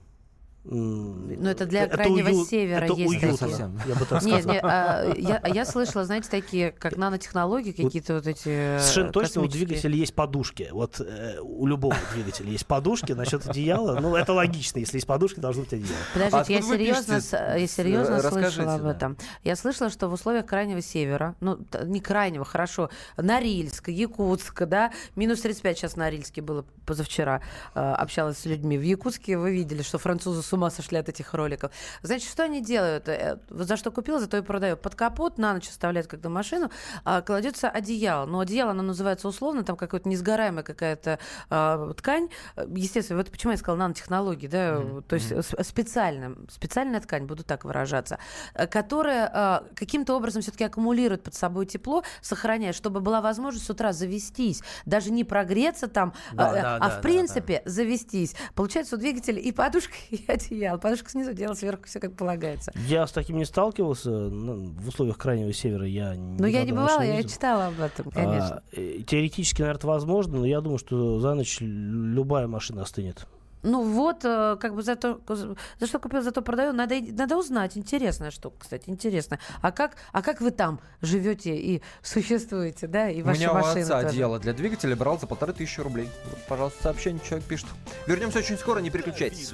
Ну, 0.65 1.49
это 1.49 1.65
для 1.65 1.87
крайнего 1.87 2.29
уют- 2.29 2.47
севера 2.47 2.85
это 2.85 2.93
есть 2.93 3.09
уютно, 3.09 3.37
такие. 3.37 3.71
я 3.85 3.95
бы 3.95 4.05
так 4.05 4.23
Нет, 4.23 4.43
сказал. 4.43 4.53
нет, 4.53 4.63
а, 4.63 5.13
я, 5.17 5.41
я 5.45 5.65
слышала, 5.65 6.05
знаете, 6.05 6.29
такие, 6.29 6.71
как 6.71 6.95
нанотехнологии, 6.95 7.73
какие-то 7.73 8.15
вот 8.15 8.27
эти 8.27 8.47
э, 8.47 8.79
Совершенно 8.79 9.11
точно 9.11 9.41
у 9.41 9.47
двигателя 9.47 9.93
есть 9.93 10.15
подушки. 10.15 10.69
Вот 10.71 11.01
э, 11.01 11.39
у 11.41 11.65
любого 11.67 11.97
двигателя 12.13 12.49
есть 12.49 12.65
подушки. 12.65 13.11
Насчет 13.11 13.45
одеяла, 13.45 13.99
ну, 13.99 14.15
это 14.15 14.31
логично. 14.31 14.79
Если 14.79 14.97
есть 14.97 15.07
подушки, 15.07 15.41
должно 15.41 15.63
быть 15.63 15.73
одеяло. 15.73 15.97
Подождите, 16.13 16.53
я 16.53 16.59
Откуда 16.59 16.77
вы 16.77 16.77
серьезно, 16.77 17.57
я 17.57 17.67
серьезно 17.67 18.21
слышала 18.21 18.75
об 18.75 18.83
да. 18.83 18.91
этом. 18.91 19.17
Я 19.43 19.55
слышала, 19.57 19.89
что 19.89 20.07
в 20.07 20.13
условиях 20.13 20.45
крайнего 20.45 20.81
севера, 20.81 21.35
ну, 21.41 21.59
не 21.83 21.99
крайнего, 21.99 22.45
хорошо, 22.45 22.89
Норильск, 23.17 23.89
Якутск, 23.89 24.63
да, 24.63 24.91
минус 25.17 25.41
35 25.41 25.77
сейчас 25.77 25.95
на 25.97 26.05
Норильске 26.05 26.41
было 26.41 26.65
позавчера, 26.85 27.41
э, 27.75 27.79
общалась 27.79 28.37
с 28.37 28.45
людьми. 28.45 28.77
В 28.77 28.81
Якутске 28.81 29.37
вы 29.37 29.51
видели, 29.51 29.81
что 29.81 29.97
французы 29.97 30.41
с 30.53 30.55
ума 30.55 30.69
сошли 30.69 30.99
от 30.99 31.09
этих 31.09 31.33
роликов. 31.33 31.71
Значит, 32.03 32.29
что 32.29 32.43
они 32.43 32.61
делают? 32.61 33.07
Э, 33.09 33.39
За 33.49 33.75
что 33.75 33.89
купил, 33.89 34.19
зато 34.19 34.37
и 34.37 34.41
продаю. 34.41 34.77
Под 34.77 34.93
капот 34.93 35.39
на 35.39 35.53
ночь 35.53 35.67
оставляют, 35.67 36.05
когда 36.07 36.29
машину, 36.29 36.69
а, 37.03 37.21
кладется 37.23 37.69
одеяло. 37.69 38.27
Но 38.27 38.39
одеяло, 38.39 38.69
оно 38.71 38.83
называется 38.83 39.27
условно, 39.27 39.63
там 39.63 39.75
какая-то 39.75 40.07
несгораемая 40.07 40.63
какая-то 40.63 41.17
а, 41.49 41.91
ткань. 41.93 42.29
Э, 42.55 42.67
Естественно, 42.75 43.17
вот 43.17 43.31
почему 43.31 43.51
я 43.51 43.57
сказала 43.57 43.79
нанотехнологии, 43.79 44.45
да, 44.47 44.79
то 45.07 45.15
есть 45.15 45.31
с- 45.31 45.63
специальная, 45.63 46.35
специальная 46.51 46.99
ткань, 47.01 47.25
буду 47.25 47.43
так 47.43 47.65
выражаться, 47.65 48.19
э, 48.53 48.67
которая 48.67 49.31
а, 49.33 49.63
каким-то 49.75 50.15
образом 50.15 50.43
все-таки 50.43 50.65
аккумулирует 50.65 51.23
под 51.23 51.33
собой 51.33 51.65
тепло, 51.65 52.03
сохраняя, 52.21 52.73
чтобы 52.73 52.99
была 52.99 53.21
возможность 53.21 53.65
с 53.65 53.69
утра 53.71 53.91
завестись, 53.91 54.61
даже 54.85 55.09
не 55.11 55.23
прогреться 55.23 55.87
там, 55.87 56.13
Да, 56.33 56.49
а, 56.49 56.53
да, 56.53 56.75
а 56.75 56.79
да, 56.79 56.89
в 56.89 56.95
да, 56.97 56.99
принципе 57.01 57.61
завестись. 57.65 58.35
Получается, 58.53 58.95
у 58.97 58.99
двигателя 58.99 59.39
и 59.39 59.51
подушка, 59.51 59.93
и 60.11 60.23
одеяло. 60.27 60.42
Подушка 60.81 61.09
снизу, 61.09 61.33
дело 61.33 61.53
сверху, 61.53 61.83
все 61.85 61.99
как 61.99 62.13
полагается. 62.15 62.71
Я 62.87 63.05
с 63.07 63.11
таким 63.11 63.37
не 63.37 63.45
сталкивался. 63.45 64.09
ну, 64.09 64.71
В 64.79 64.87
условиях 64.89 65.17
крайнего 65.17 65.51
севера 65.53 65.85
я 65.87 66.15
не 66.15 66.37
Но 66.39 66.47
я 66.47 66.63
не 66.63 66.71
бывала, 66.71 67.01
я 67.01 67.17
видел. 67.17 67.29
читала 67.29 67.67
об 67.67 67.79
этом, 67.79 68.11
конечно. 68.11 68.63
А, 68.75 69.03
теоретически, 69.03 69.61
наверное, 69.61 69.87
возможно, 69.87 70.37
но 70.39 70.45
я 70.45 70.61
думаю, 70.61 70.77
что 70.79 71.19
за 71.19 71.33
ночь 71.33 71.57
любая 71.61 72.47
машина 72.47 72.81
остынет. 72.83 73.25
Ну 73.65 73.81
вот, 73.81 74.25
э, 74.25 74.57
как 74.59 74.75
бы 74.75 74.83
за, 74.83 74.97
то, 74.97 75.21
за 75.25 75.87
что 75.87 75.97
купил, 75.99 76.21
зато 76.21 76.41
продаю. 76.41 76.73
Надо, 76.73 76.95
надо 77.13 77.37
узнать. 77.37 77.77
Интересная 77.77 78.29
штука, 78.29 78.57
кстати, 78.59 78.89
интересная. 78.89 79.39
А 79.61 79.71
как, 79.71 79.95
а 80.11 80.21
как 80.21 80.41
вы 80.41 80.51
там 80.51 80.81
живете 81.01 81.55
и 81.55 81.81
существуете, 82.01 82.87
да, 82.87 83.09
и 83.09 83.21
У 83.21 83.25
ваши 83.25 83.39
меня 83.39 83.51
у 83.51 83.55
машины 83.55 83.83
отца 83.83 83.95
тоже? 84.01 84.07
одеяло 84.07 84.39
для 84.39 84.51
двигателя 84.51 84.97
брал 84.97 85.17
за 85.17 85.27
полторы 85.27 85.53
тысячи 85.53 85.79
рублей. 85.79 86.09
Вот, 86.29 86.39
пожалуйста, 86.49 86.83
сообщение 86.83 87.21
человек 87.25 87.47
пишет. 87.47 87.67
Вернемся 88.05 88.39
очень 88.39 88.57
скоро, 88.57 88.79
не 88.79 88.89
переключайтесь. 88.89 89.53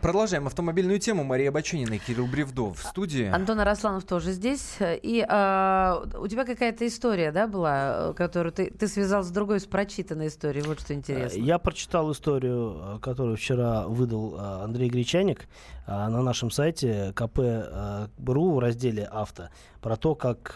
Продолжаем 0.00 0.46
автомобильную 0.46 0.98
тему. 0.98 1.24
Мария 1.24 1.52
Бачинина 1.52 1.94
и 1.94 1.98
Кирилл 1.98 2.26
Бревдов 2.26 2.78
в 2.78 2.86
студии. 2.86 3.26
Антон 3.26 3.60
Арасланов 3.60 4.04
тоже 4.04 4.32
здесь. 4.32 4.78
И 4.80 5.24
а, 5.28 6.02
у 6.18 6.26
тебя 6.26 6.44
какая-то 6.44 6.86
история, 6.86 7.32
да, 7.32 7.46
была, 7.46 8.14
которую 8.14 8.52
ты, 8.52 8.70
ты 8.70 8.88
связал 8.88 9.22
с 9.22 9.30
другой, 9.30 9.60
с 9.60 9.66
прочитанной 9.66 10.28
историей. 10.28 10.62
Вот 10.62 10.80
что 10.80 10.94
интересно. 10.94 11.38
Я 11.38 11.58
прочитал 11.58 12.10
историю, 12.12 12.98
которую 13.02 13.36
вчера 13.36 13.86
выдал 13.86 14.38
Андрей 14.38 14.88
Гречаник 14.88 15.48
на 15.86 16.22
нашем 16.22 16.50
сайте 16.50 17.12
КП.ру 17.14 18.52
в 18.52 18.58
разделе 18.58 19.04
«Авто» 19.04 19.48
про 19.82 19.96
то, 19.96 20.14
как 20.14 20.54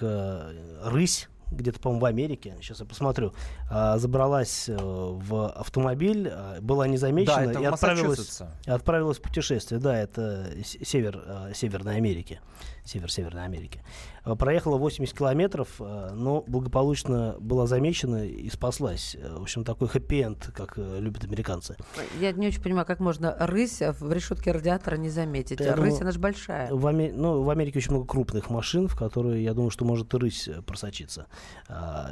рысь 0.85 1.29
где-то, 1.55 1.81
по-моему, 1.81 2.03
в 2.03 2.05
Америке, 2.07 2.57
сейчас 2.61 2.81
я 2.81 2.87
посмотрю, 2.87 3.33
а, 3.71 3.99
забралась 3.99 4.69
э, 4.69 4.77
в 4.77 5.49
автомобиль, 5.49 6.29
а, 6.31 6.61
была 6.61 6.87
незамечена 6.87 7.53
да, 7.53 7.61
и 7.61 7.65
отправилась, 7.65 8.43
отправилась 8.67 9.19
в 9.19 9.23
путешествие. 9.23 9.81
Да, 9.81 9.97
это 9.97 10.51
север 10.65 11.23
э, 11.25 11.53
Северной 11.55 11.97
Америки 11.97 12.41
север 12.85 13.11
Северной 13.11 13.45
Америки. 13.45 13.81
Э, 14.25 14.35
проехала 14.37 14.77
80 14.77 15.17
километров, 15.17 15.69
э, 15.81 16.11
но 16.15 16.43
благополучно 16.47 17.37
была 17.41 17.67
замечена 17.67 18.27
и 18.27 18.49
спаслась. 18.51 19.17
Э, 19.19 19.37
в 19.39 19.43
общем, 19.43 19.65
такой 19.65 19.89
хэппи-энд, 19.89 20.53
как 20.55 20.77
любят 20.77 21.25
американцы. 21.25 21.77
Я 22.21 22.33
не 22.33 22.49
очень 22.49 22.63
понимаю, 22.63 22.87
как 22.87 23.01
можно 23.01 23.37
рысь 23.39 23.81
в 23.81 24.13
решетке 24.13 24.53
радиатора 24.53 24.97
не 24.97 25.11
заметить. 25.11 25.61
Я 25.61 25.75
рысь, 25.75 25.95
думаю, 25.95 26.01
она 26.03 26.11
же 26.13 26.19
большая. 26.19 26.73
В, 26.73 26.87
Ами... 26.87 27.11
ну, 27.15 27.43
в 27.43 27.51
Америке 27.51 27.79
очень 27.79 27.93
много 27.93 28.07
крупных 28.07 28.51
машин, 28.51 28.89
в 28.89 28.97
которые, 28.97 29.43
я 29.43 29.55
думаю, 29.55 29.71
что 29.71 29.85
может 29.85 30.13
рысь 30.15 30.49
просочиться. 30.67 31.27
А, 31.69 32.11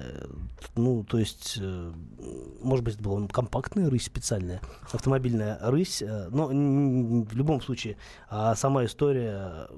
ну, 0.75 1.05
то 1.05 1.18
есть, 1.18 1.61
может 2.62 2.85
быть, 2.85 2.95
это 2.95 3.03
была 3.03 3.27
компактная 3.29 3.89
рысь 3.91 4.05
специальная, 4.05 4.61
автомобильная 4.91 5.59
рысь. 5.61 6.03
Но 6.31 6.49
в 6.49 7.35
любом 7.35 7.61
случае, 7.61 7.97
а 8.29 8.55
сама 8.55 8.85
история 8.85 9.68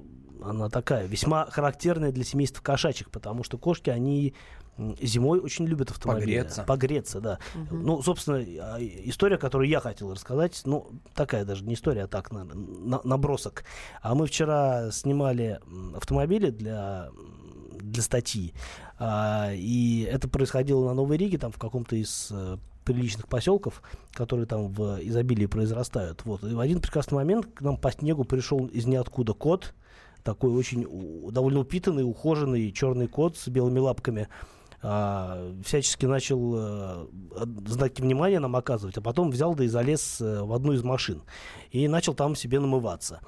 она 0.42 0.68
такая, 0.68 1.06
весьма 1.06 1.46
характерная 1.50 2.12
для 2.12 2.24
семейства 2.24 2.62
кошачьих, 2.62 3.10
потому 3.10 3.44
что 3.44 3.58
кошки, 3.58 3.90
они 3.90 4.34
зимой 4.76 5.38
очень 5.38 5.66
любят 5.66 5.90
автомобили. 5.90 6.38
Погреться. 6.38 6.64
Погреться, 6.64 7.20
да. 7.20 7.38
Угу. 7.54 7.76
Ну, 7.76 8.02
собственно, 8.02 8.38
а, 8.38 8.78
история, 8.80 9.38
которую 9.38 9.68
я 9.68 9.80
хотел 9.80 10.12
рассказать, 10.12 10.62
ну, 10.64 10.88
такая 11.14 11.44
даже 11.44 11.64
не 11.64 11.74
история, 11.74 12.04
а 12.04 12.08
так, 12.08 12.32
на, 12.32 12.44
на, 12.44 13.00
набросок. 13.04 13.64
А 14.02 14.14
мы 14.14 14.26
вчера 14.26 14.90
снимали 14.90 15.60
автомобили 15.94 16.50
для 16.50 17.10
для 17.80 18.02
статьи. 18.02 18.54
А, 18.98 19.50
и 19.52 20.08
это 20.10 20.26
происходило 20.26 20.86
на 20.86 20.94
Новой 20.94 21.16
Риге, 21.18 21.38
там 21.38 21.52
в 21.52 21.58
каком-то 21.58 21.96
из 21.96 22.28
э, 22.30 22.56
приличных 22.84 23.28
поселков, 23.28 23.82
которые 24.12 24.46
там 24.46 24.68
в 24.68 24.98
изобилии 25.02 25.46
произрастают. 25.46 26.24
Вот. 26.24 26.42
И 26.44 26.54
в 26.54 26.60
один 26.60 26.80
прекрасный 26.80 27.16
момент 27.16 27.46
к 27.54 27.60
нам 27.60 27.76
по 27.76 27.92
снегу 27.92 28.24
пришел 28.24 28.66
из 28.66 28.86
ниоткуда 28.86 29.34
кот, 29.34 29.74
такой 30.24 30.50
очень 30.50 30.82
довольно 31.30 31.60
упитанный, 31.60 32.02
ухоженный 32.02 32.72
черный 32.72 33.06
кот 33.06 33.36
с 33.36 33.46
белыми 33.48 33.78
лапками. 33.78 34.28
А, 34.86 35.54
всячески 35.64 36.04
начал 36.04 36.54
а, 36.56 37.08
знаки 37.66 38.02
внимания 38.02 38.38
нам 38.38 38.54
оказывать, 38.54 38.98
а 38.98 39.00
потом 39.00 39.30
взял 39.30 39.54
да 39.54 39.64
и 39.64 39.68
залез 39.68 40.18
а, 40.20 40.44
в 40.44 40.52
одну 40.52 40.74
из 40.74 40.82
машин 40.82 41.22
и 41.70 41.88
начал 41.88 42.12
там 42.12 42.36
себе 42.36 42.60
намываться. 42.60 43.20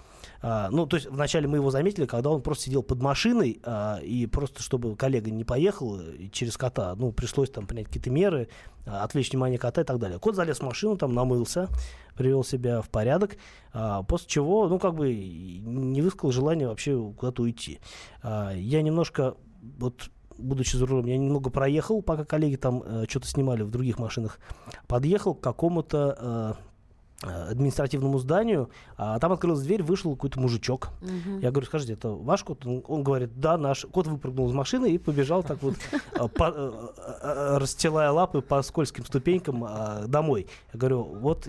А, 0.43 0.69
ну, 0.71 0.87
то 0.87 0.97
есть 0.97 1.09
вначале 1.09 1.49
мы 1.49 1.57
его 1.57 1.71
заметили, 1.71 2.05
когда 2.05 2.29
он 2.29 2.43
просто 2.43 2.65
сидел 2.65 2.83
под 2.83 3.01
машиной, 3.01 3.59
а, 3.65 3.99
и 4.03 4.27
просто 4.27 4.63
чтобы 4.63 4.97
коллега 4.97 5.31
не 5.31 5.45
поехал 5.45 5.99
через 6.31 6.59
кота, 6.59 6.95
ну, 6.95 7.11
пришлось 7.11 7.49
там 7.49 7.67
принять 7.67 7.87
какие-то 7.87 8.11
меры, 8.11 8.49
а, 8.85 9.05
отвлечь 9.05 9.31
внимание 9.31 9.59
кота 9.59 9.81
и 9.81 9.85
так 9.85 9.99
далее. 9.99 10.19
Кот 10.19 10.37
залез 10.37 10.59
в 10.59 10.63
машину, 10.63 10.99
там 10.99 11.15
намылся, 11.15 11.69
привел 12.17 12.45
себя 12.45 12.83
в 12.83 12.91
порядок, 12.91 13.39
а, 13.73 14.03
после 14.03 14.29
чего, 14.29 14.69
ну, 14.69 14.79
как 14.79 14.95
бы 14.95 15.15
не 15.15 16.03
высказал 16.03 16.33
желания 16.33 16.69
вообще 16.69 17.13
куда-то 17.17 17.43
уйти. 17.43 17.81
А, 18.23 18.53
я 18.55 18.83
немножко, 18.83 19.37
вот 19.79 20.11
будучи 20.39 20.77
за 20.77 20.87
рулем, 20.87 21.07
я 21.07 21.17
немного 21.17 21.51
проехал, 21.51 22.03
пока 22.03 22.25
коллеги 22.25 22.57
там 22.57 22.83
э, 22.85 23.05
что-то 23.09 23.27
снимали 23.27 23.63
в 23.63 23.71
других 23.71 23.99
машинах, 23.99 24.39
подъехал 24.87 25.35
к 25.35 25.41
какому-то 25.41 26.57
э, 26.59 26.77
Э, 27.23 27.49
административному 27.51 28.19
зданию, 28.19 28.69
а 28.99 29.19
там 29.19 29.33
открылась 29.33 29.63
дверь, 29.63 29.83
вышел 29.83 30.15
какой-то 30.15 30.39
мужичок. 30.39 30.91
Угу. 31.01 31.39
Я 31.39 31.51
говорю, 31.51 31.67
скажите, 31.67 31.95
это 31.95 32.11
ваш 32.11 32.45
кот? 32.45 32.67
Он 32.67 33.03
говорит, 33.03 33.41
да, 33.41 33.57
наш. 33.57 33.87
Кот 33.91 34.07
выпрыгнул 34.07 34.51
из 34.51 34.53
машины 34.53 34.91
и 34.91 34.99
побежал 34.99 35.43
так 35.43 35.63
вот, 35.63 35.77
э, 35.93 36.29
э, 36.39 37.57
расстилая 37.59 38.11
лапы 38.11 38.43
по 38.43 38.61
скользким 38.61 39.07
ступенькам 39.07 39.67
домой. 40.09 40.47
Я 40.75 40.79
говорю, 40.79 41.05
вот 41.05 41.49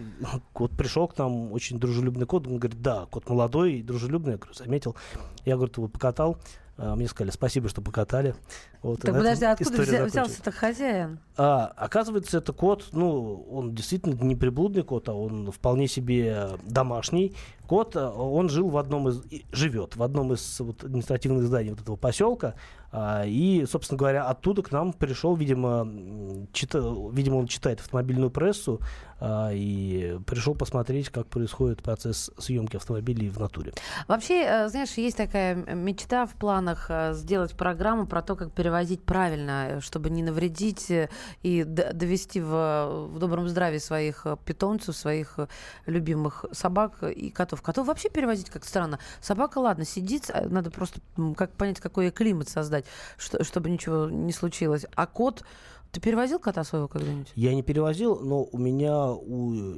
кот 0.53 0.71
пришел 0.71 1.09
к 1.09 1.17
нам, 1.17 1.51
очень 1.51 1.79
дружелюбный 1.79 2.25
кот. 2.25 2.47
Он 2.47 2.59
говорит, 2.59 2.81
да, 2.81 3.05
кот 3.11 3.27
молодой 3.27 3.73
и 3.73 3.83
дружелюбный. 3.83 4.33
Я 4.33 4.37
говорю, 4.37 4.53
заметил. 4.53 4.95
Я, 5.43 5.57
говорю, 5.57 5.73
его 5.75 5.89
покатал. 5.89 6.37
А, 6.77 6.95
мне 6.95 7.07
сказали, 7.07 7.31
спасибо, 7.31 7.69
что 7.69 7.81
покатали. 7.81 8.35
Вот, 8.83 9.01
так 9.01 9.15
подожди, 9.15 9.45
откуда 9.45 9.81
взя- 9.81 10.05
взялся-то 10.05 10.51
хозяин? 10.51 11.19
А, 11.35 11.73
оказывается, 11.75 12.37
это 12.37 12.53
кот, 12.53 12.89
ну, 12.91 13.45
он 13.51 13.73
действительно 13.73 14.13
не 14.13 14.35
приблудный 14.35 14.83
кот, 14.83 15.09
а 15.09 15.13
он 15.13 15.51
вполне 15.51 15.87
себе 15.87 16.49
домашний 16.63 17.35
кот. 17.67 17.95
А, 17.95 18.09
он 18.11 18.49
жил 18.49 18.69
в 18.69 18.77
одном 18.77 19.09
из, 19.09 19.21
живет 19.51 19.95
в 19.95 20.03
одном 20.03 20.33
из 20.33 20.59
вот, 20.59 20.83
административных 20.83 21.43
зданий 21.43 21.71
вот 21.71 21.81
этого 21.81 21.95
поселка. 21.95 22.55
А, 22.91 23.25
и, 23.25 23.65
собственно 23.65 23.97
говоря, 23.97 24.25
оттуда 24.25 24.61
к 24.61 24.71
нам 24.71 24.93
пришел, 24.93 25.35
видимо, 25.35 25.87
чита, 26.53 26.79
видимо, 27.11 27.35
он 27.35 27.47
читает 27.47 27.81
автомобильную 27.81 28.31
прессу 28.31 28.79
а, 29.19 29.51
и 29.51 30.19
пришел 30.25 30.55
посмотреть, 30.55 31.09
как 31.09 31.27
происходит 31.27 31.83
процесс 31.83 32.31
съемки 32.37 32.77
автомобилей 32.77 33.29
в 33.29 33.39
натуре. 33.39 33.73
Вообще, 34.07 34.43
э, 34.43 34.69
знаешь, 34.69 34.93
есть 34.93 35.17
такая 35.17 35.55
мечта 35.55 36.25
в 36.25 36.33
планах 36.33 36.87
э, 36.89 37.13
сделать 37.13 37.53
программу 37.57 38.05
про 38.05 38.21
то, 38.21 38.35
как 38.35 38.51
перевозить 38.51 39.03
правильно, 39.03 39.67
э, 39.69 39.79
чтобы 39.81 40.09
не 40.09 40.23
навредить 40.23 40.91
и 41.41 41.63
довести 41.63 42.39
в, 42.39 43.07
в 43.11 43.19
добром 43.19 43.47
здравии 43.49 43.79
своих 43.79 44.25
питомцев, 44.45 44.95
своих 44.95 45.39
любимых 45.87 46.45
собак 46.51 47.03
и 47.03 47.31
котов. 47.31 47.56
Котов 47.61 47.87
вообще 47.87 48.09
перевозить 48.09 48.49
как 48.49 48.65
странно. 48.65 48.99
Собака, 49.21 49.59
ладно, 49.59 49.85
сидит, 49.85 50.31
надо 50.49 50.71
просто 50.71 50.99
как 51.35 51.51
понять, 51.51 51.79
какой 51.79 52.11
климат 52.11 52.49
создать 52.49 52.85
что, 53.17 53.43
чтобы 53.43 53.69
ничего 53.69 54.09
не 54.09 54.31
случилось. 54.31 54.85
А 54.95 55.07
кот... 55.07 55.43
Ты 55.91 56.01
перевозил 56.01 56.37
кота 56.37 56.65
своего 56.65 56.89
когда-нибудь? 56.89 57.31
Я 57.35 57.55
не 57.55 57.63
перевозил, 57.63 58.19
но 58.19 58.43
у 58.43 58.57
меня 58.57 59.11
у 59.11 59.77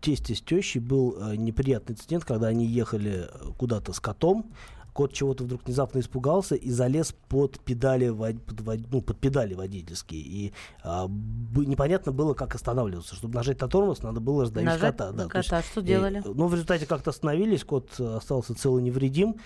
тестя 0.00 0.34
с 0.34 0.40
тещей 0.40 0.80
был 0.80 1.14
э, 1.18 1.36
неприятный 1.36 1.92
инцидент, 1.92 2.24
когда 2.24 2.46
они 2.46 2.64
ехали 2.64 3.28
куда-то 3.58 3.92
с 3.92 4.00
котом, 4.00 4.50
кот 4.96 5.12
чего-то 5.12 5.44
вдруг 5.44 5.62
внезапно 5.66 6.00
испугался 6.00 6.54
и 6.54 6.70
залез 6.70 7.14
под 7.28 7.60
педали, 7.60 8.08
под, 8.08 8.90
ну, 8.90 9.02
под 9.02 9.18
педали 9.18 9.52
водительские. 9.52 10.22
И 10.22 10.52
а, 10.82 11.06
непонятно 11.54 12.12
было, 12.12 12.32
как 12.32 12.54
останавливаться. 12.54 13.14
Чтобы 13.14 13.34
нажать 13.34 13.60
на 13.60 13.68
тормоз, 13.68 14.02
надо 14.02 14.20
было 14.20 14.44
раздавить 14.44 14.66
Нажать 14.66 14.96
кота. 14.96 15.12
На 15.12 15.24
да, 15.24 15.28
кота. 15.28 15.58
Есть, 15.58 15.70
что 15.70 15.82
делали? 15.82 16.22
И, 16.24 16.28
ну, 16.28 16.46
в 16.46 16.54
результате 16.54 16.86
как-то 16.86 17.10
остановились, 17.10 17.62
кот 17.62 18.00
остался 18.00 18.54
целый 18.54 18.82
невредим. 18.82 19.36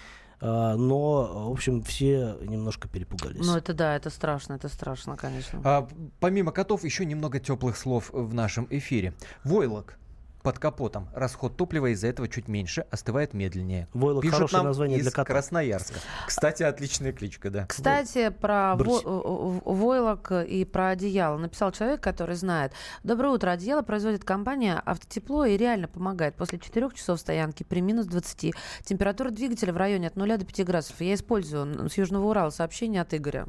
А, 0.40 0.76
но, 0.76 1.48
в 1.48 1.52
общем, 1.52 1.82
все 1.82 2.36
немножко 2.42 2.88
перепугались. 2.88 3.44
Ну, 3.44 3.56
это 3.56 3.74
да, 3.74 3.96
это 3.96 4.08
страшно, 4.08 4.54
это 4.54 4.68
страшно, 4.68 5.16
конечно. 5.16 5.60
А, 5.64 5.88
помимо 6.20 6.52
котов, 6.52 6.84
еще 6.84 7.04
немного 7.04 7.40
теплых 7.40 7.76
слов 7.76 8.10
в 8.12 8.32
нашем 8.32 8.68
эфире. 8.70 9.14
Войлок 9.42 9.98
под 10.42 10.58
капотом. 10.58 11.08
Расход 11.14 11.56
топлива 11.56 11.92
из-за 11.92 12.08
этого 12.08 12.28
чуть 12.28 12.48
меньше, 12.48 12.86
остывает 12.90 13.34
медленнее. 13.34 13.88
Войлок 13.92 14.22
Пишут 14.22 14.36
хорошее 14.36 14.58
нам 14.58 14.66
название 14.66 14.98
из 14.98 15.02
для 15.04 15.10
кота. 15.10 15.32
Красноярска. 15.32 15.98
Кстати, 16.26 16.62
отличная 16.62 17.12
кличка, 17.12 17.50
да. 17.50 17.66
Кстати, 17.66 18.30
про 18.30 18.74
во- 18.76 19.60
войлок 19.64 20.32
и 20.32 20.64
про 20.64 20.90
одеяло 20.90 21.36
написал 21.38 21.72
человек, 21.72 22.00
который 22.00 22.34
знает. 22.36 22.72
Доброе 23.02 23.34
утро. 23.34 23.50
Одеяло 23.50 23.82
производит 23.82 24.24
компания 24.24 24.80
«Автотепло» 24.84 25.44
и 25.44 25.56
реально 25.56 25.88
помогает. 25.88 26.34
После 26.34 26.58
4 26.58 26.90
часов 26.94 27.20
стоянки 27.20 27.62
при 27.62 27.80
минус 27.80 28.06
20 28.06 28.54
температура 28.84 29.30
двигателя 29.30 29.72
в 29.72 29.76
районе 29.76 30.06
от 30.08 30.16
0 30.16 30.38
до 30.38 30.44
5 30.44 30.64
градусов. 30.66 31.00
Я 31.00 31.14
использую 31.14 31.88
с 31.88 31.98
Южного 31.98 32.26
Урала 32.28 32.50
сообщение 32.50 33.02
от 33.02 33.12
Игоря. 33.14 33.46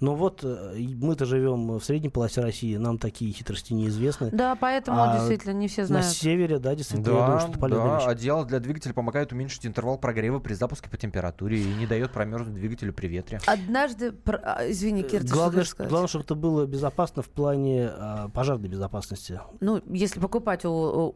Но 0.00 0.14
вот 0.14 0.40
э, 0.44 0.74
мы-то 1.00 1.24
живем 1.24 1.78
в 1.78 1.84
средней 1.84 2.10
полосе 2.10 2.42
России, 2.42 2.76
нам 2.76 2.98
такие 2.98 3.32
хитрости 3.32 3.72
неизвестны. 3.72 4.30
Да, 4.30 4.54
поэтому 4.54 5.00
А 5.02 5.16
действительно 5.16 5.52
не 5.52 5.68
все 5.68 5.82
На 5.82 5.86
знают. 5.86 6.06
севере, 6.08 6.58
да, 6.58 6.74
действительно, 6.74 7.06
я 7.08 7.12
Да, 7.18 7.24
думаю, 7.24 7.40
что 7.40 7.50
это 7.50 7.58
полезная 7.58 7.86
да, 7.88 7.96
вещь. 7.98 8.06
одеяло 8.08 8.44
для 8.44 8.60
двигателя 8.60 8.92
помогает 8.92 9.32
уменьшить 9.32 9.64
интервал 9.66 9.96
прогрева 9.98 10.38
при 10.38 10.52
запуске 10.54 10.90
по 10.90 10.96
температуре 10.98 11.58
и 11.60 11.74
не 11.74 11.86
дает 11.86 12.12
промерзнуть 12.12 12.54
двигателю 12.54 12.92
при 12.92 13.06
ветре. 13.06 13.40
Однажды... 13.46 14.12
а, 14.26 14.70
Извини, 14.70 15.02
Кир, 15.02 15.22
ты 15.22 15.28
что 15.28 15.36
главное, 15.36 15.64
главное, 15.78 16.08
чтобы 16.08 16.24
это 16.24 16.34
было 16.34 16.66
безопасно 16.66 17.22
в 17.22 17.28
плане 17.30 17.88
а, 17.90 18.28
пожарной 18.28 18.68
безопасности. 18.68 19.40
Ну, 19.60 19.80
если 19.88 20.20
покупать 20.20 20.64
у, 20.66 20.70
у- 20.70 21.12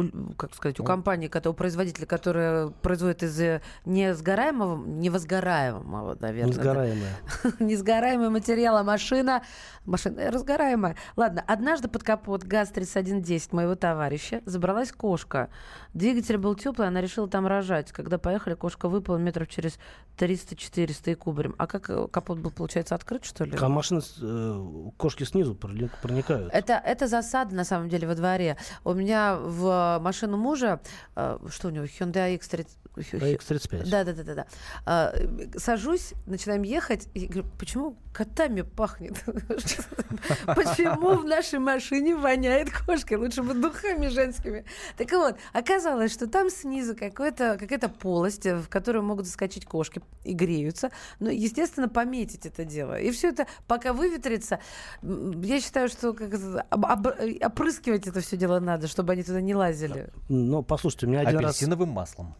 у- 0.00 0.32
как 0.36 0.54
сказать, 0.54 0.80
у 0.80 0.84
компании, 0.84 1.28
у 1.50 1.54
производителя, 1.54 2.06
которая 2.06 2.68
производит 2.68 3.22
из 3.22 3.38
э, 3.40 3.60
несгораемого, 3.84 4.82
невозгораемого, 4.86 6.16
наверное. 6.20 6.54
да. 6.54 7.50
Несгораемый 7.82 8.30
материал, 8.30 8.76
а 8.76 8.84
машина, 8.84 9.42
машина 9.84 10.20
э, 10.20 10.30
разгораемая. 10.30 10.96
Ладно, 11.16 11.42
однажды 11.48 11.88
под 11.88 12.04
капот 12.04 12.44
ГАЗ-3110 12.44 13.48
моего 13.50 13.74
товарища 13.74 14.40
забралась 14.46 14.92
кошка. 14.92 15.50
Двигатель 15.92 16.38
был 16.38 16.54
теплый, 16.54 16.86
она 16.86 17.00
решила 17.00 17.26
там 17.26 17.44
рожать. 17.46 17.90
Когда 17.90 18.18
поехали, 18.18 18.54
кошка 18.54 18.88
выпала 18.88 19.16
метров 19.16 19.48
через 19.48 19.78
300-400 20.16 21.12
и 21.12 21.14
кубарем. 21.14 21.56
А 21.58 21.66
как 21.66 21.90
э, 21.90 22.06
капот 22.08 22.38
был, 22.38 22.52
получается, 22.52 22.94
открыт, 22.94 23.24
что 23.24 23.44
ли? 23.44 23.56
А 23.60 23.68
машины, 23.68 24.00
э, 24.20 24.90
кошки 24.96 25.24
снизу 25.24 25.56
проникают. 25.56 26.52
Это, 26.52 26.74
это 26.74 27.08
засада, 27.08 27.54
на 27.54 27.64
самом 27.64 27.88
деле, 27.88 28.06
во 28.06 28.14
дворе. 28.14 28.56
У 28.84 28.94
меня 28.94 29.36
в 29.36 29.98
машину 30.00 30.36
мужа, 30.36 30.80
э, 31.16 31.38
что 31.50 31.68
у 31.68 31.70
него, 31.72 31.86
Hyundai 31.86 32.38
X30... 32.38 32.68
X35. 32.96 33.88
Да, 33.90 34.04
да, 34.04 34.12
да, 34.12 34.22
да, 34.22 34.34
да. 34.34 34.46
А, 34.84 35.14
Сажусь, 35.56 36.12
начинаем 36.26 36.62
ехать, 36.62 37.08
и 37.14 37.26
говорю, 37.26 37.46
почему 37.58 37.96
котами 38.12 38.60
пахнет? 38.62 39.14
Почему 40.46 41.14
в 41.16 41.24
нашей 41.24 41.58
машине 41.58 42.14
воняет 42.16 42.68
кошкой? 42.70 43.16
Лучше 43.16 43.42
бы 43.42 43.54
духами 43.54 44.08
женскими. 44.08 44.64
Так 44.96 45.10
вот, 45.12 45.36
оказалось, 45.52 46.12
что 46.12 46.26
там 46.26 46.50
снизу 46.50 46.94
какая-то 46.94 47.88
полость, 47.88 48.46
э, 48.46 48.56
в 48.56 48.68
которую 48.68 49.02
могут 49.04 49.26
заскочить 49.26 49.64
кошки 49.64 50.02
и 50.24 50.34
греются. 50.34 50.90
Ну, 51.20 51.30
естественно, 51.30 51.88
пометить 51.88 52.46
это 52.46 52.64
дело. 52.64 52.98
И 53.00 53.10
все 53.10 53.28
это, 53.30 53.46
пока 53.66 53.92
выветрится, 53.92 54.58
я 55.02 55.60
считаю, 55.60 55.88
что 55.88 56.12
как 56.12 56.34
это, 56.34 56.66
об- 56.70 56.86
об- 56.86 57.06
э, 57.06 57.38
опрыскивать 57.42 58.06
это 58.06 58.20
все 58.20 58.36
дело 58.36 58.60
надо, 58.60 58.88
чтобы 58.88 59.12
они 59.14 59.22
туда 59.22 59.40
не 59.40 59.54
лазили. 59.54 60.10
Ну, 60.28 60.62
послушайте, 60.62 61.06
у 61.06 61.08
меня 61.08 61.20
один 61.20 61.38
раз... 61.40 61.56
Апельсиновым 61.56 61.88
маслом. 61.88 62.34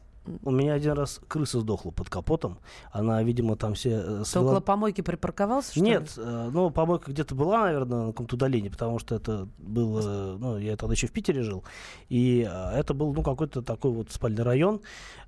У 0.44 0.50
меня 0.52 0.74
один 0.74 0.92
раз 0.92 1.20
крыса 1.26 1.58
сдохла 1.60 1.90
под 1.90 2.08
капотом. 2.08 2.58
Она, 2.92 3.22
видимо, 3.24 3.56
там 3.56 3.74
все... 3.74 3.90
э, 3.90 4.18
Ты 4.24 4.24
свела- 4.24 4.44
около 4.44 4.60
помойки 4.60 5.00
припарковался, 5.00 5.72
что 5.72 5.80
ли? 5.80 5.90
Нет, 5.90 6.12
э, 6.16 6.50
ну, 6.52 6.70
помойка 6.70 7.10
где-то 7.10 7.34
была, 7.34 7.64
наверное, 7.64 7.98
на 8.02 8.06
каком-то 8.12 8.36
удалении, 8.36 8.68
потому 8.68 9.00
что 9.00 9.16
это 9.16 9.48
было, 9.58 10.36
ну, 10.38 10.58
я 10.58 10.76
тогда 10.76 10.92
еще 10.92 11.08
в 11.08 11.12
Питере 11.12 11.42
жил, 11.42 11.64
и 12.08 12.48
э, 12.48 12.70
это 12.78 12.94
был, 12.94 13.12
ну, 13.12 13.22
какой-то 13.24 13.62
такой 13.62 13.90
вот 13.90 14.12
спальный 14.12 14.44
район, 14.44 14.80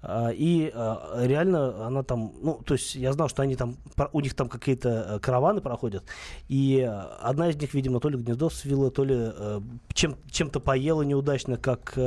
и 0.07 0.72
реально 1.16 1.86
она 1.86 2.03
там, 2.03 2.32
ну, 2.40 2.61
то 2.64 2.74
есть 2.74 2.95
я 2.95 3.12
знал, 3.12 3.28
что 3.28 3.42
они 3.42 3.57
там, 3.57 3.76
у 4.12 4.20
них 4.20 4.34
там 4.34 4.49
какие-то 4.49 5.18
караваны 5.22 5.61
проходят, 5.61 6.05
и 6.49 6.80
одна 7.20 7.49
из 7.49 7.57
них, 7.57 7.74
видимо, 7.74 8.01
то 8.01 8.09
ли 8.11 8.18
гнездо 8.18 8.49
свила, 8.51 8.90
то 8.90 9.03
ли 9.05 9.32
чем, 9.92 10.16
чем-то 10.30 10.61
поела 10.61 11.03
неудачно, 11.03 11.57
как 11.57 11.99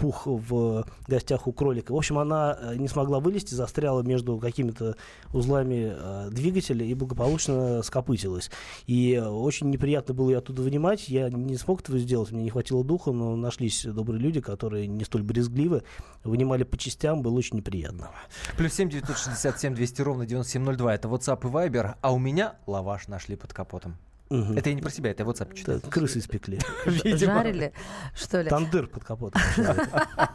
пух 0.00 0.26
в 0.26 0.86
гостях 1.06 1.46
у 1.46 1.52
кролика. 1.52 1.92
В 1.92 1.96
общем, 1.96 2.18
она 2.18 2.58
э, 2.58 2.76
не 2.76 2.88
смогла 2.88 3.20
вылезти, 3.20 3.54
застряла 3.54 4.02
между 4.02 4.38
какими-то 4.38 4.96
узлами 5.34 5.92
э, 5.94 6.30
двигателя 6.30 6.86
и 6.86 6.94
благополучно 6.94 7.82
скопытилась. 7.82 8.50
И 8.86 9.12
э, 9.12 9.28
очень 9.28 9.68
неприятно 9.68 10.14
было 10.14 10.30
ее 10.30 10.38
оттуда 10.38 10.62
вынимать. 10.62 11.08
Я 11.08 11.28
не 11.28 11.56
смог 11.56 11.82
этого 11.82 11.98
сделать, 11.98 12.32
мне 12.32 12.44
не 12.44 12.50
хватило 12.50 12.82
духа, 12.82 13.12
но 13.12 13.36
нашлись 13.36 13.84
добрые 13.84 14.20
люди, 14.20 14.40
которые 14.40 14.86
не 14.86 15.04
столь 15.04 15.22
брезгливы, 15.22 15.82
вынимали 16.24 16.64
по 16.64 16.78
частям, 16.78 17.20
было 17.20 17.36
очень 17.36 17.58
неприятно. 17.58 18.10
Плюс 18.56 18.72
семь 18.72 18.88
девятьсот 18.88 19.18
шестьдесят 19.18 19.60
семь 19.60 19.74
двести 19.74 20.00
ровно 20.00 20.24
девяносто 20.24 20.52
семь 20.52 20.62
ноль 20.62 20.76
два. 20.76 20.94
Это 20.94 21.08
WhatsApp 21.08 21.40
и 21.42 21.52
Viber. 21.52 21.96
А 22.00 22.12
у 22.12 22.18
меня 22.18 22.56
лаваш 22.66 23.08
нашли 23.08 23.36
под 23.36 23.52
капотом. 23.52 23.98
Мгм. 24.30 24.56
Это 24.56 24.68
я 24.68 24.76
не 24.76 24.80
про 24.80 24.90
себя, 24.90 25.10
это 25.10 25.24
я 25.24 25.28
WhatsApp 25.28 25.54
читаю. 25.54 25.80
Крысы 25.90 26.20
испекли. 26.20 26.60
Жарили, 26.86 27.72
что 28.14 28.40
ли? 28.40 28.48
Тандыр 28.48 28.86
под 28.86 29.02
капотом. 29.02 29.42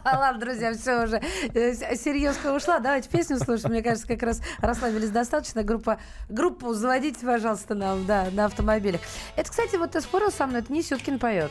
Ладно, 0.04 0.38
друзья, 0.38 0.74
все 0.74 1.04
уже. 1.04 1.16
э, 1.54 1.96
Серьезка 1.96 2.52
ушла. 2.54 2.78
Давайте 2.78 3.08
песню 3.08 3.38
слушать. 3.38 3.64
Мне 3.70 3.82
кажется, 3.82 4.06
как 4.06 4.22
раз 4.22 4.42
расслабились 4.58 5.08
достаточно. 5.08 5.62
Группа, 5.62 5.98
группу 6.28 6.74
заводите, 6.74 7.24
пожалуйста, 7.24 7.74
нам, 7.74 8.04
да, 8.04 8.28
на 8.32 8.44
автомобилях. 8.44 9.00
Это, 9.34 9.48
кстати, 9.50 9.76
вот 9.76 9.92
ты 9.92 10.02
спорил 10.02 10.30
со 10.30 10.46
мной, 10.46 10.60
это 10.60 10.70
не 10.72 10.82
Сюткин 10.82 11.18
поет. 11.18 11.50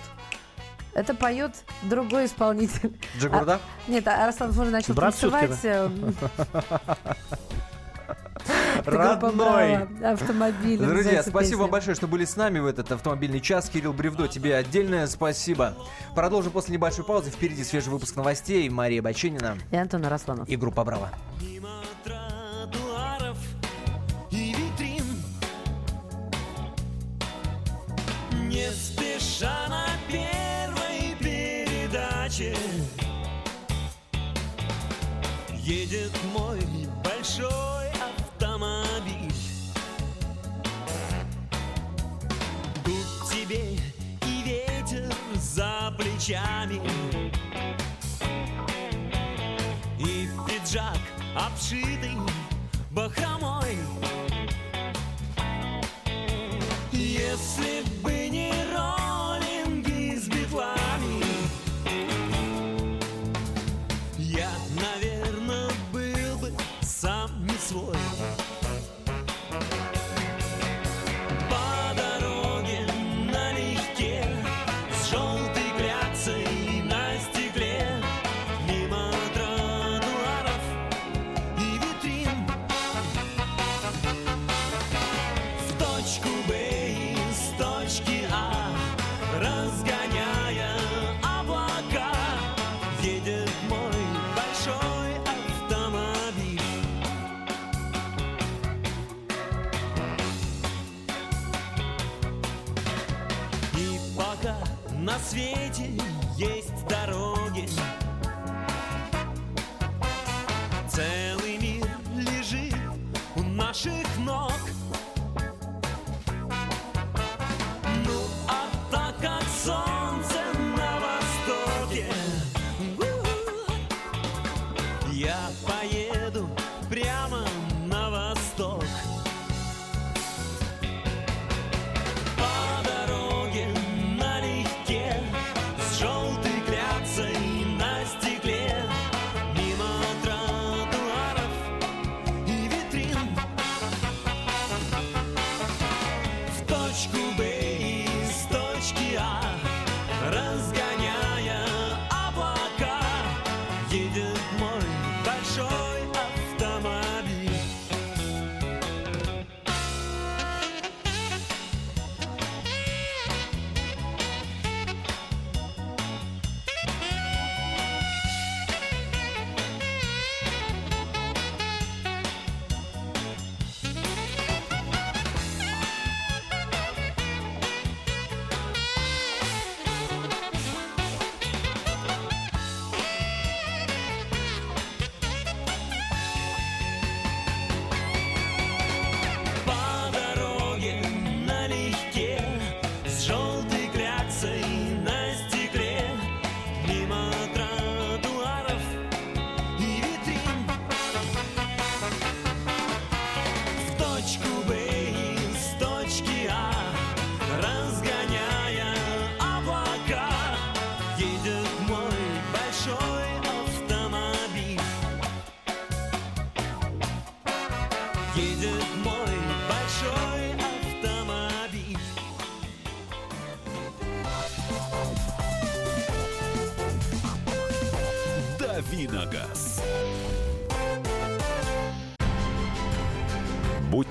Это 0.94 1.16
поет 1.16 1.56
другой 1.84 2.28
исполнитель. 2.28 2.94
Джигурда? 3.18 3.56
А- 3.56 3.92
нет, 3.92 4.08
а 4.08 4.28
Арслан 4.28 4.52
уже 4.52 4.70
начал 4.70 4.94
Брат 4.94 5.16
танцевать. 5.20 5.60
Группа 8.86 9.28
Родной. 9.28 9.88
Автомобиль. 10.04 10.78
Друзья, 10.80 11.24
спасибо 11.24 11.62
вам 11.62 11.72
большое, 11.72 11.96
что 11.96 12.08
были 12.08 12.26
с 12.26 12.36
нами 12.36 12.60
в 12.60 12.66
этот 12.68 12.92
автомобильный 12.92 13.40
час. 13.42 13.70
Кирилл 13.70 13.94
Бревдо, 13.94 14.28
тебе 14.28 14.56
отдельное 14.56 15.08
спасибо. 15.08 15.74
Продолжим 16.14 16.52
после 16.52 16.74
небольшой 16.76 17.04
паузы. 17.06 17.32
Впереди 17.32 17.64
свежий 17.64 17.90
выпуск 17.92 18.16
новостей. 18.16 18.70
Мария 18.70 19.02
Баченина 19.02 19.58
И 19.72 19.76
Антон 19.76 20.06
Арасланов. 20.06 20.48
и 20.48 20.56
группа 20.56 20.84
Браво. 20.84 21.10
тротуаров 22.04 23.38
и 24.32 24.54
витрин 24.54 25.04
Не 28.50 28.70
спеша 28.72 29.68
на 29.70 29.86
первой 30.12 31.16
передаче 31.20 32.56
Едет 35.54 36.12
мой 36.38 36.60
за 46.28 46.95